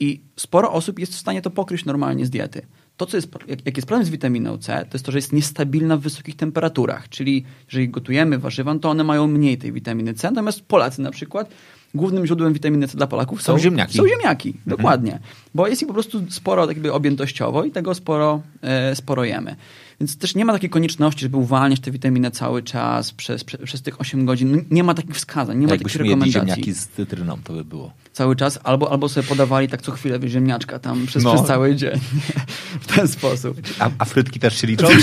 [0.01, 2.63] I sporo osób jest w stanie to pokryć normalnie z diety.
[2.99, 3.29] To, co jest,
[3.65, 7.09] jak, jest problem z witaminą C, to jest to, że jest niestabilna w wysokich temperaturach.
[7.09, 10.31] Czyli jeżeli gotujemy warzywa, to one mają mniej tej witaminy C.
[10.31, 11.51] Natomiast Polacy na przykład,
[11.95, 13.99] głównym źródłem witaminy C dla Polaków są, Są ziemniaki.
[13.99, 15.19] Są ziemniaki, dokładnie.
[15.55, 19.57] Bo jest ich po prostu sporo tak jakby objętościowo i tego sporo, e, sporo jemy.
[20.01, 23.83] Więc też nie ma takiej konieczności, żeby uwalniać tę witaminę cały czas przez, przez, przez
[23.83, 24.53] tych 8 godzin.
[24.57, 27.53] No, Nie ma takich wskazań, nie ma takich Jakbyśmy jedli rekomendacji ziemniaki z cytryną, to
[27.53, 27.93] by było.
[28.13, 31.35] cały czas, albo, albo sobie podawali tak co chwilę wiesz, ziemniaczka tam przez, No.
[31.35, 32.01] przez cały dzień.
[32.81, 33.61] w ten sposób.
[33.79, 34.87] A, a frytki też się liczą?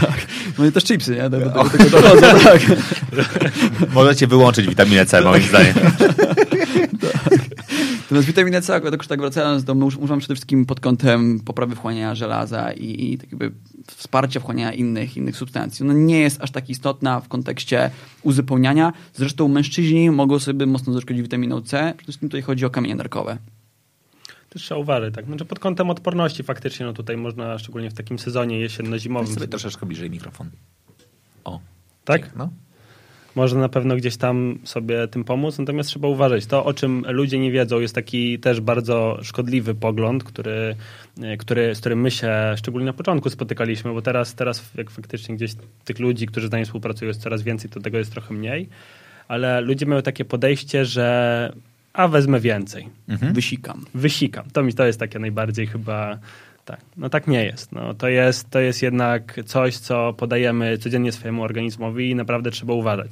[0.00, 0.26] Tak.
[0.58, 1.30] No i też chipsy, nie?
[1.30, 2.60] Do, do, do tego dochodzą, tak.
[3.94, 5.74] Możecie wyłączyć witaminę C, moim zdaniem.
[8.10, 12.72] Natomiast witaminę C, akurat tak wracając, uż- używam przede wszystkim pod kątem poprawy wchłaniania żelaza
[12.72, 13.52] i, i tak jakby
[13.86, 15.84] wsparcia wchłaniania innych, innych substancji.
[15.84, 17.90] Ona nie jest aż tak istotna w kontekście
[18.22, 18.92] uzupełniania.
[19.14, 21.78] Zresztą mężczyźni mogą sobie mocno zaszkodzić witaminą C.
[21.96, 23.38] Przede wszystkim tutaj chodzi o kamienie nerkowe.
[24.48, 25.26] To trzeba uważać, tak.
[25.26, 29.48] Znaczy pod kątem odporności faktycznie, no tutaj można, szczególnie w takim sezonie Weź jesienno-zimowym, sobie
[29.48, 30.50] troszeczkę bliżej mikrofon.
[31.44, 31.60] O.
[32.04, 32.36] tak?
[32.36, 32.50] No.
[33.40, 36.46] Można na pewno gdzieś tam sobie tym pomóc, natomiast trzeba uważać.
[36.46, 40.76] To, o czym ludzie nie wiedzą, jest taki też bardzo szkodliwy pogląd, który,
[41.22, 45.36] e, który, z którym my się szczególnie na początku spotykaliśmy, bo teraz, teraz jak faktycznie
[45.36, 45.52] gdzieś
[45.84, 48.68] tych ludzi, którzy z nami współpracują jest coraz więcej, to tego jest trochę mniej,
[49.28, 51.52] ale ludzie mają takie podejście, że
[51.92, 52.88] a wezmę więcej,
[53.32, 53.84] Wysikam.
[53.94, 54.44] wysikam.
[54.52, 56.18] To mi to jest takie najbardziej chyba...
[56.70, 57.72] Tak, no tak nie jest.
[57.72, 58.50] No, to, jest.
[58.50, 63.10] to jest jednak coś, co podajemy codziennie swojemu organizmowi i naprawdę trzeba uważać.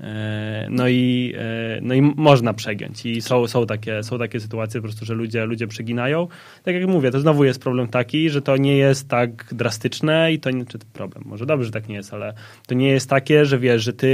[0.00, 3.06] E, No i, e, no i można przegiąć.
[3.06, 6.28] I są, są, takie, są takie sytuacje po prostu, że ludzie, ludzie przeginają.
[6.62, 10.40] Tak jak mówię, to znowu jest problem taki, że to nie jest tak drastyczne i
[10.40, 12.34] to nie, czy problem, może dobrze, że tak nie jest, ale
[12.66, 14.06] to nie jest takie, że wiesz, że ty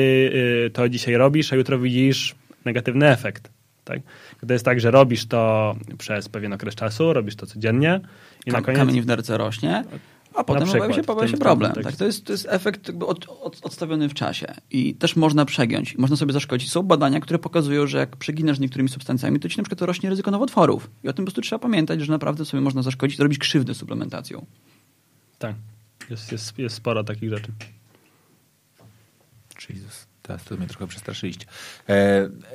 [0.67, 2.35] y, to dzisiaj robisz, a jutro widzisz
[2.65, 3.51] negatywny efekt.
[3.85, 4.01] Tak?
[4.47, 8.01] To jest tak, że robisz to przez pewien okres czasu, robisz to codziennie
[8.47, 8.79] i Kam- koniec...
[8.79, 9.85] Kamień w nerce rośnie,
[10.35, 11.73] a potem przykład, pojawia się, pojawia się problem.
[11.73, 11.97] Tak?
[11.97, 15.99] To, jest, to jest efekt jakby od, od, odstawiony w czasie i też można przegiąć,
[15.99, 16.71] można sobie zaszkodzić.
[16.71, 20.31] Są badania, które pokazują, że jak przeginasz niektórymi substancjami, to ci na przykład rośnie ryzyko
[20.31, 20.91] nowotworów.
[21.05, 24.47] I o tym po prostu trzeba pamiętać, że naprawdę sobie można zaszkodzić, robić krzywdę suplementacją.
[25.39, 25.55] Tak,
[26.11, 27.53] jest, jest, jest sporo takich rzeczy.
[29.71, 31.47] Jezus, teraz to mnie trochę przestraszyliście.
[31.89, 31.93] E,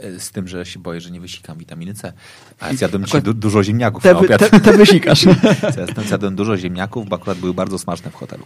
[0.01, 2.13] e, z tym, że się boję, że nie wysikam witaminy C.
[2.59, 4.49] A ja zjadłem dzisiaj du- dużo ziemniaków Te, na obiad.
[4.49, 5.25] te, te wysikasz.
[6.07, 8.45] Zjadłem, dużo ziemniaków, bo akurat były bardzo smaczne w hotelu.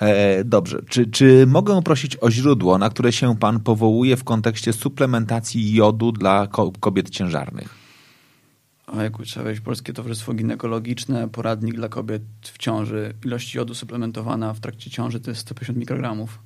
[0.00, 4.72] E, dobrze, czy, czy mogę prosić o źródło, na które się pan powołuje w kontekście
[4.72, 7.84] suplementacji jodu dla ko- kobiet ciężarnych?
[8.86, 13.14] Ojku, trzeba wejść Polskie Towarzystwo Ginekologiczne, poradnik dla kobiet w ciąży.
[13.24, 16.38] Ilość jodu suplementowana w trakcie ciąży to jest 150 mikrogramów.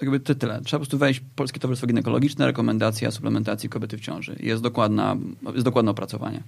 [0.00, 0.60] Tak jakby to tyle.
[0.60, 4.36] Trzeba po prostu wejść Polskie Towarzystwo Ginekologiczne, rekomendacja suplementacji kobiety w ciąży.
[4.40, 5.16] Jest, dokładna,
[5.52, 6.42] jest dokładne opracowanie.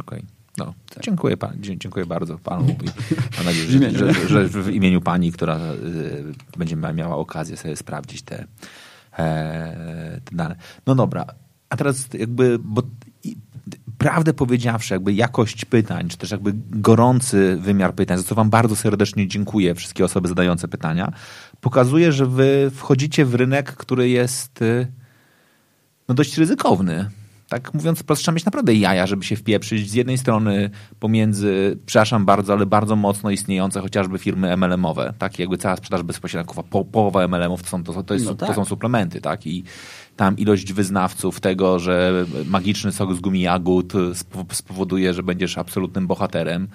[0.00, 0.22] Okej.
[0.58, 1.04] No, Tak.
[1.04, 2.68] dziękuję, pan, dziękuję bardzo panu.
[2.68, 2.88] I
[3.36, 8.22] mam nadzieję, że, że, że w imieniu pani, która y, będzie miała okazję sobie sprawdzić
[8.22, 8.46] te,
[9.18, 10.56] e, te dane.
[10.86, 11.26] No dobra,
[11.68, 12.82] a teraz jakby, bo
[13.24, 13.36] i,
[13.98, 18.76] prawdę powiedziawszy, jakby jakość pytań, czy też jakby gorący wymiar pytań, za co wam bardzo
[18.76, 21.12] serdecznie dziękuję, wszystkie osoby zadające pytania,
[21.64, 24.86] pokazuje, że wy wchodzicie w rynek, który jest y,
[26.08, 27.10] no dość ryzykowny.
[27.48, 29.90] Tak mówiąc wprost, trzeba mieć naprawdę jaja, żeby się wpieprzyć.
[29.90, 30.70] Z jednej strony
[31.00, 35.38] pomiędzy, przepraszam bardzo, ale bardzo mocno istniejące chociażby firmy MLM-owe, tak?
[35.38, 38.56] Jakby cała sprzedaż bezpośrednia, po, połowa MLM-ów to są, to, to, jest, No to tak.
[38.56, 39.46] są suplementy, tak?
[39.46, 39.64] I
[40.16, 43.92] tam ilość wyznawców tego, że magiczny sok z gumi jagód
[44.22, 46.68] sp- spowoduje, że będziesz absolutnym bohaterem,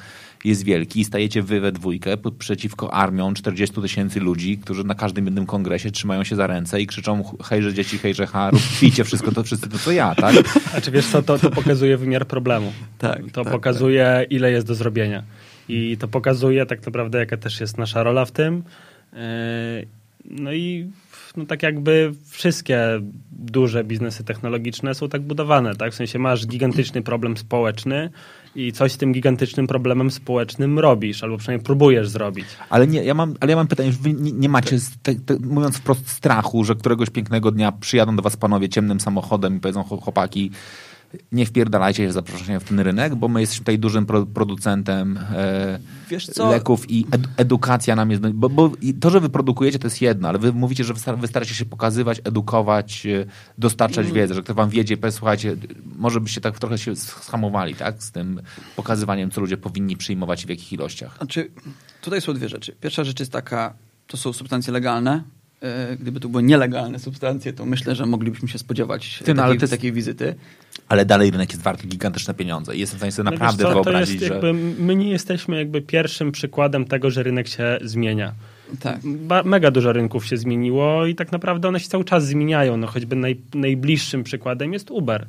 [0.46, 1.00] jest wielki.
[1.00, 5.92] I stajecie wy we dwójkę przeciwko armiom 40 tysięcy ludzi, którzy na każdym jednym kongresie
[5.92, 9.78] trzymają się za ręce i krzyczą hejże dzieci, hejże ha, pijcie wszystko to, wszyscy to,
[9.78, 10.36] co ja, tak?
[10.78, 12.74] A czy wiesz co, to, to pokazuje wymiar problemu.
[12.98, 15.24] Tak, To tak, pokazuje, ile jest do zrobienia.
[15.70, 18.64] I to pokazuje tak naprawdę, jaka też jest nasza rola w tym.
[20.26, 20.92] No i
[21.38, 22.80] no tak jakby wszystkie
[23.32, 25.92] duże biznesy technologiczne są tak budowane, tak?
[25.92, 28.10] W sensie masz gigantyczny problem społeczny
[28.56, 32.46] i coś z tym gigantycznym problemem społecznym robisz, albo przynajmniej próbujesz zrobić.
[32.70, 35.78] Ale, nie, ja mam, ale ja mam pytanie, wy nie, nie macie, te, te, mówiąc
[35.78, 40.02] wprost, strachu, że któregoś pięknego dnia przyjadą do was panowie ciemnym samochodem i powiedzą "Chł-
[40.02, 40.52] chłopaki,
[41.32, 45.80] nie wpierdalajcie się zaproszenia w ten rynek, bo my jesteśmy tutaj dużym pro, producentem e,
[46.50, 48.28] leków i ed, edukacja nam jest...
[48.28, 51.54] Bo, bo to, że wy produkujecie, to jest jedno, ale wy mówicie, że wystar- wystarczy
[51.54, 53.26] się pokazywać, edukować, e,
[53.58, 54.16] dostarczać Mm.
[54.16, 55.56] wiedzę, że ktoś wam wiedzie, słuchajcie,
[55.96, 58.04] może byście tak trochę się schamowali, tak?
[58.04, 58.42] Z tym
[58.76, 61.18] pokazywaniem, co ludzie powinni przyjmować i w jakich ilościach.
[61.18, 61.52] Znaczy,
[62.02, 62.76] tutaj są dwie rzeczy.
[62.82, 63.74] Pierwsza rzecz jest taka,
[64.08, 65.24] to są substancje legalne.
[65.62, 69.58] E, Gdyby to były nielegalne substancje, to myślę, że moglibyśmy się spodziewać Ty, no, takiej,
[69.62, 70.36] jest- takiej wizyty.
[70.90, 73.70] Ale dalej rynek jest warty gigantyczne pieniądze i jestem w stanie sobie No naprawdę co,
[73.70, 74.34] to wyobrazić, jest że...
[74.34, 78.34] jakby, My nie jesteśmy jakby pierwszym przykładem tego, że rynek się zmienia.
[78.80, 79.00] Tak.
[79.04, 82.78] Ba- mega dużo rynków się zmieniło i tak naprawdę one się cały czas zmieniają.
[82.78, 85.28] No choćby naj, najbliższym przykładem jest Uber.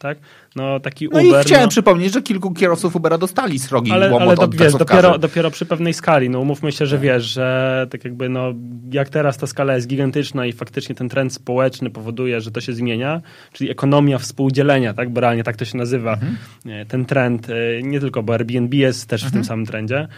[0.00, 0.18] Tak?
[0.56, 1.40] No taki No Uber.
[1.40, 5.18] i chciałem no, przypomnieć, że kilku kierowców Ubera dostali srogi ale, ale do, wiesz, dopiero,
[5.18, 6.30] dopiero przy pewnej skali.
[6.30, 8.52] No umówmy się, że wiesz, że tak jakby no,
[8.92, 12.72] jak teraz ta skala jest gigantyczna i faktycznie ten trend społeczny powoduje, że to się
[12.72, 13.20] zmienia,
[13.52, 16.18] czyli ekonomia współdzielenia, tak, bo realnie tak to się nazywa,
[16.64, 20.08] nie, ten trend, y, nie tylko, bo Airbnb jest też w tym samym trendzie,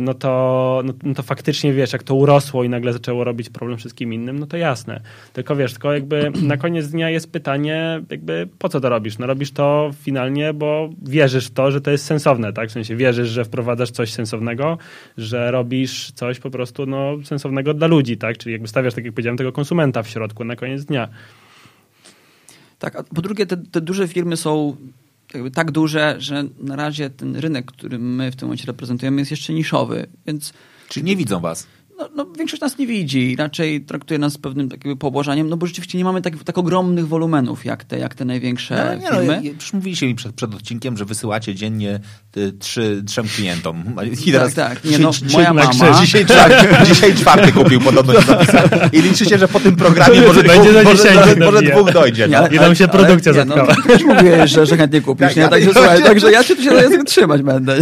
[0.00, 3.78] no to, no, no to faktycznie wiesz, jak to urosło i nagle zaczęło robić problem
[3.78, 5.00] wszystkim innym, no to jasne.
[5.32, 9.18] Tylko wiesz, tylko jakby na koniec dnia jest pytanie, jakby po co to robisz?
[9.18, 12.68] No robisz to finalnie, bo wierzysz w to, że to jest sensowne, tak?
[12.68, 14.78] W sensie wierzysz, że wprowadzasz coś sensownego,
[15.16, 18.38] że robisz coś po prostu no, sensownego dla ludzi, tak?
[18.38, 21.08] Czyli jakby stawiasz, tak jak powiedziałem, tego konsumenta w środku na koniec dnia.
[22.78, 24.76] Tak, a po drugie, te, te duże firmy są
[25.34, 29.30] jakby tak duże, że na razie ten rynek, który my w tym momencie reprezentujemy, jest
[29.30, 30.52] jeszcze niszowy, więc
[30.88, 31.66] Czyli nie widzą was.
[32.02, 35.66] No, no, większość nas nie widzi, raczej traktuje nas z pewnym takim pobłażaniem, no bo
[35.66, 39.16] rzeczywiście nie mamy tak, tak ogromnych wolumenów jak te, jak te największe No, nie, no,
[39.18, 39.26] firmy.
[39.34, 42.00] ja- ja- przecież mówiliście mi przed, przed odcinkiem, że wysyłacie dziennie
[42.36, 43.84] y, trzy, trzem klientom.
[44.26, 44.84] I teraz tak.
[44.84, 48.62] Nie, no, dzisiaj- moja mama- Dzisiaj, czwarty- dzisiaj czwarty kupił, podobno się zapisał.
[48.92, 52.28] I liczycie, że po tym programie może, Będzie dwóch, może, może, może dwóch dojdzie.
[52.28, 52.48] Nie, No.
[52.48, 53.74] I nam się produkcja nie, no, zatkała.
[53.82, 55.42] ty też mówiłeś, że, że chętnie kupisz, Tak, nie?
[55.42, 57.78] ale- Także, słuchaj, także ja się tu się trzymać będę.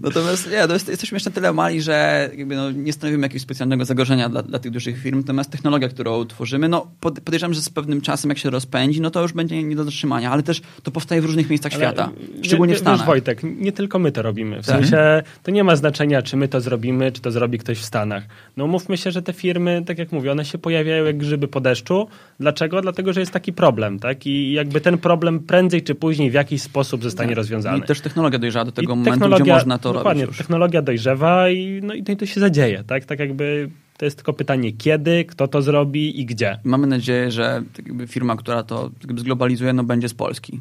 [0.00, 0.08] No.
[0.08, 3.42] Natomiast nie, no jest, jesteśmy jeszcze na tyle mali, że jakby no, nie stanowimy jakiegoś
[3.42, 5.18] specjalnego zagrożenia dla, dla tych dużych firm.
[5.18, 9.10] Natomiast technologia, którą tworzymy, no pod, podejrzewam, że z pewnym czasem, jak się rozpędzi, no
[9.10, 12.10] to już będzie nie do zatrzymania, ale też to powstaje w różnych miejscach Ale, świata.
[12.42, 13.00] Szczególnie w Stanach.
[13.00, 14.62] Wiesz, Wojtek, nie tylko my to robimy.
[14.62, 14.76] W Tak.
[14.76, 18.24] sensie to nie ma znaczenia, czy my to zrobimy, czy to zrobi ktoś w Stanach.
[18.56, 21.60] No mówmy się, że te firmy, tak jak mówię, one się pojawiają jak grzyby po
[21.60, 22.08] deszczu.
[22.40, 22.82] Dlaczego?
[22.82, 24.26] Dlatego, że jest taki problem, tak?
[24.26, 27.78] I jakby ten problem prędzej czy później w jakiś sposób zostanie rozwiązany.
[27.78, 30.38] I też technologia dojrzała do tego I momentu, gdzie można to dokładnie, robić już.
[30.38, 33.04] technologia dojrzewa i, no, i to, i to się zadzieje, tak?
[33.04, 36.58] Tak jakby to jest tylko pytanie kiedy, kto to zrobi i gdzie.
[36.64, 40.60] Mamy nadzieję, że tak jakby firma, która to tak jakby zglobalizuje, no będzie z Polski.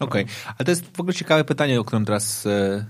[0.00, 2.86] Okej, ale to jest w ogóle ciekawe pytanie, o którym teraz e,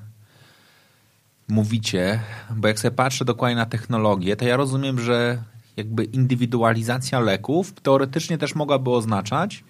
[1.49, 2.21] mówicie,
[2.57, 5.43] bo jak sobie patrzę dokładnie na technologię, to ja rozumiem, że
[5.77, 9.65] jakby indywidualizacja leków teoretycznie też mogłaby oznaczać,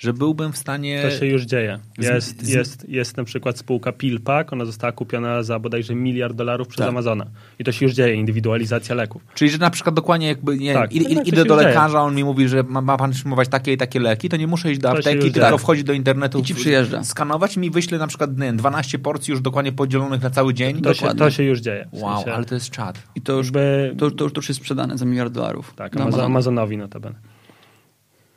[0.00, 1.02] że byłbym w stanie...
[1.02, 1.78] To się już dzieje.
[1.98, 6.68] Jest, z- jest, jest na przykład spółka Pillpack, ona została kupiona za bodajże miliard dolarów
[6.68, 6.88] przez Tak.
[6.88, 7.26] Amazona.
[7.58, 9.22] I to się już dzieje, indywidualizacja leków.
[9.34, 11.68] Czyli, że na przykład dokładnie jakby, nie Tak, id- tak, to idę do dzieje.
[11.68, 14.46] lekarza, on mi mówi, że ma, ma pan przyjmować takie i takie leki, to nie
[14.46, 15.58] muszę iść do To apteki, tylko dzieje.
[15.58, 17.04] wchodzić do internetu, I ci przyjeżdża.
[17.04, 20.54] skanować i mi wyśle na przykład nie, wiem, 12 porcji już dokładnie podzielonych na cały
[20.54, 20.80] dzień.
[20.82, 21.88] To się, to się już dzieje.
[21.92, 23.02] W Wow, sensie, ale to jest czad.
[23.14, 25.72] I to już, Jakby, to, to, to już jest sprzedane za miliard dolarów.
[25.76, 26.20] tak, Amazon.
[26.20, 27.14] Amazonowi notabene.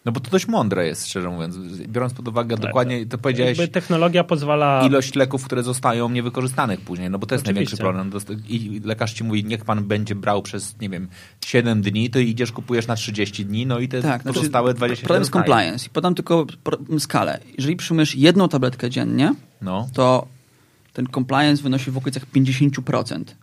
[0.05, 1.57] No bo to dość mądre jest, szczerze mówiąc.
[1.87, 4.83] Biorąc pod uwagę Tak, dokładnie, to powiedziałeś, Jakby technologia pozwala...
[4.87, 7.75] ilość leków, które zostają niewykorzystanych później, no bo to jest Oczywiście.
[7.77, 8.41] największy problem.
[8.49, 11.07] I lekarz ci mówi, niech pan będzie brał przez, nie wiem,
[11.45, 15.03] 7 dni, to idziesz, kupujesz na 30 dni, no i te Tak, znaczy, pozostałe 20
[15.05, 15.43] problem jest dostaje.
[15.45, 15.87] compliance.
[15.87, 16.45] I podam tylko
[16.99, 17.39] skalę.
[17.57, 19.87] Jeżeli przyjmujesz jedną tabletkę dziennie, No.
[19.93, 20.27] to
[20.93, 23.35] ten compliance wynosi w okolicach 50%.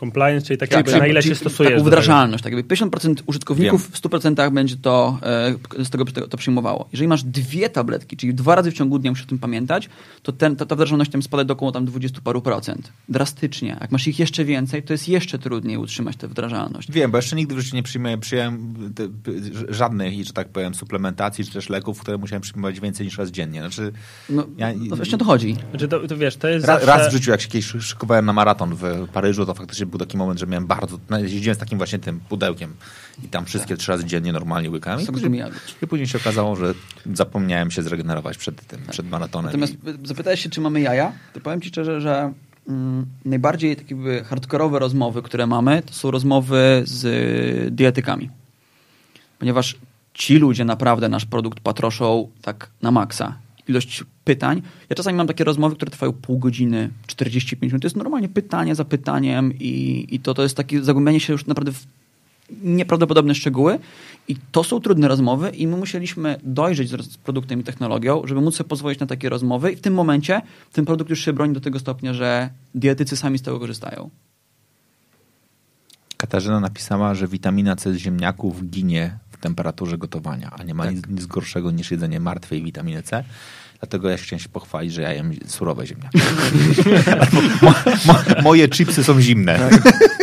[0.00, 1.70] Compliance, czyli tak Czyli jakby przy- na ile się stosuje.
[1.70, 2.44] Taką wdrażalność.
[2.44, 3.92] Tak jakby 50% użytkowników Wiem.
[3.92, 5.18] w 100% będzie to
[5.78, 6.88] e, z tego to przyjmowało.
[6.92, 9.88] Jeżeli masz dwie tabletki, czyli dwa razy w ciągu dnia musisz o tym pamiętać,
[10.22, 12.92] to ten, ta, ta wdrażalność tam spada do około tam 20 paru procent.
[13.08, 13.76] Drastycznie.
[13.80, 16.92] Jak masz ich jeszcze więcej, to jest jeszcze trudniej utrzymać tę wdrażalność.
[16.92, 18.74] Wiem, bo jeszcze nigdy w życiu nie przyjmowałem, przyjąłem
[19.68, 23.60] żadnej, że tak powiem, suplementacji, czy też leków, które musiałem przyjmować więcej niż raz dziennie.
[23.60, 23.92] Znaczy,
[24.30, 25.56] No, Ja- no właśnie o to chodzi.
[25.70, 26.86] Znaczy to, to wiesz, to jest Ra, zawsze...
[26.86, 30.16] Raz w życiu, jak się kiedyś szykowałem na maraton w Paryżu, to faktycznie był taki
[30.16, 30.98] moment, że miałem bardzo.
[31.10, 32.74] no, Jeździłem z takim właśnie tym pudełkiem
[33.24, 35.00] i tam wszystkie trzy razy dziennie normalnie łykałem.
[35.00, 35.42] I później.
[35.82, 36.74] I później się okazało, że
[37.14, 39.46] zapomniałem się zregenerować przed tym, przed maratonem.
[39.46, 42.32] Natomiast I, zapytałeś się, czy mamy jaja, to powiem ci szczerze, że
[42.68, 48.30] mm, najbardziej takie jakby hardkorowe rozmowy, które mamy, to są rozmowy z y, dietetykami.
[49.38, 49.76] Ponieważ
[50.14, 53.36] ci ludzie naprawdę nasz produkt patroszą tak na maksa.
[53.68, 54.62] Ilość pytań.
[54.90, 57.82] Ja czasami mam takie rozmowy, które trwają pół godziny, 45 minut.
[57.82, 61.46] To jest normalnie pytanie za pytaniem i, i to, to jest takie zagłębianie się już
[61.46, 61.86] naprawdę w
[62.62, 63.78] nieprawdopodobne szczegóły
[64.28, 68.56] i to są trudne rozmowy i my musieliśmy dojrzeć z, produktem i technologią, żeby móc
[68.56, 71.60] sobie pozwolić na takie rozmowy i w tym momencie ten produkt już się broni do
[71.60, 74.10] tego stopnia, że dietycy sami z tego korzystają.
[76.16, 80.94] Katarzyna napisała, że witamina C z ziemniaków ginie w temperaturze gotowania, a nie ma Tak.
[80.94, 83.24] nic, nic gorszego niż jedzenie martwej witaminy C.
[83.80, 86.18] Dlatego ja chciałem się pochwalić, że ja jem surowe ziemniaki.
[87.62, 87.74] Mo,
[88.06, 89.68] mo, moje chipsy są zimne.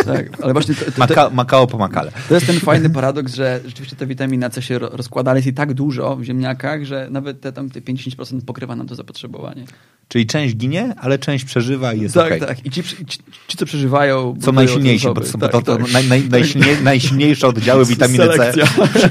[0.06, 2.11] Tak, ale właśnie to, to, to, Maka, makao po makale.
[2.30, 5.48] to jest ten fajny paradoks, że rzeczywiście ta witamina C się ro- rozkłada, ale jest
[5.48, 9.65] i tak dużo w ziemniakach, że nawet te tam te 50% pokrywa nam to zapotrzebowanie.
[10.14, 12.40] Czyli część ginie, ale część przeżywa i jest tak, okej.
[12.40, 12.65] tak.
[12.65, 13.18] I ci, ci,
[13.48, 14.22] ci, co przeżywają...
[14.22, 15.91] Co budują najsilniejsi, bo, to, bo to, Tak, to tak.
[15.91, 18.53] naj, naj, najsilniej, najsilniejsze oddziały witaminy C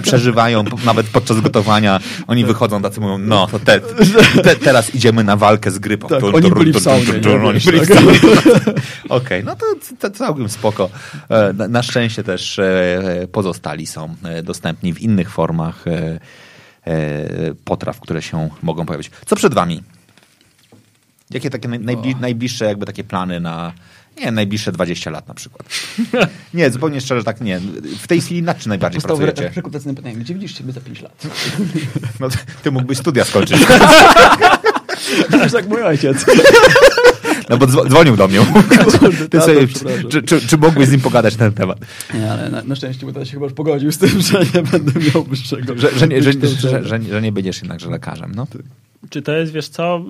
[0.02, 2.00] przeżywają nawet podczas gotowania.
[2.26, 3.80] Oni wychodzą tacy mówią, no to te,
[4.44, 6.08] te, teraz idziemy na walkę z grypą.
[6.08, 7.12] Tak, oni byli w saunie,
[7.44, 7.98] Oni byli w tak.
[9.08, 9.66] Okej, no to,
[9.98, 10.90] to całkiem spoko.
[11.30, 15.84] E, Na, szczęście też e, pozostali są e, dostępni w innych formach
[17.64, 19.10] potraw, które się mogą pojawić.
[19.26, 19.82] Co przed wami?
[21.34, 23.72] Jakie takie naj, najbli, najbliższe jakby takie plany na
[24.20, 25.68] nie najbliższe 20 lat na przykład?
[26.54, 27.60] Nie, zupełnie szczerze tak nie.
[28.00, 29.54] W tej chwili nad czym najbardziej Powstał pracujecie?
[29.56, 31.22] rekrutacyjne pytanie, gdzie widzisz siebie za 5 lat?
[32.20, 32.28] No,
[32.62, 33.58] ty- mógłbyś studia skończyć.
[35.44, 36.26] Aż tak mój ojciec.
[37.48, 38.38] No bo dzwo- dzwonił do mnie.
[39.18, 39.68] Ty tato, sobie,
[40.10, 41.78] czy, czy, czy mógłbyś z nim pogadać na ten temat?
[42.14, 44.62] Nie, ale na, na szczęście, bo teraz się chyba już pogodził z tym, że nie
[44.62, 45.78] będę miał wyższego.
[45.78, 48.32] Że, że, nie, że, że, że, że nie będziesz jednakże lekarzem.
[48.34, 48.46] No.
[49.10, 50.04] Czy to jest, wiesz co,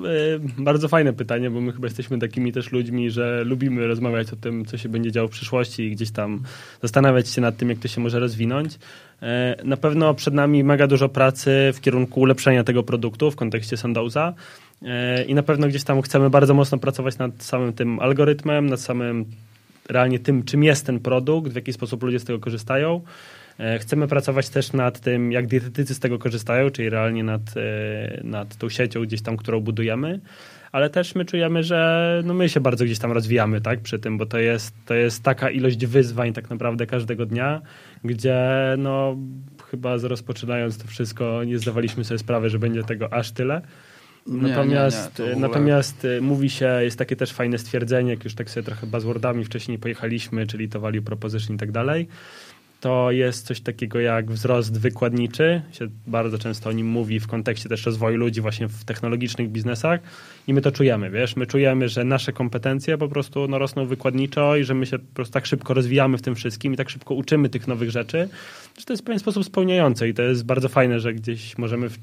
[0.57, 4.37] y, bardzo fajne pytanie, bo my chyba jesteśmy takimi też ludźmi, że lubimy rozmawiać o
[4.37, 6.43] tym, co się będzie działo w przyszłości i gdzieś tam
[6.83, 8.79] zastanawiać się nad tym, jak to się może rozwinąć.
[9.23, 13.77] E, Na pewno przed nami mega dużo pracy w kierunku ulepszenia tego produktu w kontekście
[13.77, 14.35] Sandauza
[14.87, 18.81] E, i na pewno gdzieś tam chcemy bardzo mocno pracować nad samym tym algorytmem, nad
[18.81, 19.25] samym
[19.89, 23.01] realnie tym, czym jest ten produkt, w jaki sposób ludzie z tego korzystają.
[23.63, 28.21] E, Chcemy pracować też nad tym, jak dietetycy z tego korzystają, czyli realnie nad, e,
[28.25, 30.21] nad tą siecią gdzieś tam, którą budujemy,
[30.73, 34.19] ale też my czujemy, że no my się bardzo gdzieś tam rozwijamy tak, przy tym,
[34.19, 37.61] bo to jest, to jest taka ilość wyzwań tak naprawdę każdego dnia,
[38.05, 38.39] gdzie
[38.79, 39.17] no
[39.71, 43.63] chyba rozpoczynając to wszystko nie zdawaliśmy sobie sprawy, że będzie tego aż tyle.
[44.27, 48.25] Nie, Natomiast, nie, nie, ogóle- natomiast y, mówi się, jest takie też fajne stwierdzenie, jak
[48.25, 52.09] już tak sobie trochę buzzwordami wcześniej pojechaliśmy, czyli to value proposition i tak dalej,
[52.83, 57.69] to jest coś takiego jak wzrost wykładniczy, się bardzo często o nim mówi w kontekście
[57.69, 60.01] też rozwoju ludzi właśnie w technologicznych biznesach.
[60.47, 64.57] I my to czujemy, wiesz, my czujemy, że nasze kompetencje po prostu no, rosną wykładniczo
[64.57, 67.15] i że my się po prostu tak szybko rozwijamy w tym wszystkim i tak szybko
[67.15, 68.29] uczymy tych nowych rzeczy,
[68.79, 71.89] że to jest w pewien sposób spełniające i to jest bardzo fajne, że gdzieś możemy
[71.89, 71.99] w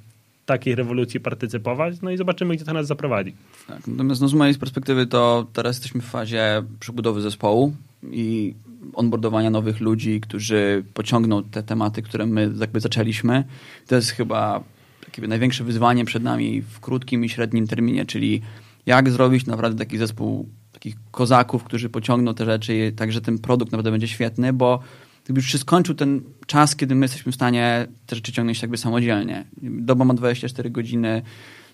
[0.46, 3.34] takiej rewolucji partycypować, no i zobaczymy, gdzie to nas zaprowadzi.
[3.68, 7.74] Tak, natomiast no, z mojej perspektywy to teraz jesteśmy w fazie przebudowy zespołu
[8.12, 8.54] i
[8.94, 13.44] onboardowania nowych ludzi, którzy pociągną te tematy, które my jakby zaczęliśmy.
[13.88, 14.64] To jest chyba
[15.06, 18.42] takie największe wyzwanie przed nami w krótkim i średnim terminie, czyli
[18.86, 23.72] jak zrobić naprawdę taki zespół takich kozaków, którzy pociągną te rzeczy, tak że ten produkt
[23.72, 24.80] naprawdę będzie świetny, bo
[25.24, 28.78] gdyby już się skończył ten czas, kiedy my jesteśmy w stanie te rzeczy ciągnąć jakby
[28.78, 29.46] samodzielnie.
[29.62, 31.22] Doba ma 24 godziny,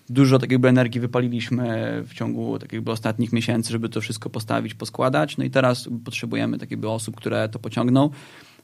[0.08, 5.36] dużo takiej energii wypaliliśmy w ciągu tak jakby ostatnich miesięcy, żeby to wszystko postawić, poskładać.
[5.36, 8.10] No i teraz potrzebujemy tak jakby osób, które to pociągną,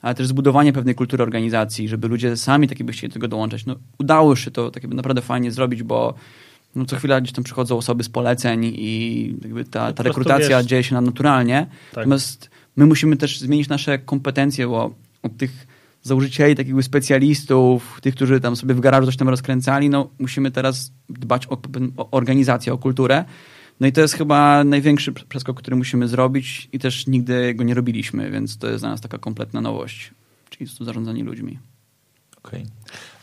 [0.03, 3.67] ale też zbudowanie pewnej kultury organizacji, żeby ludzie sami tak jakby chcieli do tego dołączać.
[3.67, 6.15] No, udało się to tak naprawdę fajnie zrobić, bo
[6.75, 10.59] no, co chwila gdzieś tam przychodzą osoby z poleceń i jakby ta, No, ta rekrutacja
[10.59, 11.67] wiesz- dzieje się nam naturalnie.
[11.91, 11.97] Tak.
[11.97, 15.67] Natomiast my musimy też zmienić nasze kompetencje, bo od tych
[16.03, 20.93] założycieli, takich specjalistów, tych, którzy tam sobie w garażu coś tam rozkręcali, no musimy teraz
[21.09, 21.59] dbać o,
[21.97, 23.25] o organizację, o kulturę.
[23.81, 27.75] No i to jest chyba największy przeskok, który musimy zrobić i też nigdy go nie
[27.75, 30.11] robiliśmy, więc to jest dla nas taka kompletna nowość,
[30.51, 31.59] czyli to zarządzanie ludźmi.
[32.45, 32.67] Okej.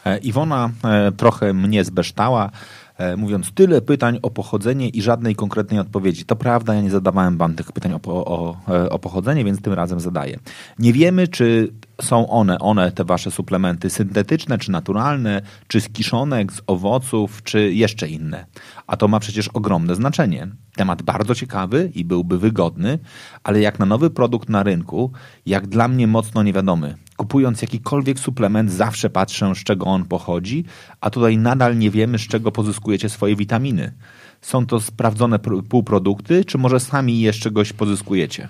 [0.05, 2.51] E, Iwona e, trochę mnie zbeształa,
[2.97, 6.25] e, mówiąc tyle pytań o pochodzenie i żadnej konkretnej odpowiedzi.
[6.25, 8.57] To prawda, ja nie zadawałem wam tych pytań o, o,
[8.89, 10.39] o pochodzenie, więc tym razem zadaję.
[10.79, 16.53] Nie wiemy, czy są one, one, te wasze suplementy, syntetyczne czy naturalne, czy z kiszonek,
[16.53, 18.45] z owoców, czy jeszcze inne.
[18.87, 20.47] A to ma przecież ogromne znaczenie.
[20.75, 22.99] Temat bardzo ciekawy i byłby wygodny,
[23.43, 25.11] ale jak na nowy produkt na rynku,
[25.45, 26.95] jak dla mnie mocno niewiadomy.
[27.17, 30.65] Kupując jakikolwiek suplement, zawsze patrzę, z czego on pochodzi,
[31.01, 33.93] a tutaj nadal nie wiemy, z czego pozyskujecie swoje witaminy.
[34.41, 38.47] Są to sprawdzone pr- półprodukty, czy może sami je z czegoś pozyskujecie?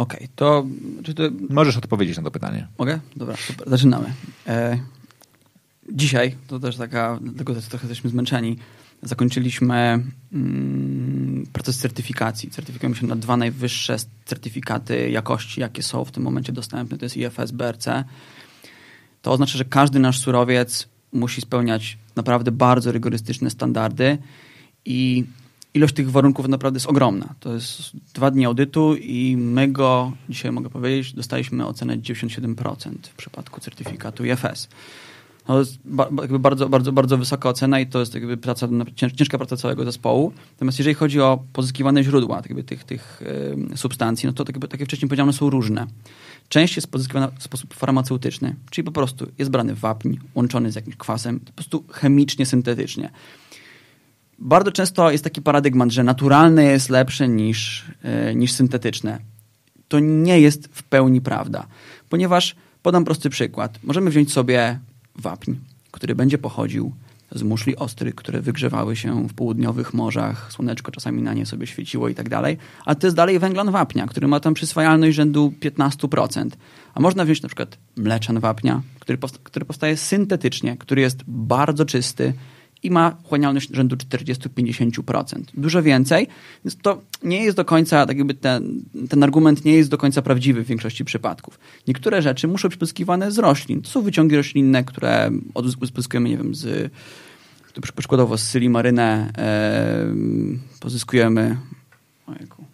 [0.00, 0.66] Okej, to,
[1.04, 2.66] czy to Możesz odpowiedzieć na to pytanie.
[2.78, 3.00] Mogę?
[3.16, 3.70] Dobra, super.
[3.70, 4.14] Zaczynamy.
[4.46, 4.78] E,
[5.92, 8.56] dzisiaj, to też taka, dlatego też trochę jesteśmy zmęczeni,
[9.02, 10.02] zakończyliśmy
[10.32, 12.50] mm, proces certyfikacji.
[12.50, 16.98] Certyfikujemy się na dwa najwyższe certyfikaty jakości, jakie są w tym momencie dostępne.
[16.98, 17.86] To jest IFS, BRC.
[19.22, 24.18] To oznacza, że każdy nasz surowiec musi spełniać naprawdę bardzo rygorystyczne standardy
[24.84, 25.24] i
[25.74, 27.34] ilość tych warunków naprawdę jest ogromna.
[27.40, 33.14] To jest dwa dni audytu i my go, dzisiaj mogę powiedzieć, dostaliśmy ocenę 97% w
[33.14, 34.68] przypadku certyfikatu IFS.
[35.48, 35.78] No, to jest
[36.38, 40.32] bardzo, bardzo, bardzo wysoka ocena i to jest jakby praca, cięż- ciężka praca całego zespołu.
[40.52, 43.22] Natomiast jeżeli chodzi o pozyskiwane źródła tak jakby tych, tych
[43.76, 45.86] substancji, no to tak jakby, tak jak wcześniej powiedziałem, są różne.
[46.48, 50.96] Część jest pozyskiwana w sposób farmaceutyczny, czyli po prostu jest brany wapń, łączony z jakimś
[50.96, 53.10] kwasem, po prostu chemicznie, syntetycznie
[54.40, 59.18] bardzo często jest taki paradygmat, że naturalne jest lepsze niż, e, niż syntetyczne.
[59.88, 61.66] To nie jest w pełni prawda,
[62.08, 63.78] ponieważ podam prosty przykład.
[63.82, 64.78] Możemy wziąć sobie
[65.16, 65.52] wapń,
[65.90, 66.92] który będzie pochodził
[67.32, 72.08] z muszli ostrych, które wygrzewały się w południowych morzach, słoneczko czasami na nie sobie świeciło
[72.08, 76.50] i tak dalej, a to jest dalej węglan wapnia, który ma tam przyswajalność rzędu 15%.
[76.94, 81.84] A można wziąć na przykład mleczan wapnia, który, powsta- który powstaje syntetycznie, który jest bardzo
[81.84, 82.32] czysty,
[82.82, 85.42] i ma wchłanialność rzędu 40-50%.
[85.54, 86.26] Dużo więcej,
[86.64, 90.22] więc to nie jest do końca, tak jakby ten, ten argument nie jest do końca
[90.22, 91.58] prawdziwy w większości przypadków.
[91.88, 93.82] Niektóre rzeczy muszą być pozyskiwane z roślin.
[93.82, 95.30] To są wyciągi roślinne, które
[95.90, 96.92] pozyskujemy, nie wiem, z
[97.96, 99.32] przykładowo z syli marynę
[100.80, 101.56] pozyskujemy
[102.26, 102.64] ojejku,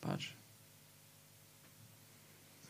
[0.00, 0.36] patrz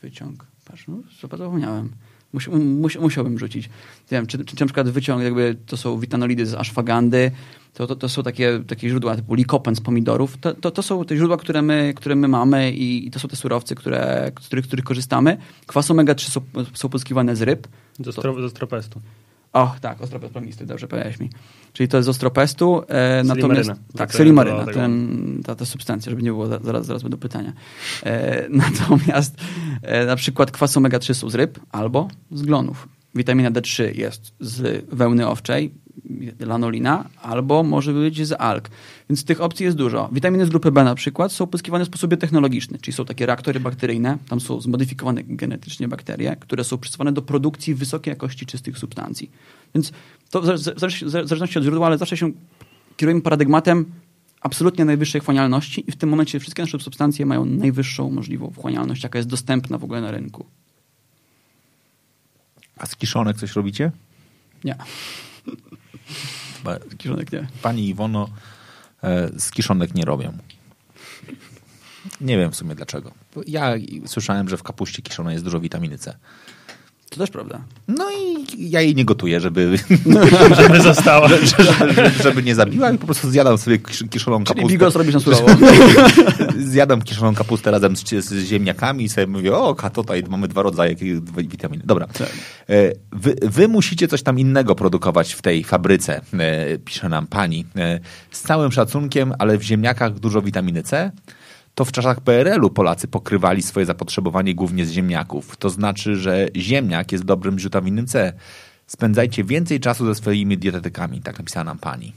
[0.01, 1.89] wyciąg, patrz, no, zapomniałem.
[2.33, 3.65] Musi, mus, musiałbym rzucić.
[4.11, 7.31] Nie wiem, czy, czy, czy na przykład wyciąg, jakby to są witanolidy z ashwagandy,
[7.73, 10.37] to, to, to są takie, takie źródła typu likopen z pomidorów.
[10.37, 13.27] To, to, to są te źródła, które my, które my mamy i, i to są
[13.27, 15.37] te surowce, które, z których, których korzystamy.
[15.67, 16.41] Kwas omega-3 są,
[16.73, 17.67] są pozyskiwane z ryb.
[17.99, 18.49] Ze, stro, ze.
[19.53, 21.29] O, tak, ostropest plomisty, dobrze powiedziałeś mi.
[21.73, 23.69] Czyli to jest z ostropestu, e, natomiast...
[23.97, 27.53] Tak, selimaryna, ten, ta, ta substancja, żeby nie było, za- zaraz, zaraz będą pytania.
[28.03, 29.35] E, natomiast
[29.81, 32.87] e, na przykład kwas omega-3 są z ryb albo z glonów.
[33.15, 35.73] Witamina D3 jest z wełny owczej,
[36.39, 38.69] lanolina, albo może być z alg.
[39.09, 40.09] Więc tych opcji jest dużo.
[40.11, 43.59] Witaminy z grupy B na przykład są pozyskiwane w sposobie technologicznym, czyli są takie reaktory
[43.59, 49.31] bakteryjne, tam są zmodyfikowane genetycznie bakterie, które są przystosowane do produkcji wysokiej jakości czystych substancji.
[49.75, 49.91] Więc
[50.29, 50.45] to w
[51.09, 52.31] zależności od źródła, ale zawsze się
[52.97, 53.85] kierujemy paradygmatem
[54.41, 59.19] absolutnie najwyższej wchłanialności i w tym momencie wszystkie nasze substancje mają najwyższą możliwą wchłanialność, jaka
[59.19, 60.45] jest dostępna w ogóle na rynku.
[62.77, 63.91] A z kiszonek coś robicie?
[64.63, 64.75] Nie,
[66.97, 67.47] Kiszonek nie.
[67.61, 68.29] Pani Iwono
[69.03, 70.37] e, z kiszonek nie robią.
[72.21, 73.11] Nie wiem w sumie dlaczego.
[73.47, 73.73] Ja
[74.05, 76.17] słyszałem, że w kapuście kiszonej jest dużo witaminy C.
[77.09, 77.59] To też prawda.
[77.87, 79.77] No i ja jej nie gotuję, żeby,
[80.61, 81.27] Żeby została.
[81.79, 84.71] żeby, żeby nie zabiła i po prostu zjadam sobie kisz- kiszoną Czyli kapustę.
[84.73, 85.47] bigos robisz na surowo.
[86.71, 90.95] Zjadam kiszoną kapustę razem z, z ziemniakami i sobie mówię, o, tutaj mamy dwa rodzaje
[91.37, 91.83] witaminy.
[91.85, 92.07] Dobra.
[92.69, 97.65] E, Wy, wy musicie coś tam innego produkować w tej fabryce, e, pisze nam pani.
[97.77, 97.99] E,
[98.31, 101.11] Z całym szacunkiem, ale w ziemniakach dużo witaminy C.
[101.79, 105.57] To w czasach PRL-u Polacy pokrywali swoje zapotrzebowanie głównie z ziemniaków.
[105.57, 108.33] To znaczy, że ziemniak jest dobrym źródłem C.
[108.87, 112.13] Spędzajcie więcej czasu ze swoimi dietetykami, tak napisała nam pani.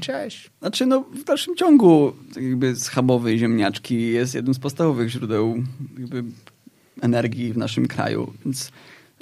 [0.00, 0.50] Cześć.
[0.60, 5.62] Znaczy, no, w dalszym ciągu tak jakby schabowe ziemniaczki jest jednym z podstawowych źródeł
[5.98, 6.24] jakby
[7.00, 8.72] energii w naszym kraju, więc...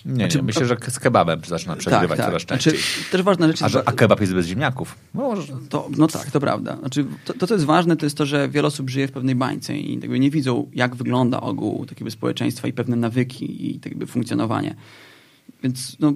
[0.04, 2.72] Nie, Znaczy, nie, myślę, że z kebabem zaczyna przegrywać coraz częściej.
[2.72, 3.72] Znaczy, też ważna rzecz a, jest...
[3.72, 4.98] że, a kebab jest bez ziemniaków?
[5.14, 5.52] No, może.
[5.68, 6.76] To, no tak, to prawda.
[6.76, 9.34] Znaczy, to, to, co jest ważne, to jest to, że wiele osób żyje w pewnej
[9.34, 13.92] bańce i jakby nie widzą, jak wygląda ogół takiego społeczeństwa i pewne nawyki i tak
[13.92, 14.74] jakby funkcjonowanie.
[15.62, 16.12] Więc no,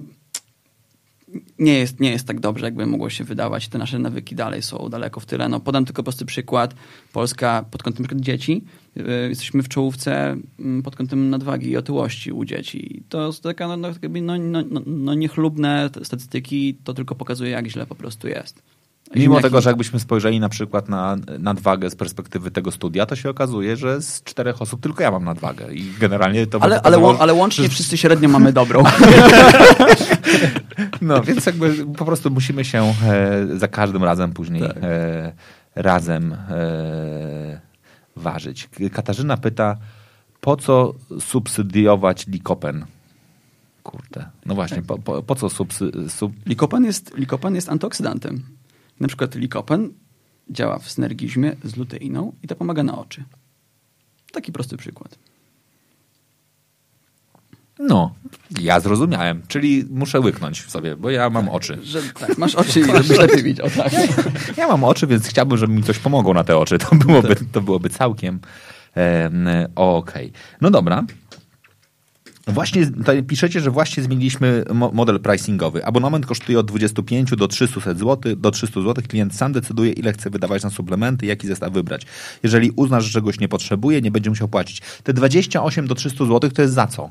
[1.59, 3.67] nie, jest, nie jest tak dobrze, jakby mogło się wydawać.
[3.67, 5.49] Te nasze nawyki dalej są daleko w tyle.
[5.49, 6.75] No, podam tylko prosty przykład.
[7.13, 8.63] Polska pod kątem przykład dzieci,
[8.95, 13.03] yy, jesteśmy w czołówce mm, pod kątem nadwagi i otyłości u dzieci.
[13.09, 17.85] To no, no, jakby, no, no, no, no niechlubne statystyki, to tylko pokazuje, jak źle
[17.85, 18.72] po prostu jest.
[19.15, 23.29] Mimo tego, że jakbyśmy spojrzeli na przykład na nadwagę z perspektywy tego studia, to się
[23.29, 26.63] okazuje, że z czterech osób tylko ja mam nadwagę i generalnie to...
[26.63, 28.83] Ale, ale, ale łącznie wszyscy średnio mamy dobrą.
[31.01, 34.77] No, więc jakby po prostu musimy się e, za każdym razem później Tak.
[34.81, 35.33] e,
[35.75, 37.61] razem e,
[38.15, 38.69] ważyć.
[38.93, 39.77] Katarzyna pyta,
[40.41, 42.85] po co subsydiować likopen?
[43.83, 46.33] Kurde, no właśnie, po, po, po co subsy, sub...
[46.45, 48.43] Likopen jest, likopen jest antyoksydantem.
[48.99, 49.93] Na przykład likopen
[50.49, 53.23] działa w synergizmie z luteiną i to pomaga na oczy.
[54.31, 55.17] Taki prosty przykład.
[57.79, 58.13] No,
[58.61, 61.79] ja zrozumiałem, czyli muszę łyknąć sobie, bo ja mam oczy.
[61.83, 63.69] Że, tak, masz oczy i żebyś lepiej widział.
[63.69, 63.93] Tak.
[64.57, 66.77] Ja mam oczy, więc chciałbym, żeby mi coś pomogło na te oczy.
[66.77, 68.39] To byłoby, to byłoby całkiem
[68.95, 70.31] em, okej.
[70.61, 71.03] No dobra.
[72.47, 72.87] Właśnie
[73.27, 75.85] piszecie, że właśnie zmieniliśmy mo- model pricingowy.
[75.85, 78.17] Abonament kosztuje od 25 do 300 zł.
[78.35, 79.03] Do 300 zł.
[79.07, 82.05] Klient sam decyduje, ile chce wydawać na suplementy, jaki zestaw wybrać.
[82.43, 84.81] Jeżeli uzna, że czegoś nie potrzebuje, nie będzie musiał płacić.
[85.03, 87.09] Te 28 do 300 zł to jest za co?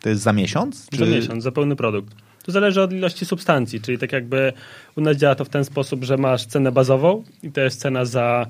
[0.00, 0.86] To jest za miesiąc?
[0.98, 2.14] Za miesiąc, za pełny produkt.
[2.44, 4.52] To zależy od ilości substancji, czyli tak jakby
[4.96, 8.04] u nas działa to w ten sposób, że masz cenę bazową i to jest cena
[8.04, 8.46] za,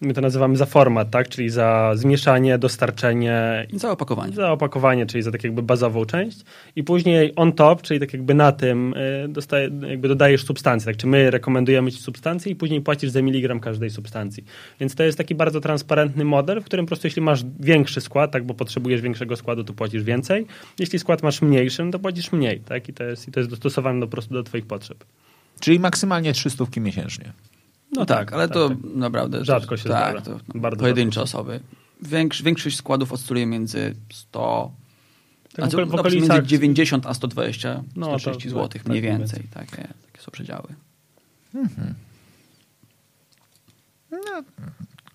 [0.00, 1.28] my to nazywamy za format, tak?
[1.28, 4.32] czyli za zmieszanie, dostarczenie I całe opakowanie.
[4.32, 6.38] za opakowanie, czyli za tak jakby bazową część
[6.76, 10.96] i później on top, czyli tak jakby na tym y, dostaje, jakby dodajesz substancję, tak
[10.96, 14.44] czy my rekomendujemy ci substancję i później płacisz za miligram każdej substancji.
[14.80, 18.30] Więc to jest taki bardzo transparentny model, w którym po prostu jeśli masz większy skład,
[18.30, 20.46] tak, bo potrzebujesz większego składu, to płacisz więcej.
[20.78, 22.88] Jeśli skład masz mniejszy, no to płacisz mniej, tak?
[22.88, 25.04] I to jest, i to jest dostosowane do, po prostu do twoich potrzeb.
[25.60, 27.32] Czyli maksymalnie 300 miesięcznie.
[27.96, 28.78] No tak, ale tak, to tak.
[28.94, 29.44] naprawdę...
[29.44, 30.38] Rzadko się tak, zdarza.
[30.38, 31.38] To Bardzo pojedyncze rzadko.
[31.38, 31.60] osoby.
[32.02, 34.72] Większ, większość składów oscyluje między 100...
[35.52, 39.10] Tak, a co, no, między 90 a 120, No, 130 to- zł, tak, mniej tak,
[39.18, 39.42] więcej.
[39.54, 40.68] Takie, takie są przedziały.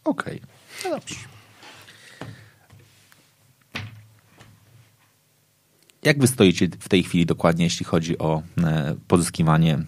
[0.03, 0.41] Okej.
[0.83, 1.15] No dobrze.
[6.03, 9.79] Jak wy stoicie w tej chwili dokładnie, jeśli chodzi o e, pozyskiwanie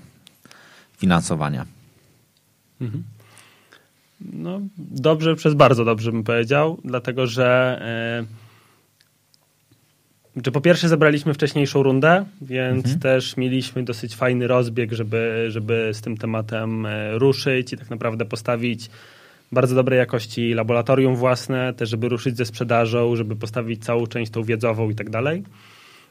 [0.97, 1.65] finansowania?
[4.21, 7.79] No, dobrze, przez bardzo dobrze bym powiedział, dlatego że,
[10.35, 15.89] e, że po pierwsze zebraliśmy wcześniejszą rundę, więc też mieliśmy dosyć fajny rozbieg, żeby, żeby
[15.93, 18.89] z tym tematem e, ruszyć i tak naprawdę postawić
[19.51, 24.43] bardzo dobrej jakości laboratorium własne, też żeby ruszyć ze sprzedażą, żeby postawić całą część tą
[24.43, 25.43] wiedzową i tak dalej.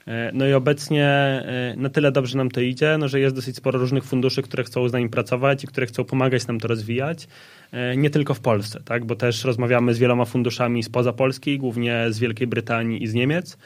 [0.07, 3.57] E, No i obecnie e, na tyle dobrze nam to idzie, no, że jest dosyć
[3.57, 7.29] sporo różnych funduszy, które chcą z nami pracować i które chcą pomagać nam to rozwijać.
[7.73, 9.05] E, Nie tylko w Polsce, tak?
[9.05, 13.59] bo też rozmawiamy z wieloma funduszami spoza Polski, głównie z Wielkiej Brytanii i z Niemiec.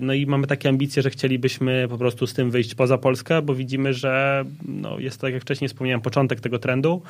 [0.00, 3.54] No i mamy takie ambicje, że chcielibyśmy po prostu z tym wyjść poza Polskę, bo
[3.54, 7.02] widzimy, że no, jest to, tak jak wcześniej wspomniałem, początek tego trendu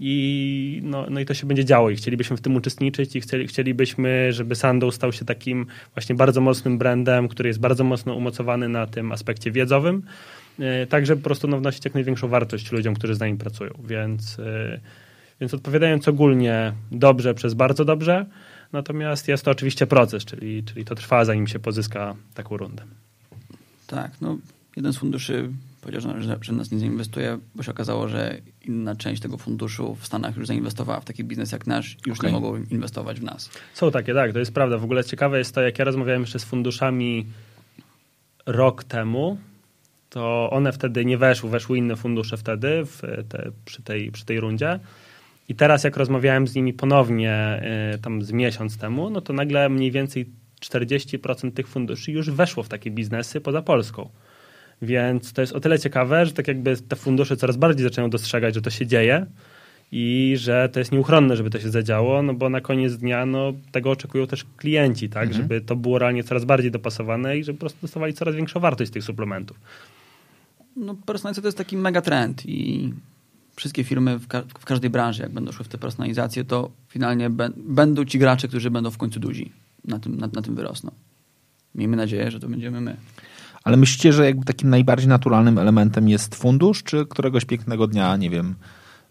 [0.00, 3.46] i, no, no i to się będzie działo i chcielibyśmy w tym uczestniczyć i chcieli,
[3.46, 8.68] chcielibyśmy, żeby Sandow stał się takim właśnie bardzo mocnym brandem, który jest bardzo mocno umocowany
[8.68, 10.02] na tym aspekcie wiedzowym,
[10.58, 13.70] e, tak żeby po prostu no, wnosić jak największą wartość ludziom, którzy z nami pracują,
[13.84, 14.80] więc, e,
[15.40, 18.26] więc odpowiadając ogólnie dobrze przez bardzo dobrze,
[18.72, 22.82] natomiast jest to oczywiście proces, czyli, czyli to trwa zanim się pozyska taką rundę.
[23.86, 24.38] Tak, no
[24.76, 25.50] jeden z funduszy
[25.86, 29.94] powiedział, że, że, że nas nie zainwestuje, bo się okazało, że inna część tego funduszu
[29.94, 32.32] w Stanach już zainwestowała w taki biznes jak nasz i już Okej.
[32.32, 33.50] nie mogą inwestować w nas.
[33.74, 34.78] Są takie, tak, to jest prawda.
[34.78, 37.26] W ogóle ciekawe jest to, jak ja rozmawiałem jeszcze z funduszami
[38.46, 39.38] rok temu,
[40.10, 42.82] to one wtedy nie weszły, weszły inne fundusze wtedy
[43.28, 44.78] te, przy, tej, przy tej rundzie.
[45.48, 47.62] I teraz jak rozmawiałem z nimi ponownie
[47.94, 50.26] y, tam z miesiąc temu, no to nagle mniej więcej
[50.60, 54.08] 40% tych funduszy już weszło w takie biznesy poza Polską.
[54.82, 58.54] Więc to jest o tyle ciekawe, że tak jakby te fundusze coraz bardziej zaczynają dostrzegać,
[58.54, 59.26] że to się dzieje
[59.92, 63.52] i że to jest nieuchronne, żeby to się zadziało, no bo na koniec dnia no,
[63.72, 65.42] tego oczekują też klienci, tak, mhm.
[65.42, 68.90] żeby to było realnie coraz bardziej dopasowane i żeby po prostu dostawali coraz większą wartość
[68.90, 69.60] z tych suplementów.
[70.76, 72.92] No personalizacja to jest taki mega trend i
[73.56, 77.30] wszystkie firmy w, ka w każdej branży, jak będą szły w tę personalizację, to finalnie
[77.56, 79.52] będą ci gracze, którzy będą w końcu duzi.
[79.84, 80.90] Na tym, na, na tym wyrosną.
[81.74, 82.96] Miejmy nadzieję, że to będziemy my.
[83.66, 88.30] Ale myślicie, że jakby takim najbardziej naturalnym elementem jest fundusz, czy któregoś pięknego dnia, nie
[88.30, 88.54] wiem,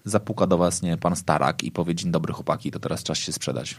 [0.06, 3.32] zapuka do was nie pan Starak i powie dzień dobry chłopaki, to teraz czas się
[3.32, 3.76] sprzedać?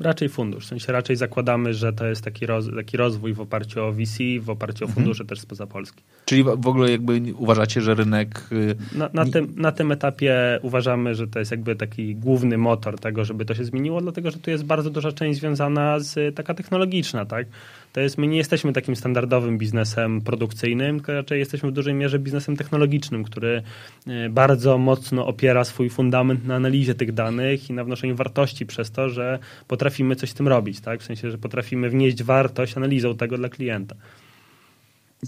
[0.00, 0.64] Raczej fundusz.
[0.64, 4.18] W sensie raczej zakładamy, że to jest taki, roz, taki rozwój w oparciu o VC,
[4.40, 4.94] w oparciu o mhm.
[4.94, 5.28] fundusze mhm.
[5.28, 6.02] też spoza Polski.
[6.24, 8.48] Czyli w ogóle jakby uważacie, że rynek...
[8.52, 12.98] Y, na, na, tym, na tym etapie uważamy, że to jest jakby taki główny motor
[12.98, 16.54] tego, żeby to się zmieniło, dlatego że tu jest bardzo duża część związana z taka
[16.54, 17.46] technologiczna, tak?
[17.92, 22.18] To jest, my nie jesteśmy takim standardowym biznesem produkcyjnym, tylko raczej jesteśmy w dużej mierze
[22.18, 23.62] biznesem technologicznym, który
[24.06, 28.90] e, bardzo mocno opiera swój fundament na analizie tych danych i na wnoszeniu wartości przez
[28.90, 29.38] to, że
[29.68, 31.00] potrafimy coś z tym robić, tak?
[31.00, 33.94] W sensie, że potrafimy wnieść wartość analizą tego dla klienta.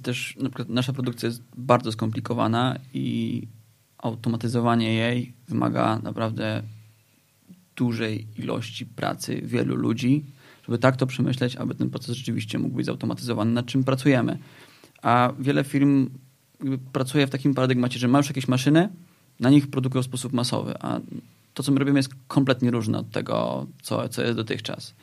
[0.02, 3.43] Też na nasza produkcja jest bardzo skomplikowana i
[3.98, 6.62] automatyzowanie jej wymaga naprawdę
[7.76, 10.24] dużej ilości pracy wielu ludzi
[10.66, 14.39] żeby tak to przemyśleć, aby ten proces rzeczywiście mógł być zautomatyzowany, nad czym pracujemy.
[15.02, 16.10] A wiele firm
[16.93, 18.89] pracuje w takim paradygmacie, że ma już jakieś maszyny,
[19.40, 21.01] na nich produkują w sposób masowy, a
[21.55, 24.94] to, co my robimy, jest kompletnie różne od tego, co, co jest dotychczas.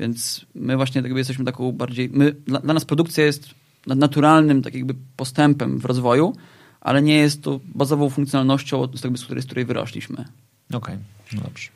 [0.00, 2.10] Więc my właśnie tak jesteśmy taką bardziej...
[2.12, 3.50] My, dla, dla nas produkcja jest
[3.86, 6.36] naturalnym tak jakby postępem w rozwoju,
[6.80, 10.16] ale nie jest to bazową funkcjonalnością, z, jakby, z, której, z której wyrośliśmy.
[10.16, 10.98] Okej, okay.
[11.32, 11.68] no dobrze.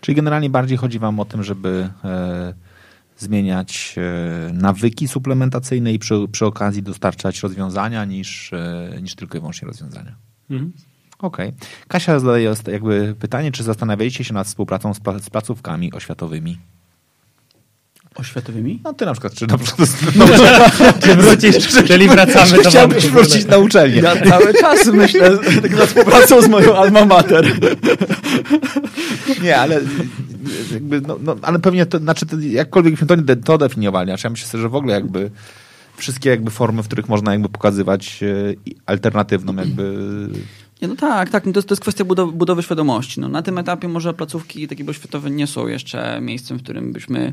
[0.00, 2.54] Czyli generalnie bardziej chodzi wam o tym, żeby e,
[3.16, 9.40] zmieniać e, nawyki suplementacyjne i przy, przy okazji dostarczać rozwiązania niż, e, niż tylko i
[9.40, 10.16] wyłącznie rozwiązania.
[10.50, 10.72] Mhm.
[11.18, 11.48] Okej.
[11.48, 11.68] Okay.
[11.88, 16.58] Kasia zadaje jakby pytanie, czy zastanawiacie się nad współpracą z, z placówkami oświatowymi?
[18.14, 18.80] Oświatowymi?
[18.84, 19.88] No ty na przykład, czy na przykład...
[20.16, 20.26] No,
[21.02, 24.02] czy wrócisz, czyli wracamy do Chciałbyś wrócić na uczelnię.
[24.02, 27.46] Ja cały czas myślę tak nad współpracą z moją alma mater.
[29.42, 29.80] Nie, ale
[30.72, 34.30] jakby, no, no, ale pewnie to, znaczy to, jakkolwiek byśmy to, to definiowali, znaczy ja
[34.30, 35.30] myślę, że w ogóle jakby
[35.96, 38.54] wszystkie jakby formy, w których można jakby pokazywać e,
[38.86, 39.96] alternatywną jakby
[40.82, 41.46] nie, no tak, tak.
[41.46, 43.20] No to, jest, to jest kwestia budowy, budowy świadomości.
[43.20, 47.32] No, na tym etapie może placówki takie oświatowe nie są jeszcze miejscem, w którym byśmy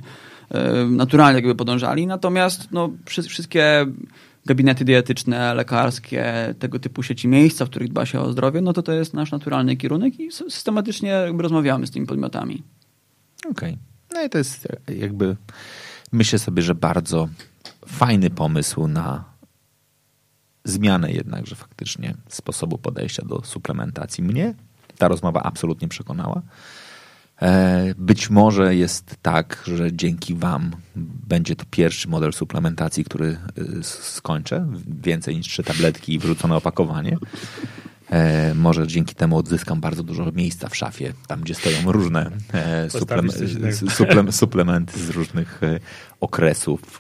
[0.90, 2.08] naturalnie jakby podążali.
[2.08, 3.86] Natomiast no, wszystkie
[4.46, 8.84] gabinety dietetyczne, lekarskie, tego typu sieci miejsca, w których dba się o zdrowie, no to
[8.84, 12.64] to jest nasz naturalny kierunek i systematycznie rozmawiamy z tymi podmiotami.
[13.52, 13.52] Okej.
[13.52, 13.78] Okay.
[14.14, 15.36] No i to jest jakby,
[16.12, 17.30] myślę sobie, że bardzo
[17.88, 19.24] fajny pomysł na
[20.64, 24.24] zmianę jednakże faktycznie sposobu podejścia do suplementacji.
[24.24, 24.54] Mnie
[24.98, 26.42] ta rozmowa absolutnie przekonała.
[27.42, 30.72] E, być może jest tak, że dzięki Wam
[31.28, 33.38] będzie to pierwszy model suplementacji, który e,
[33.84, 34.68] skończę.
[35.04, 37.18] Więcej niż trzy tabletki i wrzucone opakowanie.
[38.10, 42.32] E, może dzięki temu odzyskam bardzo dużo miejsca w szafie, tam gdzie stoją różne
[42.90, 45.62] suplem, suplementy z różnych
[46.20, 47.00] okresów,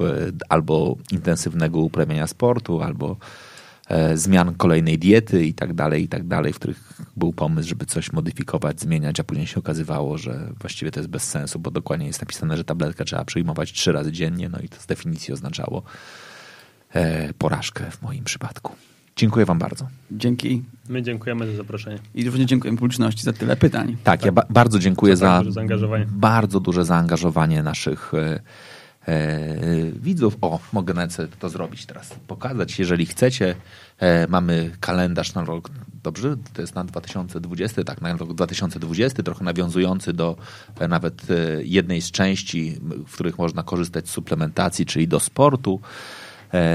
[0.50, 3.18] albo intensywnego uprawiania sportu, albo E,
[4.16, 8.14] zmian kolejnej diety i tak dalej, i tak dalej, w których był pomysł, żeby coś
[8.14, 12.22] modyfikować, zmieniać, a później się okazywało, że właściwie to jest bez sensu, bo dokładnie jest
[12.22, 15.84] napisane, że tabletkę trzeba przyjmować trzy razy dziennie, no i to z definicji oznaczało
[16.94, 18.76] e, porażkę w moim przypadku.
[19.16, 19.88] Dziękuję Wam bardzo.
[20.12, 20.64] Dzięki.
[20.90, 22.00] My dziękujemy za zaproszenie.
[22.16, 23.88] I również dziękujemy publiczności za tyle pytań.
[23.88, 24.26] Tak, tak.
[24.26, 25.62] ja ba bardzo dziękuję za, za
[26.08, 28.40] bardzo duże zaangażowanie naszych e, E,
[29.94, 30.38] widzów.
[30.42, 32.80] O, mogę nawet to zrobić teraz, pokazać.
[32.80, 33.56] Jeżeli chcecie,
[33.98, 35.70] e, mamy kalendarz na rok,
[36.04, 36.36] dobrze?
[36.54, 40.36] To jest na 2020, tak, na rok 2020, trochę nawiązujący do
[40.80, 41.22] e, nawet
[41.64, 45.82] jednej z części, w których można korzystać z suplementacji, czyli do sportu.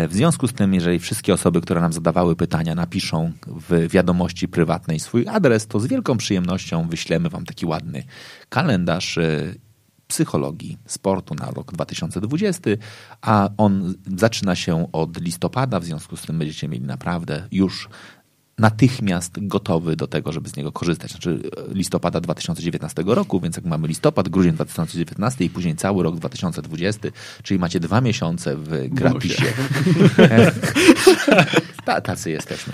[0.09, 5.00] W związku z tym, jeżeli wszystkie osoby, które nam zadawały pytania, napiszą w wiadomości prywatnej
[5.00, 8.04] swój adres, to z wielką przyjemnością wyślemy Wam taki ładny
[8.48, 9.18] kalendarz
[10.12, 12.70] psychologii sportu na rok 2020,
[13.20, 17.89] a on zaczyna się od listopada, w związku z tym będziecie mieli naprawdę już
[18.59, 21.10] natychmiast gotowy do tego, żeby z niego korzystać.
[21.10, 21.40] Znaczy
[21.70, 27.09] e, listopada 2019 roku, więc jak mamy listopad, grudzień 2019 i później cały rok 2020,
[27.43, 29.47] czyli macie dwa miesiące w gratisie.
[31.84, 32.72] Ta, tacy jesteśmy.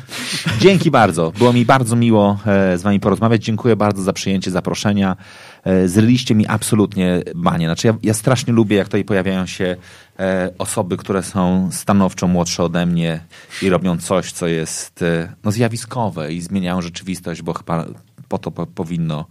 [0.60, 1.32] Dzięki bardzo.
[1.38, 3.44] Było mi bardzo miło e, z wami porozmawiać.
[3.44, 5.16] Dziękuję bardzo za przyjęcie zaproszenia.
[5.64, 7.66] E, zryliście mi absolutnie banie.
[7.66, 9.76] Znaczy ja, ja strasznie lubię, jak tutaj pojawiają się
[10.18, 13.20] e, osoby, które są stanowczo młodsze ode mnie
[13.62, 15.04] i robią coś, co jest
[15.44, 17.84] no, zjawiskowe i zmieniają rzeczywistość, bo chyba
[18.28, 19.26] po to po, powinno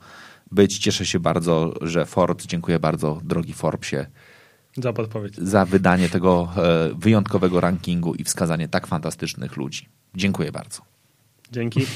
[0.51, 0.77] być.
[0.79, 4.05] Cieszę się bardzo, że Forbes, dziękuję bardzo, drogi Forbesie,
[4.77, 5.37] za podpowiedź.
[5.37, 6.51] Za wydanie tego
[6.95, 9.87] wyjątkowego rankingu i wskazanie tak fantastycznych ludzi.
[10.15, 10.81] Dziękuję bardzo.
[11.51, 11.81] Dzięki.